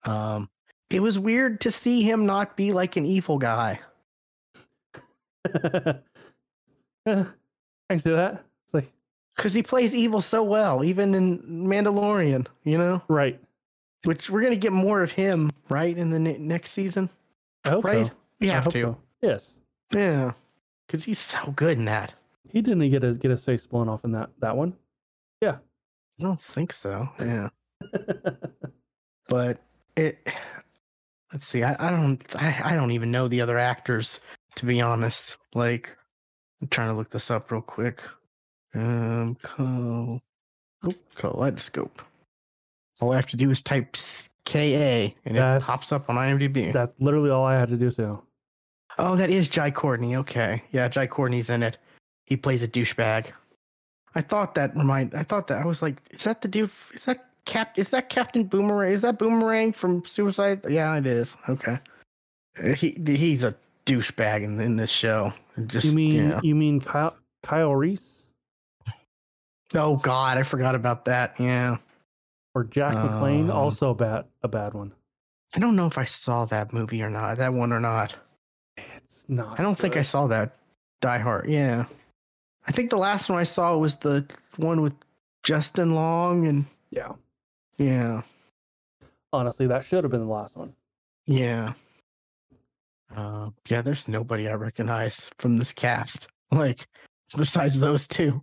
[0.05, 0.49] Um
[0.91, 3.81] it was weird to see him not be like an evil guy.
[5.55, 5.93] yeah,
[7.07, 7.25] I
[7.91, 8.45] can see that.
[8.65, 8.93] It's like
[9.37, 13.03] Cuz he plays evil so well, even in Mandalorian, you know?
[13.09, 13.41] right.
[14.05, 17.11] Which we're going to get more of him, right, in the ne- next season,
[17.65, 18.07] I hope right?
[18.07, 18.13] so.
[18.41, 18.81] We have to.
[18.83, 18.99] so.
[19.21, 19.57] Yes.
[19.93, 20.33] Yeah.
[20.89, 22.15] Cuz he's so good in that.
[22.49, 24.77] He didn't get his get his face blown off in that that one.
[25.41, 25.59] Yeah.
[26.19, 27.09] I don't think so.
[27.19, 27.49] Yeah.
[29.29, 29.59] but
[29.97, 30.19] it
[31.33, 34.21] let's see i, I don't I, I don't even know the other actors
[34.57, 35.39] to be honest.
[35.55, 35.97] Like
[36.61, 38.03] i'm trying to look this up real quick.
[38.75, 40.21] Um co
[40.85, 42.03] oh, kaleidoscope
[43.01, 43.95] all i have to do is type
[44.45, 46.73] ka and it pops up on imdb.
[46.73, 48.23] That's literally all I had to do too.
[48.99, 50.63] oh that is jai courtney okay.
[50.73, 51.79] Yeah jai courtney's in it.
[52.25, 53.31] He plays a douchebag.
[54.15, 57.05] I thought that remind i thought that i was like is that the dude is
[57.05, 61.79] that cap is that captain boomerang is that boomerang from suicide yeah it is okay
[62.63, 63.55] Uh, he he's a
[63.87, 65.33] douchebag in, in this show
[65.67, 66.41] just You mean yeah.
[66.43, 68.25] you mean Kyle Kyle Reese
[69.75, 71.77] oh god i forgot about that yeah
[72.55, 73.45] or Jack McClane?
[73.45, 74.93] Um, Also a bad a bad one.
[75.55, 78.15] i don't know if i saw that movie or not that one or not
[78.97, 79.59] It's not.
[79.59, 80.57] i don't think i saw that
[81.01, 81.85] die hard yeah
[82.67, 84.25] i think the last one i saw was the
[84.57, 84.95] one with
[85.45, 87.13] justin long and Yeah.
[87.79, 88.23] Yeah
[89.33, 90.75] Honestly, that should have been the last one.
[91.27, 91.75] Yeah.
[93.15, 96.29] Uh, yeah, there's nobody I recognize from this cast.
[96.53, 96.87] Like,
[97.37, 98.41] besides those two.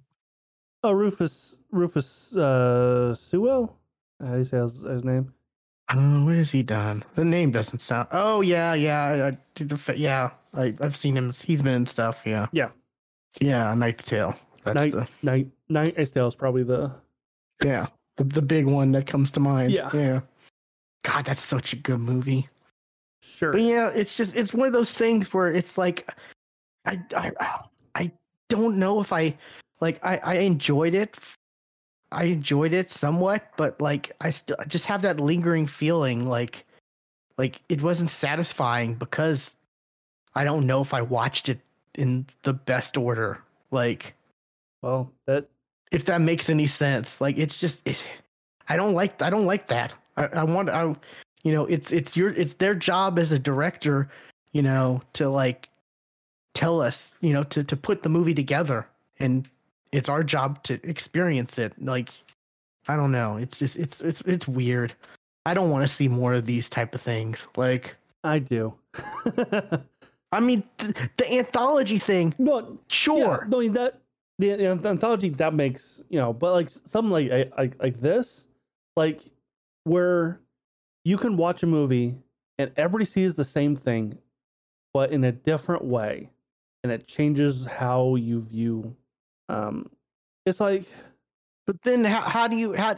[0.83, 3.77] Oh, Rufus Rufus uh Sewell.
[4.19, 5.33] How do you say his, his name?
[5.87, 7.05] Uh, what has he done?
[7.15, 8.09] The name doesn't sound.
[8.11, 10.31] Oh yeah, yeah, I, I did the yeah.
[10.53, 11.31] I I've seen him.
[11.31, 12.23] He's been in stuff.
[12.25, 12.47] Yeah.
[12.51, 12.71] Yeah.
[13.39, 14.35] Yeah, A Knight's Tale.
[14.65, 16.91] That's Night the Night Night Ice Tale is probably the
[17.63, 17.87] yeah
[18.17, 19.71] the the big one that comes to mind.
[19.71, 19.89] Yeah.
[19.93, 20.21] Yeah.
[21.03, 22.47] God, that's such a good movie.
[23.21, 23.51] sure.
[23.51, 26.09] But yeah, it's just it's one of those things where it's like
[26.85, 27.31] I I
[27.95, 28.11] I
[28.49, 29.35] don't know if I
[29.79, 31.17] like I I enjoyed it.
[32.11, 36.65] I enjoyed it somewhat, but like I still I just have that lingering feeling like
[37.37, 39.57] like it wasn't satisfying because
[40.35, 41.59] I don't know if I watched it
[41.95, 43.41] in the best order.
[43.71, 44.15] Like
[44.81, 45.47] Well, that
[45.93, 47.21] if that makes any sense.
[47.21, 48.03] Like it's just it,
[48.67, 49.93] I don't like I don't like that.
[50.17, 50.93] I, I want I
[51.43, 54.09] you know it's it's your it's their job as a director,
[54.51, 55.69] you know, to like
[56.53, 58.87] tell us, you know, to to put the movie together
[59.19, 59.47] and
[59.91, 61.73] it's our job to experience it.
[61.81, 62.09] Like
[62.87, 63.37] I don't know.
[63.37, 64.93] It's just it's it's it's weird.
[65.45, 67.47] I don't want to see more of these type of things.
[67.55, 68.73] Like I do.
[70.31, 73.43] I mean th- the anthology thing, no, sure.
[73.43, 73.93] Yeah, no, that
[74.39, 78.47] the, the anthology that makes you know, but like something like like like this,
[78.95, 79.21] like
[79.85, 80.41] where
[81.05, 82.17] you can watch a movie
[82.57, 84.17] and everybody sees the same thing,
[84.93, 86.29] but in a different way,
[86.83, 88.95] and it changes how you view.
[89.49, 89.89] Um,
[90.45, 90.85] it's like
[91.65, 92.95] But then how how do you how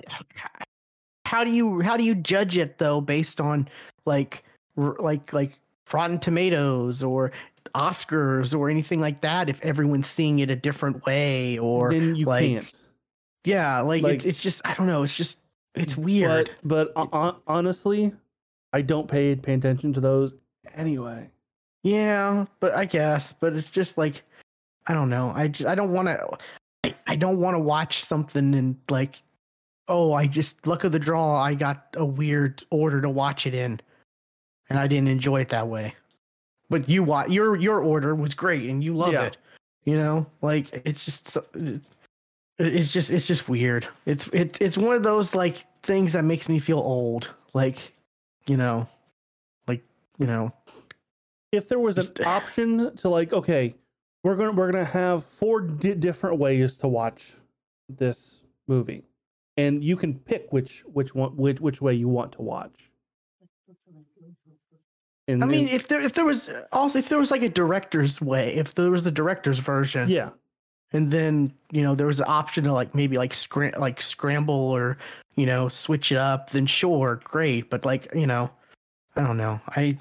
[1.25, 3.67] how do you how do you judge it though based on
[4.05, 4.43] like
[4.75, 5.59] like like
[5.93, 7.31] Rotten Tomatoes or
[7.75, 12.25] Oscars or anything like that if everyone's seeing it a different way or then you
[12.25, 12.81] like, can't.
[13.43, 15.39] yeah like, like- it's it's just I don't know it's just
[15.75, 18.13] it's weird But but hon- honestly,
[18.71, 20.35] I don't pay pay attention to those
[20.73, 21.29] anyway.
[21.83, 24.23] yeah but I guess but it's just like
[24.87, 26.37] I don't know I just, I don't want to
[26.85, 29.21] I, I don't want to watch something and like
[29.89, 33.53] oh I just luck of the draw I got a weird order to watch it
[33.53, 33.79] in
[34.69, 35.93] and I didn't enjoy it that way
[36.69, 39.23] but you wa- your your order was great and you love Yeah.
[39.25, 39.37] it
[39.85, 40.25] you know?
[40.41, 41.37] Like it's just
[42.57, 43.87] it's just it's just weird.
[44.05, 47.93] It's it, it's one of those like things that makes me feel old like
[48.47, 48.87] you know?
[49.67, 49.83] Like
[50.17, 50.51] you know?
[51.51, 53.75] If there was Just- an option to like okay
[54.23, 57.33] we're gonna we're gonna have four di- different ways to watch
[57.87, 59.03] this movie
[59.57, 62.89] and you can pick which which one which which way you want to watch
[65.27, 67.49] and I mean, and- if there if there was also if there was like a
[67.49, 70.29] director's way, if there was the director's version, yeah
[70.93, 74.53] and then you know there was an option to like maybe like scram like scramble
[74.71, 74.97] or
[75.35, 77.69] you know switch it up, then sure, great.
[77.69, 78.51] But like you know,
[79.15, 79.59] I don't know.
[79.67, 79.97] I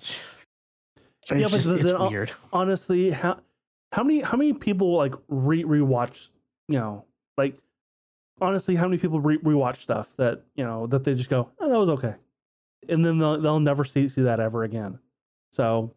[1.31, 2.33] Yeah, but just, the- it's uh, weird.
[2.53, 3.39] honestly how
[3.93, 6.29] how many how many people like re rewatch
[6.69, 7.05] you know
[7.39, 7.57] like
[8.41, 11.69] honestly, how many people re- rewatch stuff that you know that they just go, "Oh,
[11.71, 12.15] that was okay,"
[12.89, 14.99] and then they'll they'll never see see that ever again.
[15.55, 15.94] So,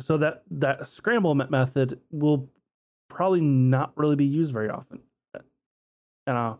[0.00, 2.50] so that that scramble method will
[3.08, 5.00] probably not really be used very often.
[6.26, 6.54] And uh,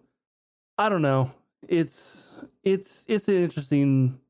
[0.79, 1.33] I don't know.
[1.69, 4.21] It's it's it's an interesting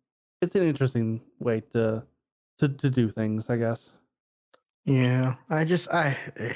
[0.40, 2.04] it's an interesting way to
[2.58, 3.92] to to do things, I guess.
[4.86, 6.54] Yeah, I just I eh,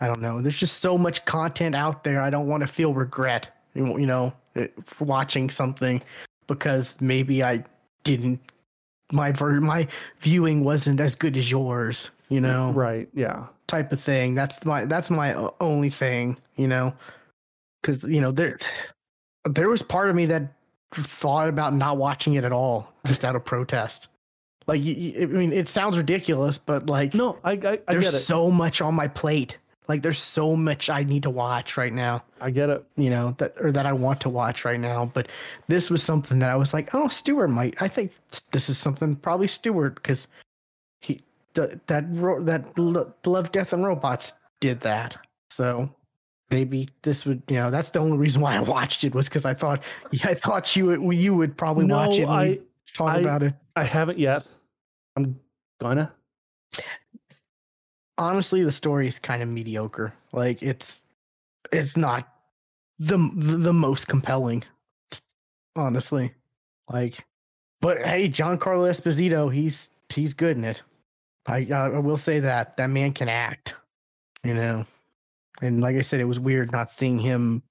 [0.00, 0.40] I don't know.
[0.40, 2.20] There's just so much content out there.
[2.20, 4.68] I don't want to feel regret, you know, eh,
[5.00, 6.00] watching something
[6.46, 7.64] because maybe I
[8.04, 8.40] didn't
[9.12, 9.86] my ver- my
[10.20, 13.08] viewing wasn't as good as yours, you know, Right.
[13.14, 13.46] Yeah.
[13.68, 14.34] type of thing.
[14.34, 16.92] That's my that's my only thing, you know,
[17.82, 18.58] because you know there
[19.44, 20.42] there was part of me that
[20.94, 24.08] thought about not watching it at all, just out of protest.
[24.66, 27.54] Like, I mean, it sounds ridiculous, but like, No, I I,
[27.86, 28.18] I there's get it.
[28.18, 29.58] so much on my plate.
[29.88, 32.84] Like there's so much I need to watch right now, I get it.
[32.96, 35.10] you know, that or that I want to watch right now.
[35.14, 35.28] But
[35.68, 37.80] this was something that I was like, oh, Stewart might.
[37.80, 38.12] I think
[38.50, 40.26] this is something probably Stewart because
[41.00, 41.20] he
[41.54, 45.16] that ro- that Love, Death and Robots did that.
[45.50, 45.88] So
[46.50, 49.44] maybe this would, you know, that's the only reason why I watched it was because
[49.44, 52.58] I thought, yeah, I thought you would, you would probably no, watch it and I
[52.92, 53.54] talk I- about it.
[53.76, 54.46] I haven't yet.
[55.16, 55.38] I'm
[55.80, 56.12] gonna.
[58.18, 60.14] Honestly the story is kind of mediocre.
[60.32, 61.04] Like it's
[61.72, 62.28] it's not
[62.98, 64.64] the the most compelling
[65.74, 66.34] honestly.
[66.90, 67.24] Like
[67.80, 70.82] but hey Giancarlo Esposito he's he's good in it.
[71.46, 73.74] I I will say that that man can act
[74.44, 74.86] you know?
[75.60, 77.62] And like I said it was weird not seeing him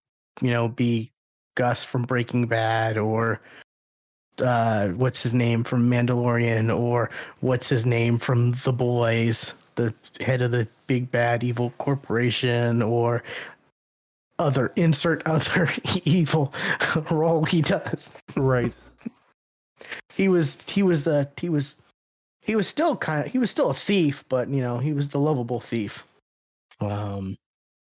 [0.41, 1.11] you know be
[1.55, 3.41] Gus from Breaking Bad or
[4.41, 7.09] uh what's his name from Mandalorian or
[7.39, 13.23] what's his name from The Boys the head of the big bad evil corporation or
[14.39, 15.69] other insert other
[16.03, 16.53] evil
[17.11, 18.13] role he does.
[18.35, 18.75] Right.
[20.13, 21.77] he was he was uh he was
[22.41, 25.09] he was still kind of he was still a thief but you know he was
[25.09, 26.05] the lovable thief.
[26.79, 27.37] Um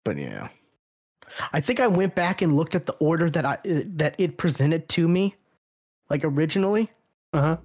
[0.04, 0.50] but yeah.
[1.52, 4.88] I think i went back and looked at the order that i that it presented
[4.90, 5.36] to me
[6.10, 6.90] like originally.
[7.34, 7.58] Uh huh.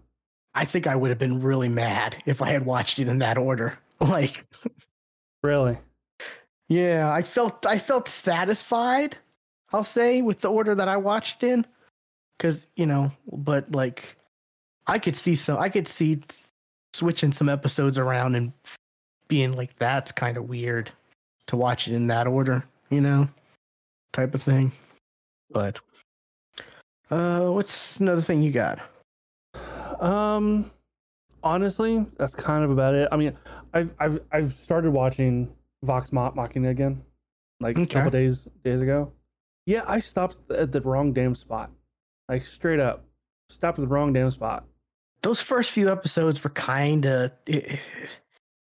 [0.55, 3.39] i think i would have been really mad if i had watched it in that
[3.39, 3.79] order
[4.09, 4.45] like
[5.43, 5.79] Really.
[6.69, 9.17] Yeah, I felt I felt satisfied.
[9.73, 11.67] I'll say with the order that I watched in,
[12.37, 14.17] because you know, but like,
[14.87, 15.59] I could see some.
[15.59, 16.21] I could see
[16.95, 18.53] switching some episodes around and
[19.29, 20.91] being like, that's kind of weird
[21.47, 23.29] to watch it in that order, you know,
[24.13, 24.73] type of thing.
[25.51, 25.79] But,
[27.11, 28.81] uh, what's another thing you got?
[30.01, 30.71] Um,
[31.43, 33.09] honestly, that's kind of about it.
[33.11, 33.37] I mean,
[33.73, 35.53] I've I've I've started watching
[35.83, 37.03] Vox Mach Machina again,
[37.61, 39.13] like a couple days days ago.
[39.67, 41.71] Yeah, I stopped at the wrong damn spot.
[42.29, 43.05] Like straight up,
[43.49, 44.65] stopped at the wrong damn spot.
[45.23, 47.33] Those first few episodes were kind of.
[47.47, 47.79] It,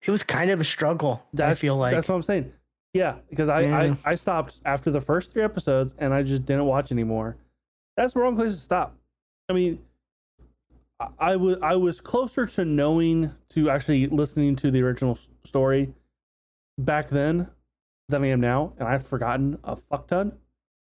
[0.06, 1.24] it was kind of a struggle.
[1.34, 2.54] That's, I feel like that's what I'm saying.
[2.94, 3.96] Yeah, because I, Yeah.
[4.04, 7.38] I I stopped after the first three episodes and I just didn't watch anymore.
[7.98, 8.96] That's the wrong place to stop.
[9.50, 9.80] I mean,
[11.18, 15.94] I, was I was closer to knowing to actually listening to the original story
[16.78, 17.50] back then
[18.10, 20.34] than I am now, and I've forgotten a fuck ton.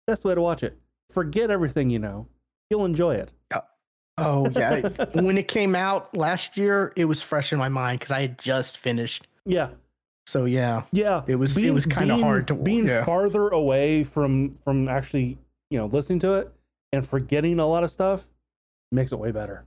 [0.07, 0.77] That's the way to watch it.
[1.09, 2.27] Forget everything you know.
[2.69, 3.33] You'll enjoy it.
[4.17, 4.81] Oh yeah,
[5.13, 8.37] when it came out last year, it was fresh in my mind because I had
[8.37, 9.27] just finished.
[9.45, 9.69] Yeah,
[10.27, 11.23] So yeah, yeah.
[11.27, 13.05] it was it was kind of hard to being yeah.
[13.05, 15.37] farther away from from actually
[15.69, 16.51] you know listening to it
[16.91, 18.27] and forgetting a lot of stuff
[18.91, 19.65] makes it way better.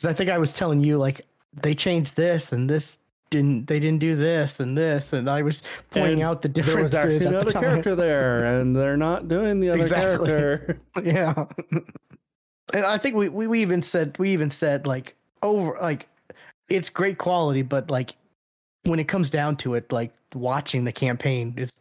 [0.00, 1.20] Because I think I was telling you like
[1.60, 2.96] they changed this and this
[3.28, 6.64] didn't they didn't do this and this and I was pointing And out the There
[6.64, 6.82] differences.
[6.82, 10.26] was actually at the another character there, and they're not doing the other Exactly.
[10.28, 10.78] character.
[11.04, 11.34] yeah.
[12.72, 16.08] and I think we, we we even said we even said like over like
[16.70, 18.16] it's great quality, but like
[18.84, 21.72] when it comes down to it, like watching the campaign is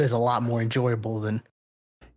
[0.00, 1.40] is a lot more enjoyable than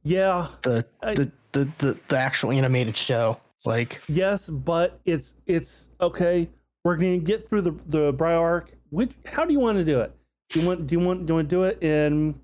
[0.03, 3.39] yeah, the I- the, the the the actual animated show.
[3.65, 6.49] Like yes, but it's it's okay.
[6.83, 8.71] We're gonna get through the the Brio arc.
[8.89, 10.15] Which how do you want to do it?
[10.49, 12.39] Do you want do you want do you want to do it in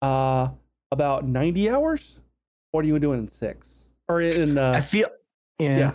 [0.00, 0.48] uh
[0.90, 2.18] about ninety hours,
[2.72, 5.08] or do you want to do it in six or in uh I feel
[5.58, 5.78] yeah.
[5.78, 5.92] yeah.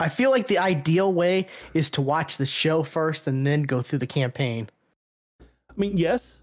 [0.00, 3.82] I feel like the ideal way is to watch the show first and then go
[3.82, 4.68] through the campaign.
[5.40, 6.42] I mean yes,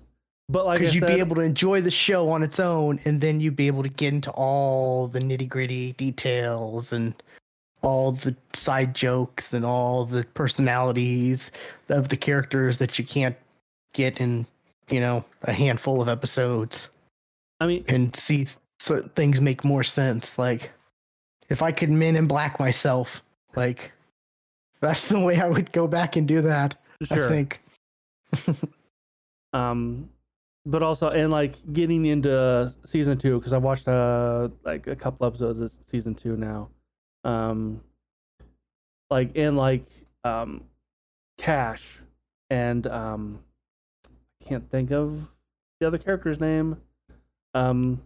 [0.52, 3.00] but like I Because you'd said, be able to enjoy the show on its own
[3.06, 7.14] and then you'd be able to get into all the nitty gritty details and
[7.82, 11.52] all the side jokes and all the personalities
[11.90, 13.36] of the characters that you can't
[13.94, 14.46] get in,
[14.90, 16.90] you know, a handful of episodes
[17.60, 18.48] I mean and see
[18.80, 20.38] so things make more sense.
[20.38, 20.72] Like
[21.50, 23.24] if I could men in black myself,
[23.56, 23.92] like
[24.82, 26.76] that's the way I would go back and do that.
[27.04, 27.26] Sure.
[27.26, 27.62] I think.
[29.54, 30.10] um
[30.66, 35.26] but also and like getting into season two because i've watched uh like a couple
[35.26, 36.70] episodes of season two now
[37.24, 37.82] um
[39.10, 39.84] like in like
[40.24, 40.64] um
[41.38, 42.00] Kash
[42.50, 43.40] and um
[44.06, 45.34] i can't think of
[45.80, 46.78] the other character's name
[47.56, 48.02] um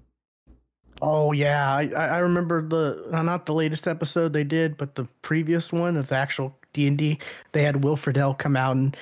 [1.02, 4.96] Oh yeah, I I I remember the uh, not the latest episode they did, but
[4.96, 7.20] the previous one of the actual D and D.
[7.52, 8.96] They had Will Friedle come out and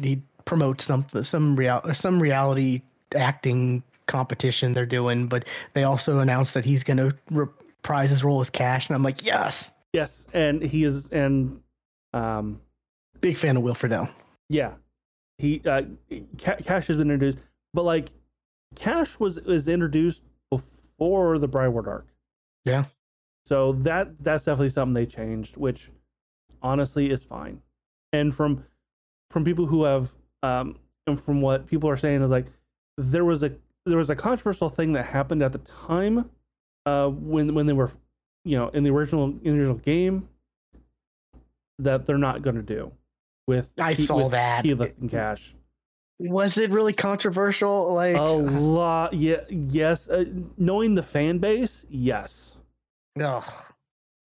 [0.00, 2.82] he promote something, some real, some reality
[3.14, 5.28] acting competition they're doing.
[5.28, 9.04] But they also announced that he's going to reprise his role as Kash, and I'm
[9.04, 11.60] like, yes, yes and he is and
[12.12, 12.60] um
[13.20, 14.10] big fan of Will Friedle.
[14.48, 14.74] Yeah,
[15.38, 15.82] he uh,
[16.38, 17.38] Ca- Kash has been introduced,
[17.72, 18.10] but like
[18.74, 22.08] Kash was was introduced before the Briarwood arc.
[22.64, 22.84] Yeah.
[23.46, 25.90] So that that's definitely something they changed, which
[26.60, 27.62] honestly is fine.
[28.12, 28.64] And from
[29.30, 30.10] from people who have
[30.42, 30.76] um
[31.06, 32.46] and from what people are saying is like
[32.96, 33.52] there was a
[33.86, 36.30] there was a controversial thing that happened at the time
[36.86, 37.90] uh when when they were
[38.44, 40.28] you know in the original in the original game
[41.78, 42.92] that they're not going to do
[43.46, 44.64] with I saw with that.
[44.64, 45.54] Keyleth and Kash.
[46.18, 47.94] Was it really controversial?
[47.94, 50.08] Like, A lot, yeah, yes.
[50.08, 50.26] Uh,
[50.58, 52.56] knowing the fan base, yes.
[53.18, 53.42] Ugh.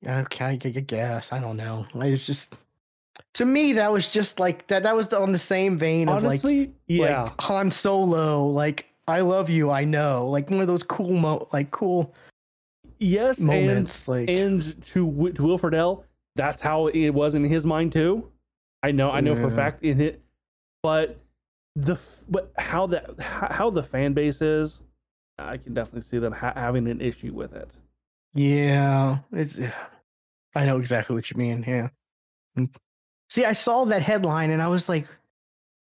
[0.06, 1.32] Okay, I guess.
[1.32, 1.86] I don't know.
[1.94, 2.56] Like, It's just
[3.36, 4.84] to me that was just like that.
[4.84, 6.42] That was the, on the same vein of like
[6.88, 8.46] yeah, like Han Solo.
[8.48, 10.28] Like I love you, I know.
[10.28, 12.14] Like one of those cool mo like cool
[12.98, 14.08] yes, moments.
[14.08, 16.06] like and and to to Will Friedle,
[16.36, 18.32] that's how it was in his mind too.
[18.82, 20.22] I know, I know for a fact in it,
[20.82, 21.20] but
[21.76, 22.00] the
[22.30, 24.82] but how that how the fan base is,
[25.38, 27.76] I can definitely see them ha- having an issue with it.
[28.34, 29.58] yeah, it's.
[30.58, 31.66] I know exactly what you mean.
[31.68, 31.90] Yeah.
[33.30, 35.08] See, I saw that headline and I was like,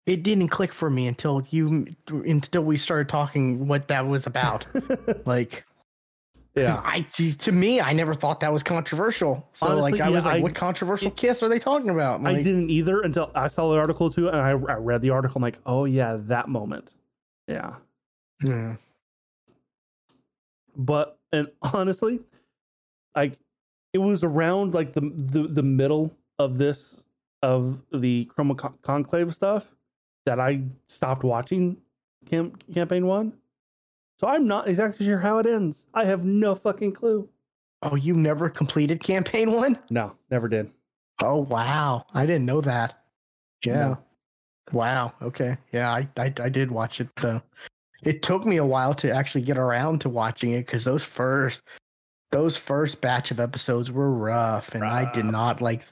[0.06, 4.66] it didn't click for me until you until we started talking what that was about.
[5.26, 5.64] like,
[6.56, 9.48] yeah, I to me, I never thought that was controversial.
[9.52, 11.90] So Honestly, like, I yeah, was like, I- "What controversial it- kiss are they talking
[11.90, 15.10] about?" I didn't either until I saw the article too, and I, I read the
[15.10, 15.38] article.
[15.38, 16.94] I'm like, oh yeah, that moment.
[17.46, 17.74] Yeah,
[18.42, 18.76] Yeah.
[20.76, 22.20] but and honestly,
[23.14, 23.38] like
[23.92, 27.04] it was around like the the, the middle of this
[27.42, 29.72] of the Chroma Con- Conclave stuff
[30.26, 31.78] that I stopped watching
[32.26, 33.32] Cam- campaign one.
[34.18, 35.86] So I'm not exactly sure how it ends.
[35.94, 37.28] I have no fucking clue.
[37.82, 39.78] Oh, you never completed campaign one?
[39.88, 40.70] No, never did.
[41.22, 43.02] Oh wow, I didn't know that.
[43.64, 43.74] Yeah.
[43.74, 43.98] No.
[44.72, 45.14] Wow.
[45.22, 45.56] Okay.
[45.72, 47.08] Yeah, I, I I did watch it.
[47.18, 47.40] So
[48.04, 51.62] it took me a while to actually get around to watching it because those first
[52.30, 55.82] those first batch of episodes were rough, and I did not like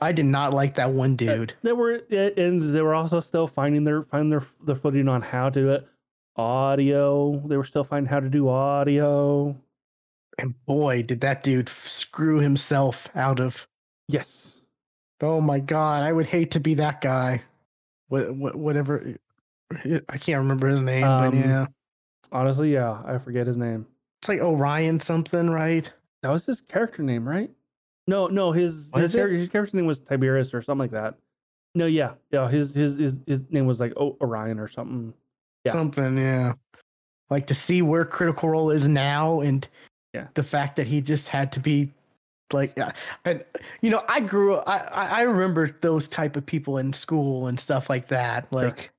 [0.00, 1.54] I did not like that one dude.
[1.62, 5.50] They were and they were also still finding their finding their their footing on how
[5.50, 5.86] to do it.
[6.36, 7.42] Audio.
[7.46, 9.56] They were still finding how to do audio.
[10.38, 13.66] And boy, did that dude screw himself out of.
[14.08, 14.60] Yes.
[15.20, 17.42] Oh my god, I would hate to be that guy.
[18.08, 19.16] What, what whatever.
[20.08, 21.66] I can't remember his name, Um, but yeah,
[22.32, 23.86] Honestly, yeah, I forget his name.
[24.20, 25.92] it's like Orion something, right?
[26.22, 27.50] That was his character name, right?
[28.10, 29.18] No, no, his Was his, it?
[29.18, 31.14] character, his character name was Tiberius or something like that.
[31.76, 35.14] No, yeah, yeah, his his his, his name was like o- Orion or something.
[35.64, 35.72] Yeah.
[35.72, 36.54] Something, yeah.
[37.30, 39.66] Like to see where Critical Role is now, and
[40.12, 40.26] Yeah.
[40.34, 41.92] the fact that he just had to be
[42.52, 42.90] like, uh,
[43.24, 43.44] and
[43.82, 47.58] you know, I grew, I I I remember those type of people in school and
[47.60, 48.90] stuff like that, like.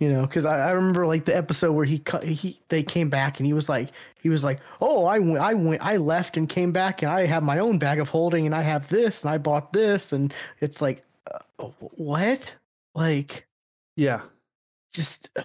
[0.00, 3.08] You know, because I, I remember like the episode where he cut he they came
[3.08, 3.90] back and he was like
[4.20, 7.26] he was like oh I went I went I left and came back and I
[7.26, 10.12] have my own bag of holding and I have this and I bought this.
[10.12, 12.54] And it's like uh, what?
[12.96, 13.46] Like
[13.96, 14.22] Yeah,
[14.92, 15.42] just uh,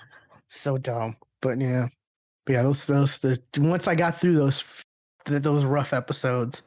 [0.48, 1.16] so dumb.
[1.42, 1.88] But yeah,
[2.46, 4.64] but yeah, those those the once I got through those
[5.26, 6.64] th- those rough episodes,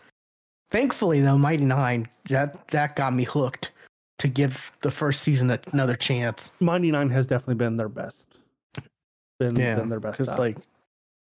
[0.70, 3.72] thankfully though, Mighty Nein that that got me hooked
[4.18, 6.52] to give the first season another chance.
[6.60, 8.40] Mighty Nein has definitely been their best.
[9.39, 10.39] Been Yeah, been their best stuff.
[10.39, 10.59] like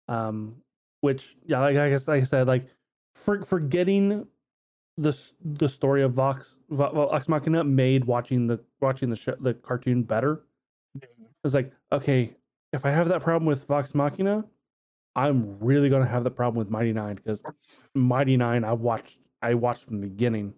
[0.08, 0.56] um,
[1.00, 2.66] which yeah, like I guess like I said, like
[3.14, 4.26] for forgetting
[4.96, 10.02] the the story of Vox Vox Machina made watching the watching the show, the cartoon
[10.02, 10.42] better.
[11.42, 12.36] It's like okay,
[12.72, 14.44] if I have that problem with Vox Machina,
[15.16, 17.42] I'm really gonna have the problem with Mighty Nein because
[17.94, 20.54] Mighty Nein I've watched I watched from the beginning.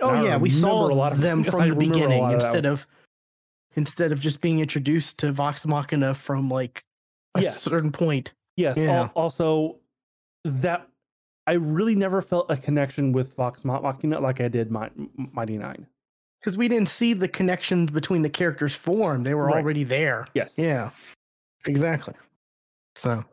[0.00, 2.66] Oh I yeah, we saw a lot of- them I from the beginning of instead
[2.66, 2.86] of
[3.76, 6.84] instead of just being introduced to Vox Machina from like
[7.34, 7.60] a Yes.
[7.60, 8.32] certain point.
[8.56, 8.76] Yes.
[8.76, 9.08] Yeah.
[9.14, 9.76] also,
[10.44, 10.86] that
[11.46, 15.86] I really never felt a connection with Vox Machina like I did my Mighty Nein.
[16.40, 19.56] Because we didn't see the connections between the characters form; they were Right.
[19.56, 20.26] already there.
[20.34, 20.58] Yes.
[20.58, 20.90] Yeah,
[21.66, 22.14] exactly.
[22.96, 23.24] So,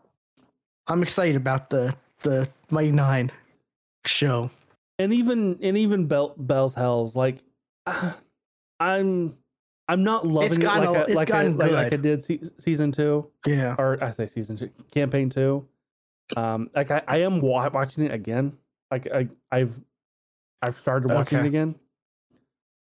[0.87, 1.93] I'm excited about the
[2.23, 3.31] the Mighty Nein
[4.05, 4.49] show.
[5.01, 7.39] And even and even Bell, Bell's Hells like
[8.79, 9.37] I'm
[9.87, 12.39] I'm not loving it like a- I, it's like, I, like, like I did se-
[12.59, 13.75] season two Yeah.
[13.77, 15.67] or I say season two campaign two.
[16.37, 18.57] Um, like I, I am wa- watching it again.
[18.89, 19.77] Like I I've
[20.61, 21.45] I've started watching Okay.
[21.47, 21.75] it again.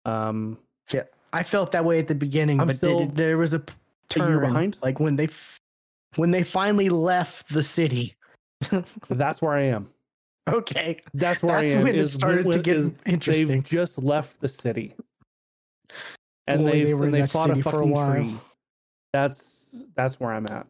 [0.04, 0.58] Um,
[0.92, 1.02] yeah,
[1.32, 3.66] I felt that way at the beginning, I'm but still there was a year
[4.08, 4.78] turn, behind?
[4.82, 5.60] Like when they f-
[6.16, 8.14] when they finally left the city.
[9.10, 9.90] that's where I am.
[10.52, 11.82] okay, That's where that's I am.
[11.84, 13.46] when it is started to get interesting.
[13.48, 14.94] They've just left the city,
[16.46, 18.14] and Boy, they've they and they fought a a fucking while.
[18.14, 18.34] tree.
[19.12, 20.66] That's that's where I'm at.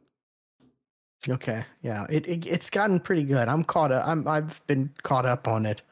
[1.29, 3.49] Okay, yeah, it, it it's gotten pretty good.
[3.49, 4.07] I'm caught up.
[4.07, 5.83] I'm I've been caught up on it.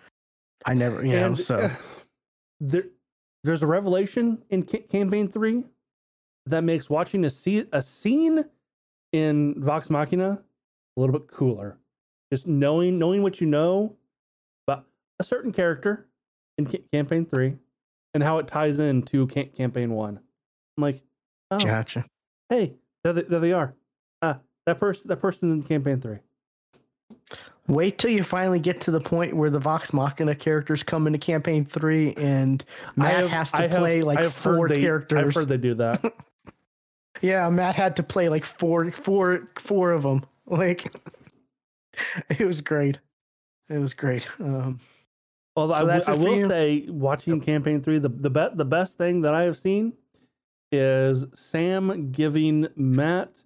[0.67, 1.71] I never, you know, so uh,
[2.61, 2.85] there,
[3.43, 5.65] there's a revelation in ca- campaign three
[6.47, 8.45] that makes watching a see a scene
[9.13, 10.43] in Vox Machina
[10.97, 11.77] a little bit cooler.
[12.35, 13.95] Just knowing knowing what you know
[14.67, 14.87] about
[15.21, 16.09] a certain character
[16.59, 17.59] in ca- campaign three
[18.13, 20.19] and how it ties into ca- campaign one.
[20.77, 21.01] I'm like,
[21.53, 22.07] oh, gotcha.
[22.49, 22.75] hey,
[23.05, 23.75] there they, there they are.
[24.21, 26.19] Ah, that person that person's in campaign three.
[27.69, 31.21] Wait till you finally get to the point where the Vox Machina characters come into
[31.21, 32.65] campaign three, and
[32.97, 35.29] Matt have- has to I play like have heard four they- characters.
[35.29, 36.03] I've heard they do that.
[37.23, 40.25] Yeah, Matt had to play like four, four, four of them.
[40.47, 40.93] Like,
[42.31, 42.99] it was great.
[43.69, 44.29] It was great.
[44.41, 44.81] Um,
[45.57, 46.49] Well, So I, that's w- I will you?
[46.49, 49.95] say, watching campaign three, the the bet the best thing that I have seen
[50.73, 53.45] is Sam giving Matt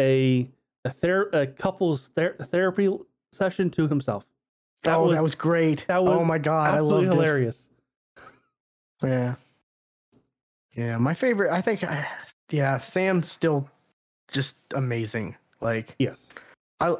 [0.00, 0.50] a
[0.84, 2.88] a, ther- a couples ther- therapy
[3.32, 4.26] session to himself.
[4.84, 5.84] That oh, was that was great.
[5.88, 7.68] that was oh my god, I loved hilarious.
[8.22, 9.06] it.
[9.08, 9.34] Yeah,
[10.74, 10.98] yeah.
[10.98, 11.52] My favorite.
[11.52, 11.84] I think.
[12.50, 13.68] Yeah, Sam's still
[14.30, 15.36] just amazing.
[15.60, 16.28] Like, Yes,
[16.80, 16.96] I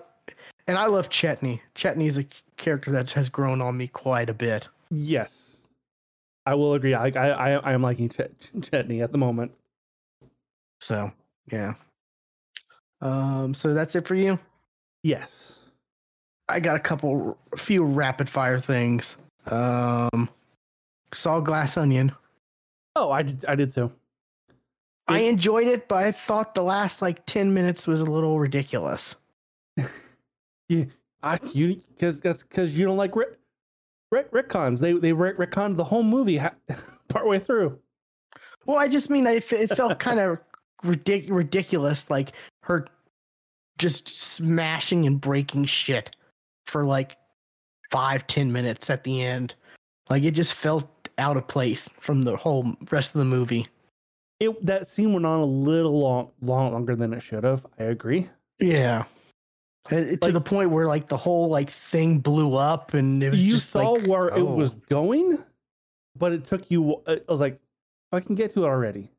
[0.67, 1.61] and I love Chetney.
[1.75, 2.27] Chetney is a
[2.57, 4.69] character that has grown on me quite a bit.
[4.91, 5.67] yes,
[6.47, 6.95] I will agree.
[6.95, 9.53] I I I, I am liking Chet- Chetney at the moment.
[10.81, 11.11] So
[11.51, 11.75] yeah.
[13.01, 13.55] Um.
[13.55, 14.39] So that's it for you.
[15.03, 15.61] Yes.
[16.49, 19.17] I got a couple, a few rapid fire things.
[19.47, 20.29] Um.
[21.13, 22.13] Saw Glass Onion.
[22.97, 23.45] Oh, I did.
[23.47, 23.91] I did too.
[25.07, 29.15] I enjoyed it, but I thought the last like ten minutes was a little ridiculous.
[31.23, 33.39] I you because that's because you don't like Rick,
[34.11, 34.81] Rick retcons.
[34.81, 36.55] They they Rick, retconned the whole movie ha-
[37.09, 37.79] partway through.
[38.67, 40.39] Well, I just mean I f- it felt kind of
[40.85, 42.33] ridic- ridiculous, like
[42.63, 42.87] her
[43.79, 46.15] just smashing and breaking shit
[46.67, 47.17] for like
[47.91, 49.55] five, ten minutes at the end.
[50.11, 50.89] Like it just felt
[51.19, 53.67] out of place from the whole rest of the movie.
[54.41, 57.67] It that scene went on a little long, long longer than it should have.
[57.79, 58.29] I agree.
[58.59, 59.05] Yeah.
[59.91, 63.45] Uh, To the point where like the whole like thing blew up and it was
[63.45, 64.55] You just saw like, where it oh.
[64.55, 65.39] was going,
[66.17, 67.03] but it took you.
[67.07, 67.61] I was like,
[68.13, 69.11] I can get to it already.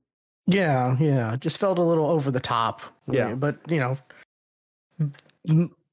[0.47, 1.33] Yeah, yeah.
[1.33, 2.81] It just felt a little over the top.
[3.07, 3.35] Yeah.
[3.35, 3.97] But you know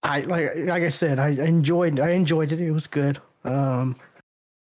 [0.02, 2.60] I like like I said, I I enjoyed I enjoyed it.
[2.60, 3.20] It was good.
[3.44, 3.96] Um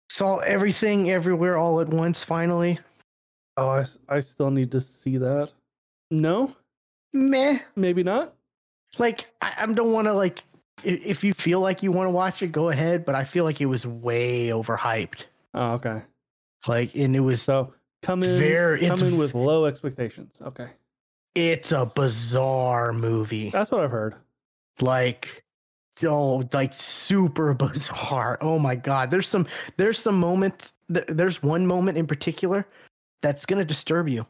[0.10, 2.80] saw everything everywhere all at once finally.
[3.57, 5.52] Oh, I still need to see that.
[6.11, 6.56] No,
[7.14, 7.60] Meh.
[7.76, 8.34] maybe not.
[8.98, 10.44] Like I, I don't want to like
[10.84, 13.06] if you feel like you want to watch it, go ahead.
[13.06, 15.26] But I feel like it was way overhyped.
[15.53, 16.02] Oh, okay.
[16.68, 20.41] Like, and it was So come in, Very- come in with low expectations.
[20.41, 20.68] Okay,
[21.36, 23.49] it's a bizarre movie.
[23.49, 24.16] that's what I've heard.
[24.82, 25.44] like
[26.06, 29.45] oh like super bizarre oh my god there's some
[29.76, 32.66] there's some moments th- there's one moment in particular
[33.22, 34.26] that's gonna disturb you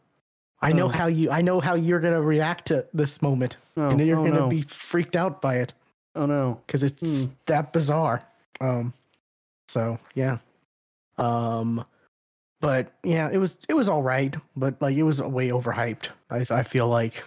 [0.61, 0.89] i know Oh.
[0.89, 4.23] how you i know how you're gonna react to this moment Oh, and you're oh,
[4.23, 4.49] gonna no.
[4.49, 5.73] be freaked out by it
[6.15, 6.59] Oh no.
[6.67, 7.31] because it's Hmm.
[7.45, 8.21] that bizarre
[8.61, 8.93] um
[9.67, 10.37] so yeah
[11.17, 11.83] um
[12.61, 16.45] but yeah it was it was all right but like it was way overhyped i,
[16.49, 17.23] I feel like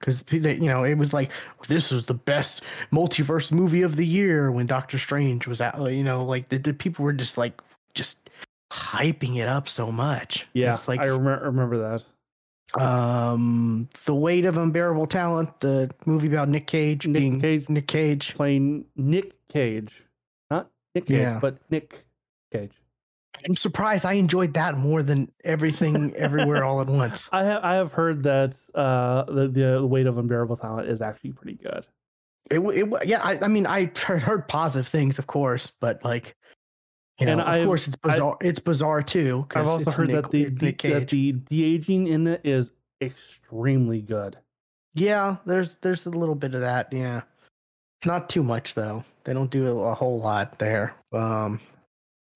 [0.00, 1.30] because you know it was like
[1.68, 2.62] this was the best
[2.92, 6.74] multiverse movie of the year when doctor strange was out you know like the, the
[6.74, 7.60] people were just like
[7.94, 8.28] just
[8.70, 12.04] hyping it up so much Yeah, it's like I remember, remember that.
[12.78, 17.68] Um the weight of unbearable talent the movie about nick cage Nick being Cage.
[17.68, 20.04] nick cage Playing Nick Cage,
[20.50, 21.38] not Nick Cage, Yeah.
[21.40, 22.04] but Nick
[22.52, 22.80] Cage.
[23.48, 27.28] I'm surprised I enjoyed that more than everything everywhere all at once.
[27.32, 31.32] I have I have heard that uh, the the weight of unbearable talent is actually
[31.32, 31.86] pretty good.
[32.50, 33.20] It, it yeah.
[33.22, 36.34] I, I mean, I heard, heard positive things, of course, but like,
[37.18, 38.36] you know, And of I've- course, it's bizarre.
[38.40, 39.46] it's bizarre too.
[39.54, 44.00] I've also heard Nick- that the, the that the de aging in it is extremely
[44.00, 44.36] good.
[44.94, 46.92] Yeah, there's there's a little bit of that.
[46.92, 47.22] Yeah,
[48.00, 49.04] it's not too much though.
[49.24, 50.94] They don't do a, a whole lot there.
[51.12, 51.60] Um,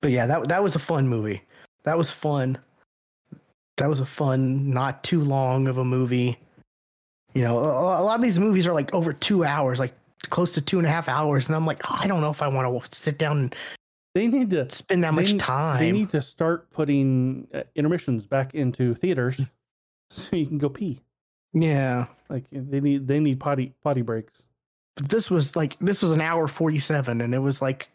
[0.01, 1.43] but yeah, that that was a fun movie.
[1.85, 2.59] That was fun.
[3.79, 6.39] That was a fun, not too long of a movie.
[7.35, 9.95] You know, a, a lot of these movies are like over two hours, like
[10.29, 12.43] close to two and a half hours, and I'm like, oh, I don't know if
[12.43, 13.55] I want to sit down and
[14.15, 15.79] They need to spend that much time.
[15.79, 19.41] they need to start putting uh, intermissions back into theaters
[20.11, 21.01] so you can go pee.
[21.55, 24.43] yeah, Like they need they need potty potty breaks.
[24.97, 27.89] but this was like this was an hour 47 and it was like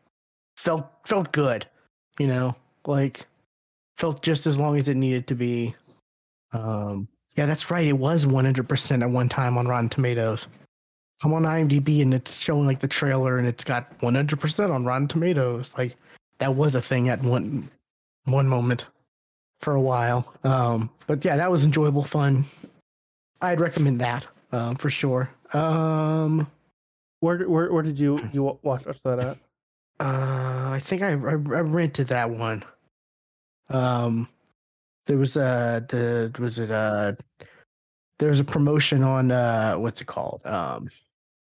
[0.56, 1.68] felt felt good
[2.18, 2.56] you know
[2.88, 3.28] like
[3.98, 5.76] felt just as long as it needed to be
[6.52, 10.48] um yeah that's right it was 100% at one time on rotten tomatoes
[11.24, 15.08] i'm on imdb and it's showing like the trailer and it's got 100% on rotten
[15.08, 15.96] tomatoes like
[16.40, 17.70] that was a thing at one
[18.26, 18.86] one moment
[19.62, 22.46] for a while um but yeah that was enjoyable fun
[23.42, 26.46] i'd recommend that um for sure um
[27.22, 29.38] Where where where did you you wa- watch watch that at?
[30.00, 32.64] Uh, I think I, I I rented that one.
[33.70, 34.30] Um,
[35.08, 37.14] there was a the was it uh
[38.20, 40.90] there was a promotion on uh what's it called um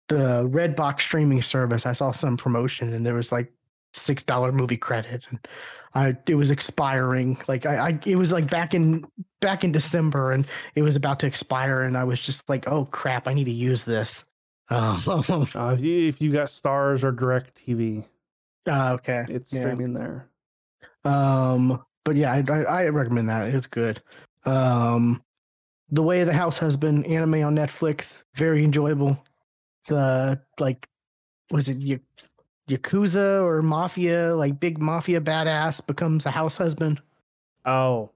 [0.09, 1.85] the Redbox streaming service.
[1.85, 3.53] I saw some promotion and there was like
[3.95, 5.49] six dollar movie credit and
[5.95, 9.05] I it was expiring like I, I it was like back in
[9.41, 12.85] back in December and it was about to expire and I was just like oh
[12.85, 14.25] crap I need to use this.
[14.71, 15.01] Um,
[15.55, 18.05] Uh, if you if you got Starz or direct TV,
[18.67, 19.25] uh, okay.
[19.29, 19.61] it's Yeah.
[19.63, 20.29] streaming there.
[21.05, 23.49] Um, but yeah, I, I, I recommend that.
[23.49, 24.03] It's good.
[24.45, 25.23] Um,
[25.91, 29.23] the Way of the Househusband anime on Netflix, very enjoyable.
[29.87, 30.87] The like,
[31.51, 32.01] was it y-
[32.69, 34.35] Yakuza or Mafia?
[34.37, 37.01] Like big Mafia badass becomes a house husband.
[37.65, 38.11] Oh,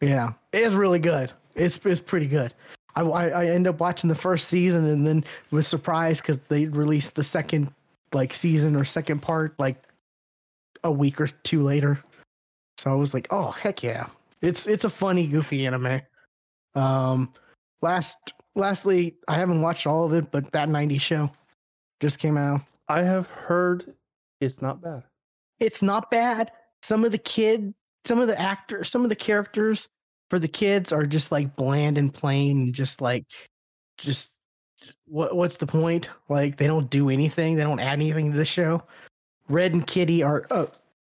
[0.00, 1.32] Yeah, it's really good.
[1.54, 2.54] It's it's pretty good.
[2.94, 6.66] I I, I end up watching the first season and then was surprised because they
[6.66, 7.72] released the second
[8.12, 9.82] like season or second part like
[10.84, 12.02] a week or two later.
[12.78, 14.06] So I was like, oh heck yeah!
[14.42, 16.00] It's it's a funny, goofy anime.
[16.74, 17.32] Um,
[17.82, 21.30] last lastly, I haven't watched all of it, but that '90s show
[22.00, 22.62] just came out.
[22.88, 23.94] I have heard
[24.40, 25.04] it's not bad.
[25.60, 26.52] It's not bad.
[26.82, 29.88] Some of the kid, some of the actors, some of the characters
[30.30, 33.24] for the kids are just like bland and plain, and just like,
[33.98, 34.32] just
[35.06, 36.10] what what's the point?
[36.28, 37.56] Like they don't do anything.
[37.56, 38.82] They don't add anything to the show.
[39.48, 40.66] Red and Kitty are uh,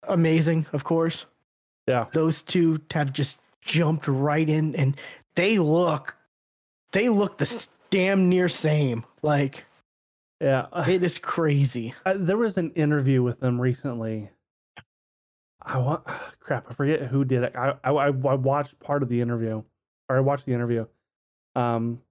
[0.08, 1.26] amazing, of course.
[1.86, 2.06] Yeah.
[2.14, 4.98] those two have just jumped right in, and
[5.34, 6.16] they look,
[6.92, 9.04] they look the damn near same.
[9.22, 9.66] Like
[10.44, 11.94] Yeah, it is crazy.
[12.04, 14.28] I, there was an interview with them recently.
[15.62, 16.04] I want
[16.38, 16.66] crap.
[16.68, 17.56] I forget who did it.
[17.56, 19.62] I, I I watched part of the interview,
[20.10, 20.84] or I watched the interview.
[21.56, 22.02] Um,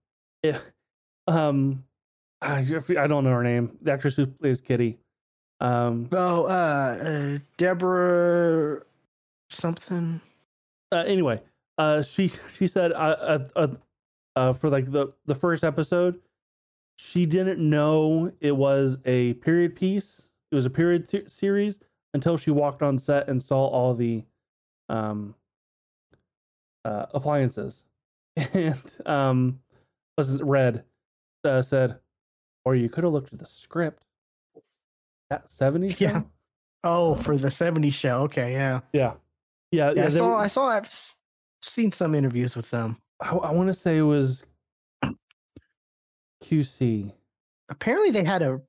[0.41, 0.59] it,
[1.27, 1.83] um,
[2.41, 2.65] I
[2.97, 3.77] I don't know her name.
[3.83, 4.97] The actress who plays Kitty.
[5.59, 8.81] Um, Oh, uh, uh Deborah
[9.51, 10.21] something.
[10.91, 11.39] uh, anyway,
[11.77, 13.67] uh, she she said uh, uh, uh,
[14.35, 16.19] uh, for like the the first episode,
[17.05, 20.29] she didn't know it was a period piece.
[20.51, 21.79] It was a period se- series
[22.13, 24.23] until she walked on set and saw all the
[24.89, 25.35] um
[26.85, 27.83] uh, appliances,
[28.53, 29.59] and um,
[30.17, 30.83] was Red
[31.43, 31.99] uh, said,
[32.65, 34.03] or you could have looked at the script.
[35.29, 36.23] That seventy Yeah.
[36.85, 38.23] Oh, for the 70s show.
[38.23, 38.81] Okay, yeah.
[38.91, 39.13] yeah,
[39.71, 40.05] yeah, Yeah, yeah.
[40.05, 40.91] I saw were- I saw I've
[41.61, 42.97] seen some interviews with them.
[43.21, 44.43] I, I want to say it was
[46.43, 47.11] QC
[47.69, 48.61] Apparently they had a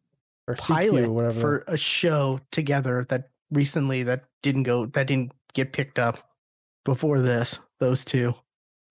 [0.47, 5.99] or pilot for a show together that recently that didn't go that didn't get picked
[5.99, 6.19] up
[6.85, 8.35] before this, those two.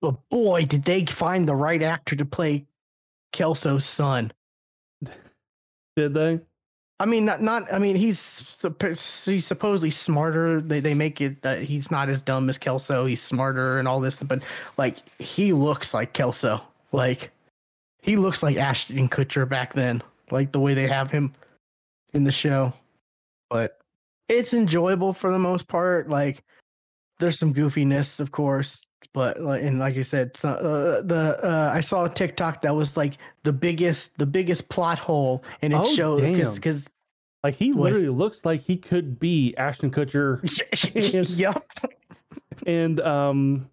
[0.01, 2.65] But boy, did they find the right actor to play
[3.33, 4.31] Kelso's son.
[5.95, 6.39] Did they?
[6.99, 7.73] I mean, not not.
[7.73, 8.55] I mean, he's
[9.25, 10.61] he's supposedly smarter.
[10.61, 13.05] They they make it that he's not as dumb as Kelso.
[13.05, 14.41] He's smarter and all this, but
[14.77, 16.61] like he looks like Kelso.
[16.93, 17.31] Like
[18.03, 20.03] he looks like Ashton Kutcher back then.
[20.29, 21.31] Like the way they have him
[22.13, 22.73] in the show.
[23.49, 23.79] But
[24.27, 26.09] it's enjoyable for the most part.
[26.09, 26.43] Like
[27.19, 31.71] there's some goofiness, of course, but like and like I said, so, uh, the uh,
[31.73, 33.13] I saw a TikTok that was like
[33.43, 36.89] the biggest the biggest plot hole, and it Oh, showed because
[37.41, 37.83] Like he What?
[37.83, 40.41] literally looks like he could be Ashton Kutcher
[41.39, 41.63] yep.
[42.67, 43.69] and um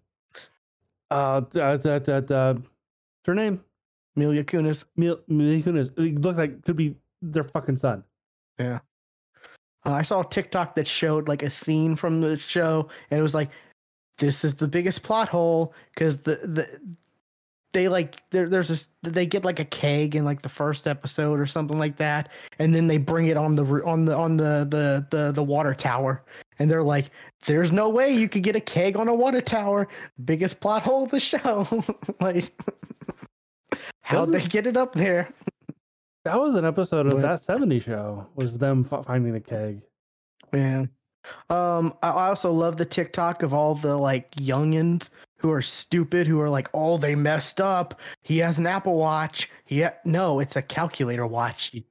[1.09, 3.61] uh that that that uh, what's her name?
[4.15, 4.83] Mila Kunis.
[4.95, 5.97] Mil Mila Kunis.
[5.97, 8.03] He looks like could be their fucking son.
[8.59, 8.79] Yeah.
[9.85, 13.23] Uh, I saw a TikTok that showed like a scene from the show, and it
[13.23, 13.49] was like,
[14.17, 16.79] "This is the biggest plot hole because the the
[17.73, 21.39] they like there, there's this they get like a keg in like the first episode
[21.39, 22.29] or something like that,
[22.59, 25.73] and then they bring it on the on the on the the the, the water
[25.73, 26.23] tower,
[26.59, 27.09] and they're like,
[27.45, 29.87] "There's no way you could get a keg on a water tower."
[30.25, 31.67] Biggest plot hole of the show,
[32.19, 32.53] like.
[34.01, 35.29] How'd they get it up there?
[36.23, 38.27] That was an episode of But- that 70 show.
[38.35, 39.81] Was them f- finding a keg.
[40.53, 40.85] Yeah.
[41.49, 45.09] Um, I I also love the TikTok of all the like youngins
[45.39, 47.99] who are stupid, who are like, oh, they messed up.
[48.21, 49.49] He has an Apple Watch.
[49.65, 51.81] He ha- no, it's a calculator watch, you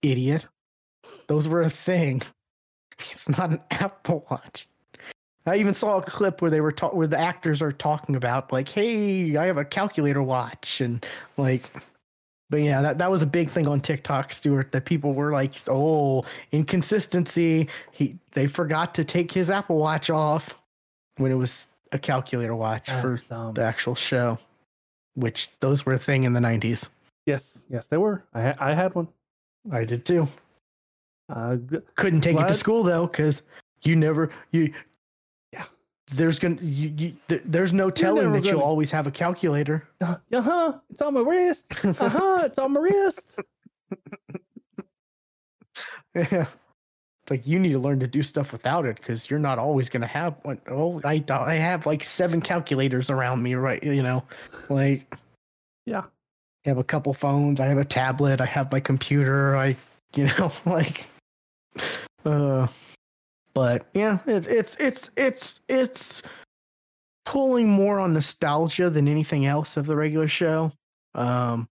[0.00, 0.46] idiot.
[1.26, 2.22] Those were a thing.
[3.10, 4.66] It's not an Apple Watch.
[5.46, 8.52] I even saw a clip where they were ta- where the actors are talking about
[8.52, 11.04] like, hey, I have a calculator watch, and
[11.36, 11.70] like,
[12.48, 15.54] but yeah, that, that was a big thing on TikTok, Stuart, that people were like,
[15.68, 17.68] oh, inconsistency.
[17.92, 20.58] He they forgot to take his Apple Watch off
[21.18, 23.54] when it was a calculator watch for dumb.
[23.54, 24.38] the actual show,
[25.14, 26.88] which those were a thing in the 90s.
[27.26, 28.24] Yes, yes, they were.
[28.34, 29.08] I ha- I had one.
[29.70, 30.26] I did too.
[31.28, 33.42] Uh, g- Couldn't take it to school though, because
[33.82, 34.72] you never you.
[36.16, 39.88] There's gonna you, you there, there's no telling that you'll always have a calculator.
[40.00, 40.78] uh huh.
[40.90, 41.84] It's on my wrist.
[41.84, 42.42] Uh huh.
[42.44, 43.40] It's on my wrist.
[46.14, 46.46] Yeah.
[47.22, 49.88] It's like you need to learn to do stuff without it because you're not always
[49.88, 50.60] gonna have one.
[50.68, 53.82] Oh, I I have like seven calculators around me, right?
[53.82, 54.22] You know,
[54.68, 55.12] like
[55.86, 56.02] Yeah.
[56.66, 57.60] I have a couple phones.
[57.60, 58.40] I have a tablet.
[58.40, 59.56] I have my computer.
[59.56, 59.76] I,
[60.14, 61.06] you know, like,
[62.24, 62.66] uh,
[63.54, 66.22] but yeah, it, it's it's it's it's
[67.24, 70.72] pulling more on nostalgia than anything else of the regular show.
[71.14, 71.68] Um,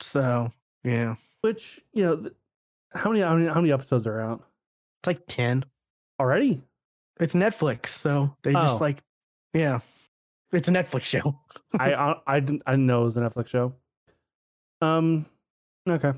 [0.00, 0.50] so
[0.84, 2.32] yeah, Which you know, th-
[2.94, 4.44] how many how many how many episodes are out
[5.02, 5.64] it's like ten.
[6.20, 6.62] already?
[7.20, 8.84] It's Netflix, so they just Oh.
[8.84, 9.02] like,
[9.54, 9.80] yeah,
[10.52, 11.38] it's a Netflix show.
[11.78, 13.74] I, I I didn't I didn't know it was a Netflix show.
[14.80, 15.26] Um.
[15.88, 16.12] Okay.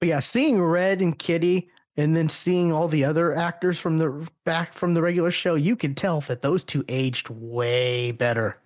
[0.00, 4.28] But yeah, seeing Red and Kitty and then seeing all the other actors from the
[4.44, 8.56] back from the regular show, you can tell that those two aged way better.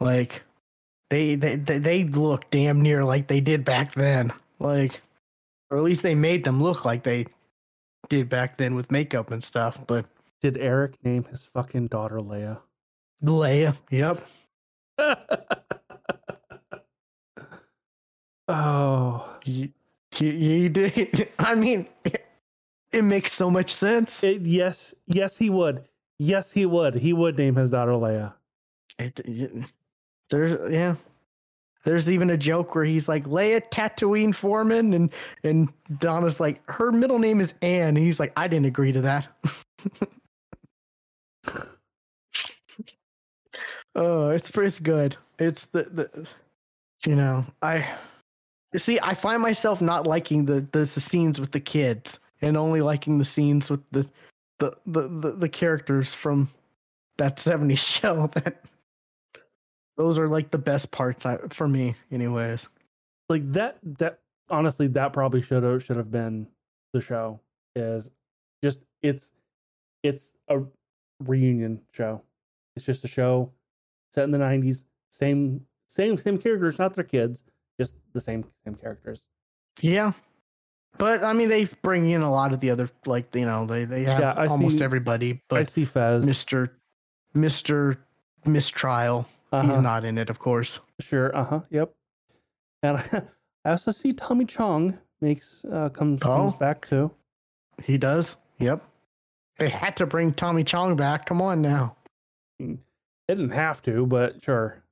[0.00, 0.42] Like
[1.10, 4.32] they they they, they look damn near like they did back then.
[4.58, 5.00] Like
[5.70, 7.26] or at least they made them look like they
[8.08, 9.84] did back then with makeup and stuff.
[9.86, 10.06] But
[10.40, 12.60] Did Eric name his fucking daughter Leia?
[13.22, 14.18] Leia, yep.
[18.48, 19.70] oh, You,
[20.18, 21.28] you, you did.
[21.38, 21.88] I mean,
[22.94, 24.22] it, it makes so much sense.
[24.24, 25.84] it, yes, yes, he would.
[26.18, 26.94] Yes, he would.
[26.94, 28.34] He would name his daughter Leia.
[28.98, 29.52] It, it-
[30.30, 30.96] there's yeah.
[31.84, 35.12] There's even a joke where he's like Leia Tatooine Foreman, and
[35.42, 35.68] and
[35.98, 39.28] Donna's like her middle name is Anne, and he's like I didn't agree to that.
[43.94, 45.16] oh, it's pre- it's good.
[45.38, 46.28] It's the the
[47.06, 47.86] you know I
[48.72, 52.56] you see I find myself not liking the the, the scenes with the kids and
[52.56, 54.06] only liking the scenes with the
[54.58, 56.48] the the the, the characters from
[57.18, 58.64] that 70s show that
[59.96, 62.68] those are like the best parts I, for me anyways
[63.28, 63.78] Like that.
[63.98, 64.20] That
[64.50, 66.48] honestly, that probably should have should have been
[66.92, 67.40] the show.
[67.76, 68.10] Is
[68.62, 69.32] just it's
[70.02, 70.62] it's a
[71.20, 72.22] reunion show.
[72.76, 73.52] It's just a show
[74.12, 74.84] set in the '90s.
[75.10, 77.44] Same same same characters, not their kids.
[77.80, 79.22] Just the same same characters.
[79.80, 80.12] yeah
[80.98, 83.84] but i mean they bring in a lot of the other like you know they
[83.84, 86.24] they have Yeah, I almost see- everybody I but see Fez.
[86.26, 86.70] mr
[87.34, 87.96] mr
[88.46, 89.68] mistrial Uh-huh.
[89.74, 91.34] he's not in it of course Sure.
[91.36, 91.60] Uh huh.
[91.70, 91.92] Yep.
[92.84, 92.98] And
[93.64, 96.56] I also see Tommy Chong makes uh, comes comes Oh.
[96.58, 97.10] back too.
[97.82, 98.82] he does yep
[99.58, 101.96] they had to bring tommy chong back come on now
[102.58, 102.76] They
[103.28, 104.82] didn't have to, but sure.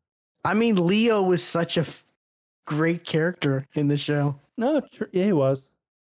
[0.45, 2.05] i mean leo was such a f-
[2.67, 5.71] great character in the show No, tr- yeah, he was.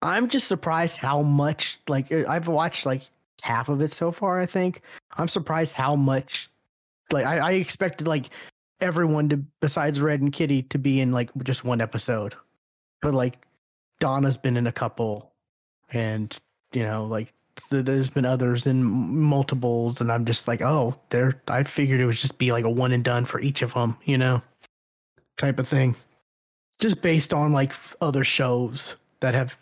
[0.04, 3.04] I'm just surprised how much like uh, I've watched like
[3.42, 4.40] half of it so far.
[4.40, 4.82] I think
[5.18, 6.50] I'm surprised how much
[7.12, 8.30] like I, I expected like
[8.82, 12.36] everyone to besides Red and Kitty to be in like just one episode,
[13.02, 13.48] but like
[14.00, 15.32] Donna's been in a couple,
[15.94, 16.38] and
[16.74, 17.34] you know like
[17.70, 22.06] th- there's been others in multiples, and I'm just like oh there I figured it
[22.06, 24.42] would just be like a one and done for each of them, you know,
[25.38, 25.96] type of thing,
[26.80, 29.58] just based on like other shows that have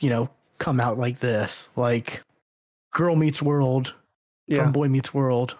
[0.00, 0.28] you know,
[0.58, 2.22] come out like this, like
[2.92, 3.94] Girl Meets World
[4.46, 4.62] Yeah.
[4.62, 5.56] from Boy Meets World.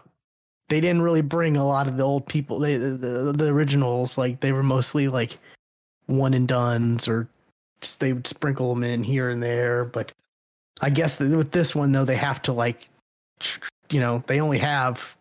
[0.68, 4.18] They didn't really bring a lot of the old people, they, the, the the originals.
[4.18, 5.38] Like they were mostly like
[6.06, 7.28] one and duns or
[7.80, 9.84] just they would sprinkle them in here and there.
[9.84, 10.12] But
[10.80, 12.88] I guess that with this one though, they have to like,
[13.90, 15.16] you know, they only have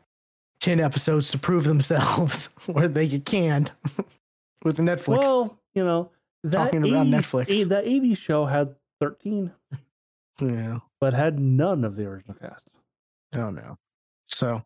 [0.60, 3.72] ten episodes to prove themselves, or they get canned
[4.64, 5.20] with Netflix.
[5.20, 6.10] Well, you know,
[6.44, 7.62] that Talking about 80s, Netflix.
[7.62, 9.52] eh, that 80s show had 13,
[10.42, 12.68] yeah, but had none of the original cast.
[13.32, 13.78] Don't know.
[14.28, 14.62] So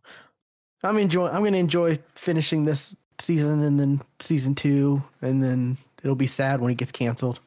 [0.84, 6.15] I'm enjoying I'm gonna enjoy finishing this season and then season two, and then it'll
[6.15, 7.39] be sad when it gets canceled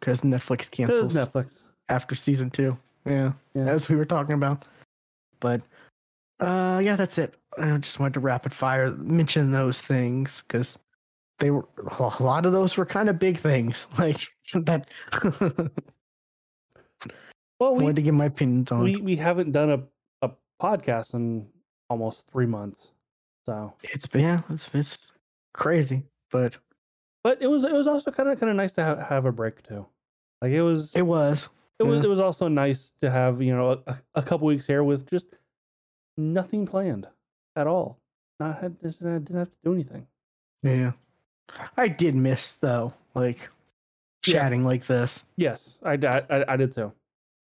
[0.00, 1.64] because Netflix cancels Netflix.
[1.88, 2.76] after season two.
[3.06, 3.64] Yeah, Yeah.
[3.66, 4.64] as we were talking about.
[5.40, 5.62] But
[6.40, 7.34] uh, yeah, that's it.
[7.60, 10.78] I just wanted to rapid fire mention those things because
[11.38, 11.66] they were
[11.98, 13.86] a lot of those were kind of big things.
[13.98, 14.20] Like
[14.54, 14.88] that.
[17.60, 18.82] Well, I wanted we, to give my opinions on.
[18.84, 19.82] we, we haven't done a,
[20.26, 20.30] a
[20.60, 21.48] podcast in
[21.90, 22.92] almost three months.
[23.46, 25.10] So, it's been yeah, it's, it's
[25.54, 26.58] crazy, but
[27.24, 29.32] but it was it was also kind of kind of nice to have, have a
[29.32, 29.86] break too.
[30.42, 31.48] Like it was it was.
[31.78, 34.84] it was it was also nice to have you know a, a couple weeks here
[34.84, 35.28] with just
[36.16, 37.08] nothing planned
[37.56, 37.98] at all.
[38.38, 40.06] Not had just I didn't have to do anything.
[40.62, 40.92] Yeah.
[41.76, 43.48] I did miss though, like
[44.26, 44.34] Yeah.
[44.34, 45.24] chatting like this.
[45.36, 46.92] Yes, I I I did too.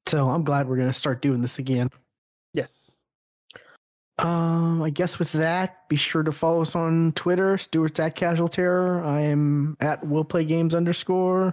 [0.07, 1.89] So I'm glad we're gonna start doing this again.
[2.53, 2.93] Yes.
[4.19, 7.59] Um, I guess with that, be sure to follow us on Twitter.
[7.59, 9.03] Stewart's at Casual Terror.
[9.03, 11.49] I am at Will Play Games underscore.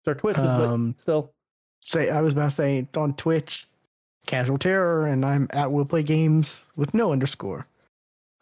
[0.00, 1.32] It's our Twitch, Um, but still.
[1.80, 3.66] Say I was about to say on Twitch,
[4.26, 7.66] Casual Terror, and I'm at Will Play Games with no underscore.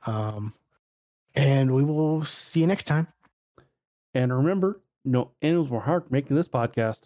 [0.06, 0.52] Um,
[1.34, 3.06] and we will see you next time.
[4.14, 7.02] And remember, no animals were hard making this podcast.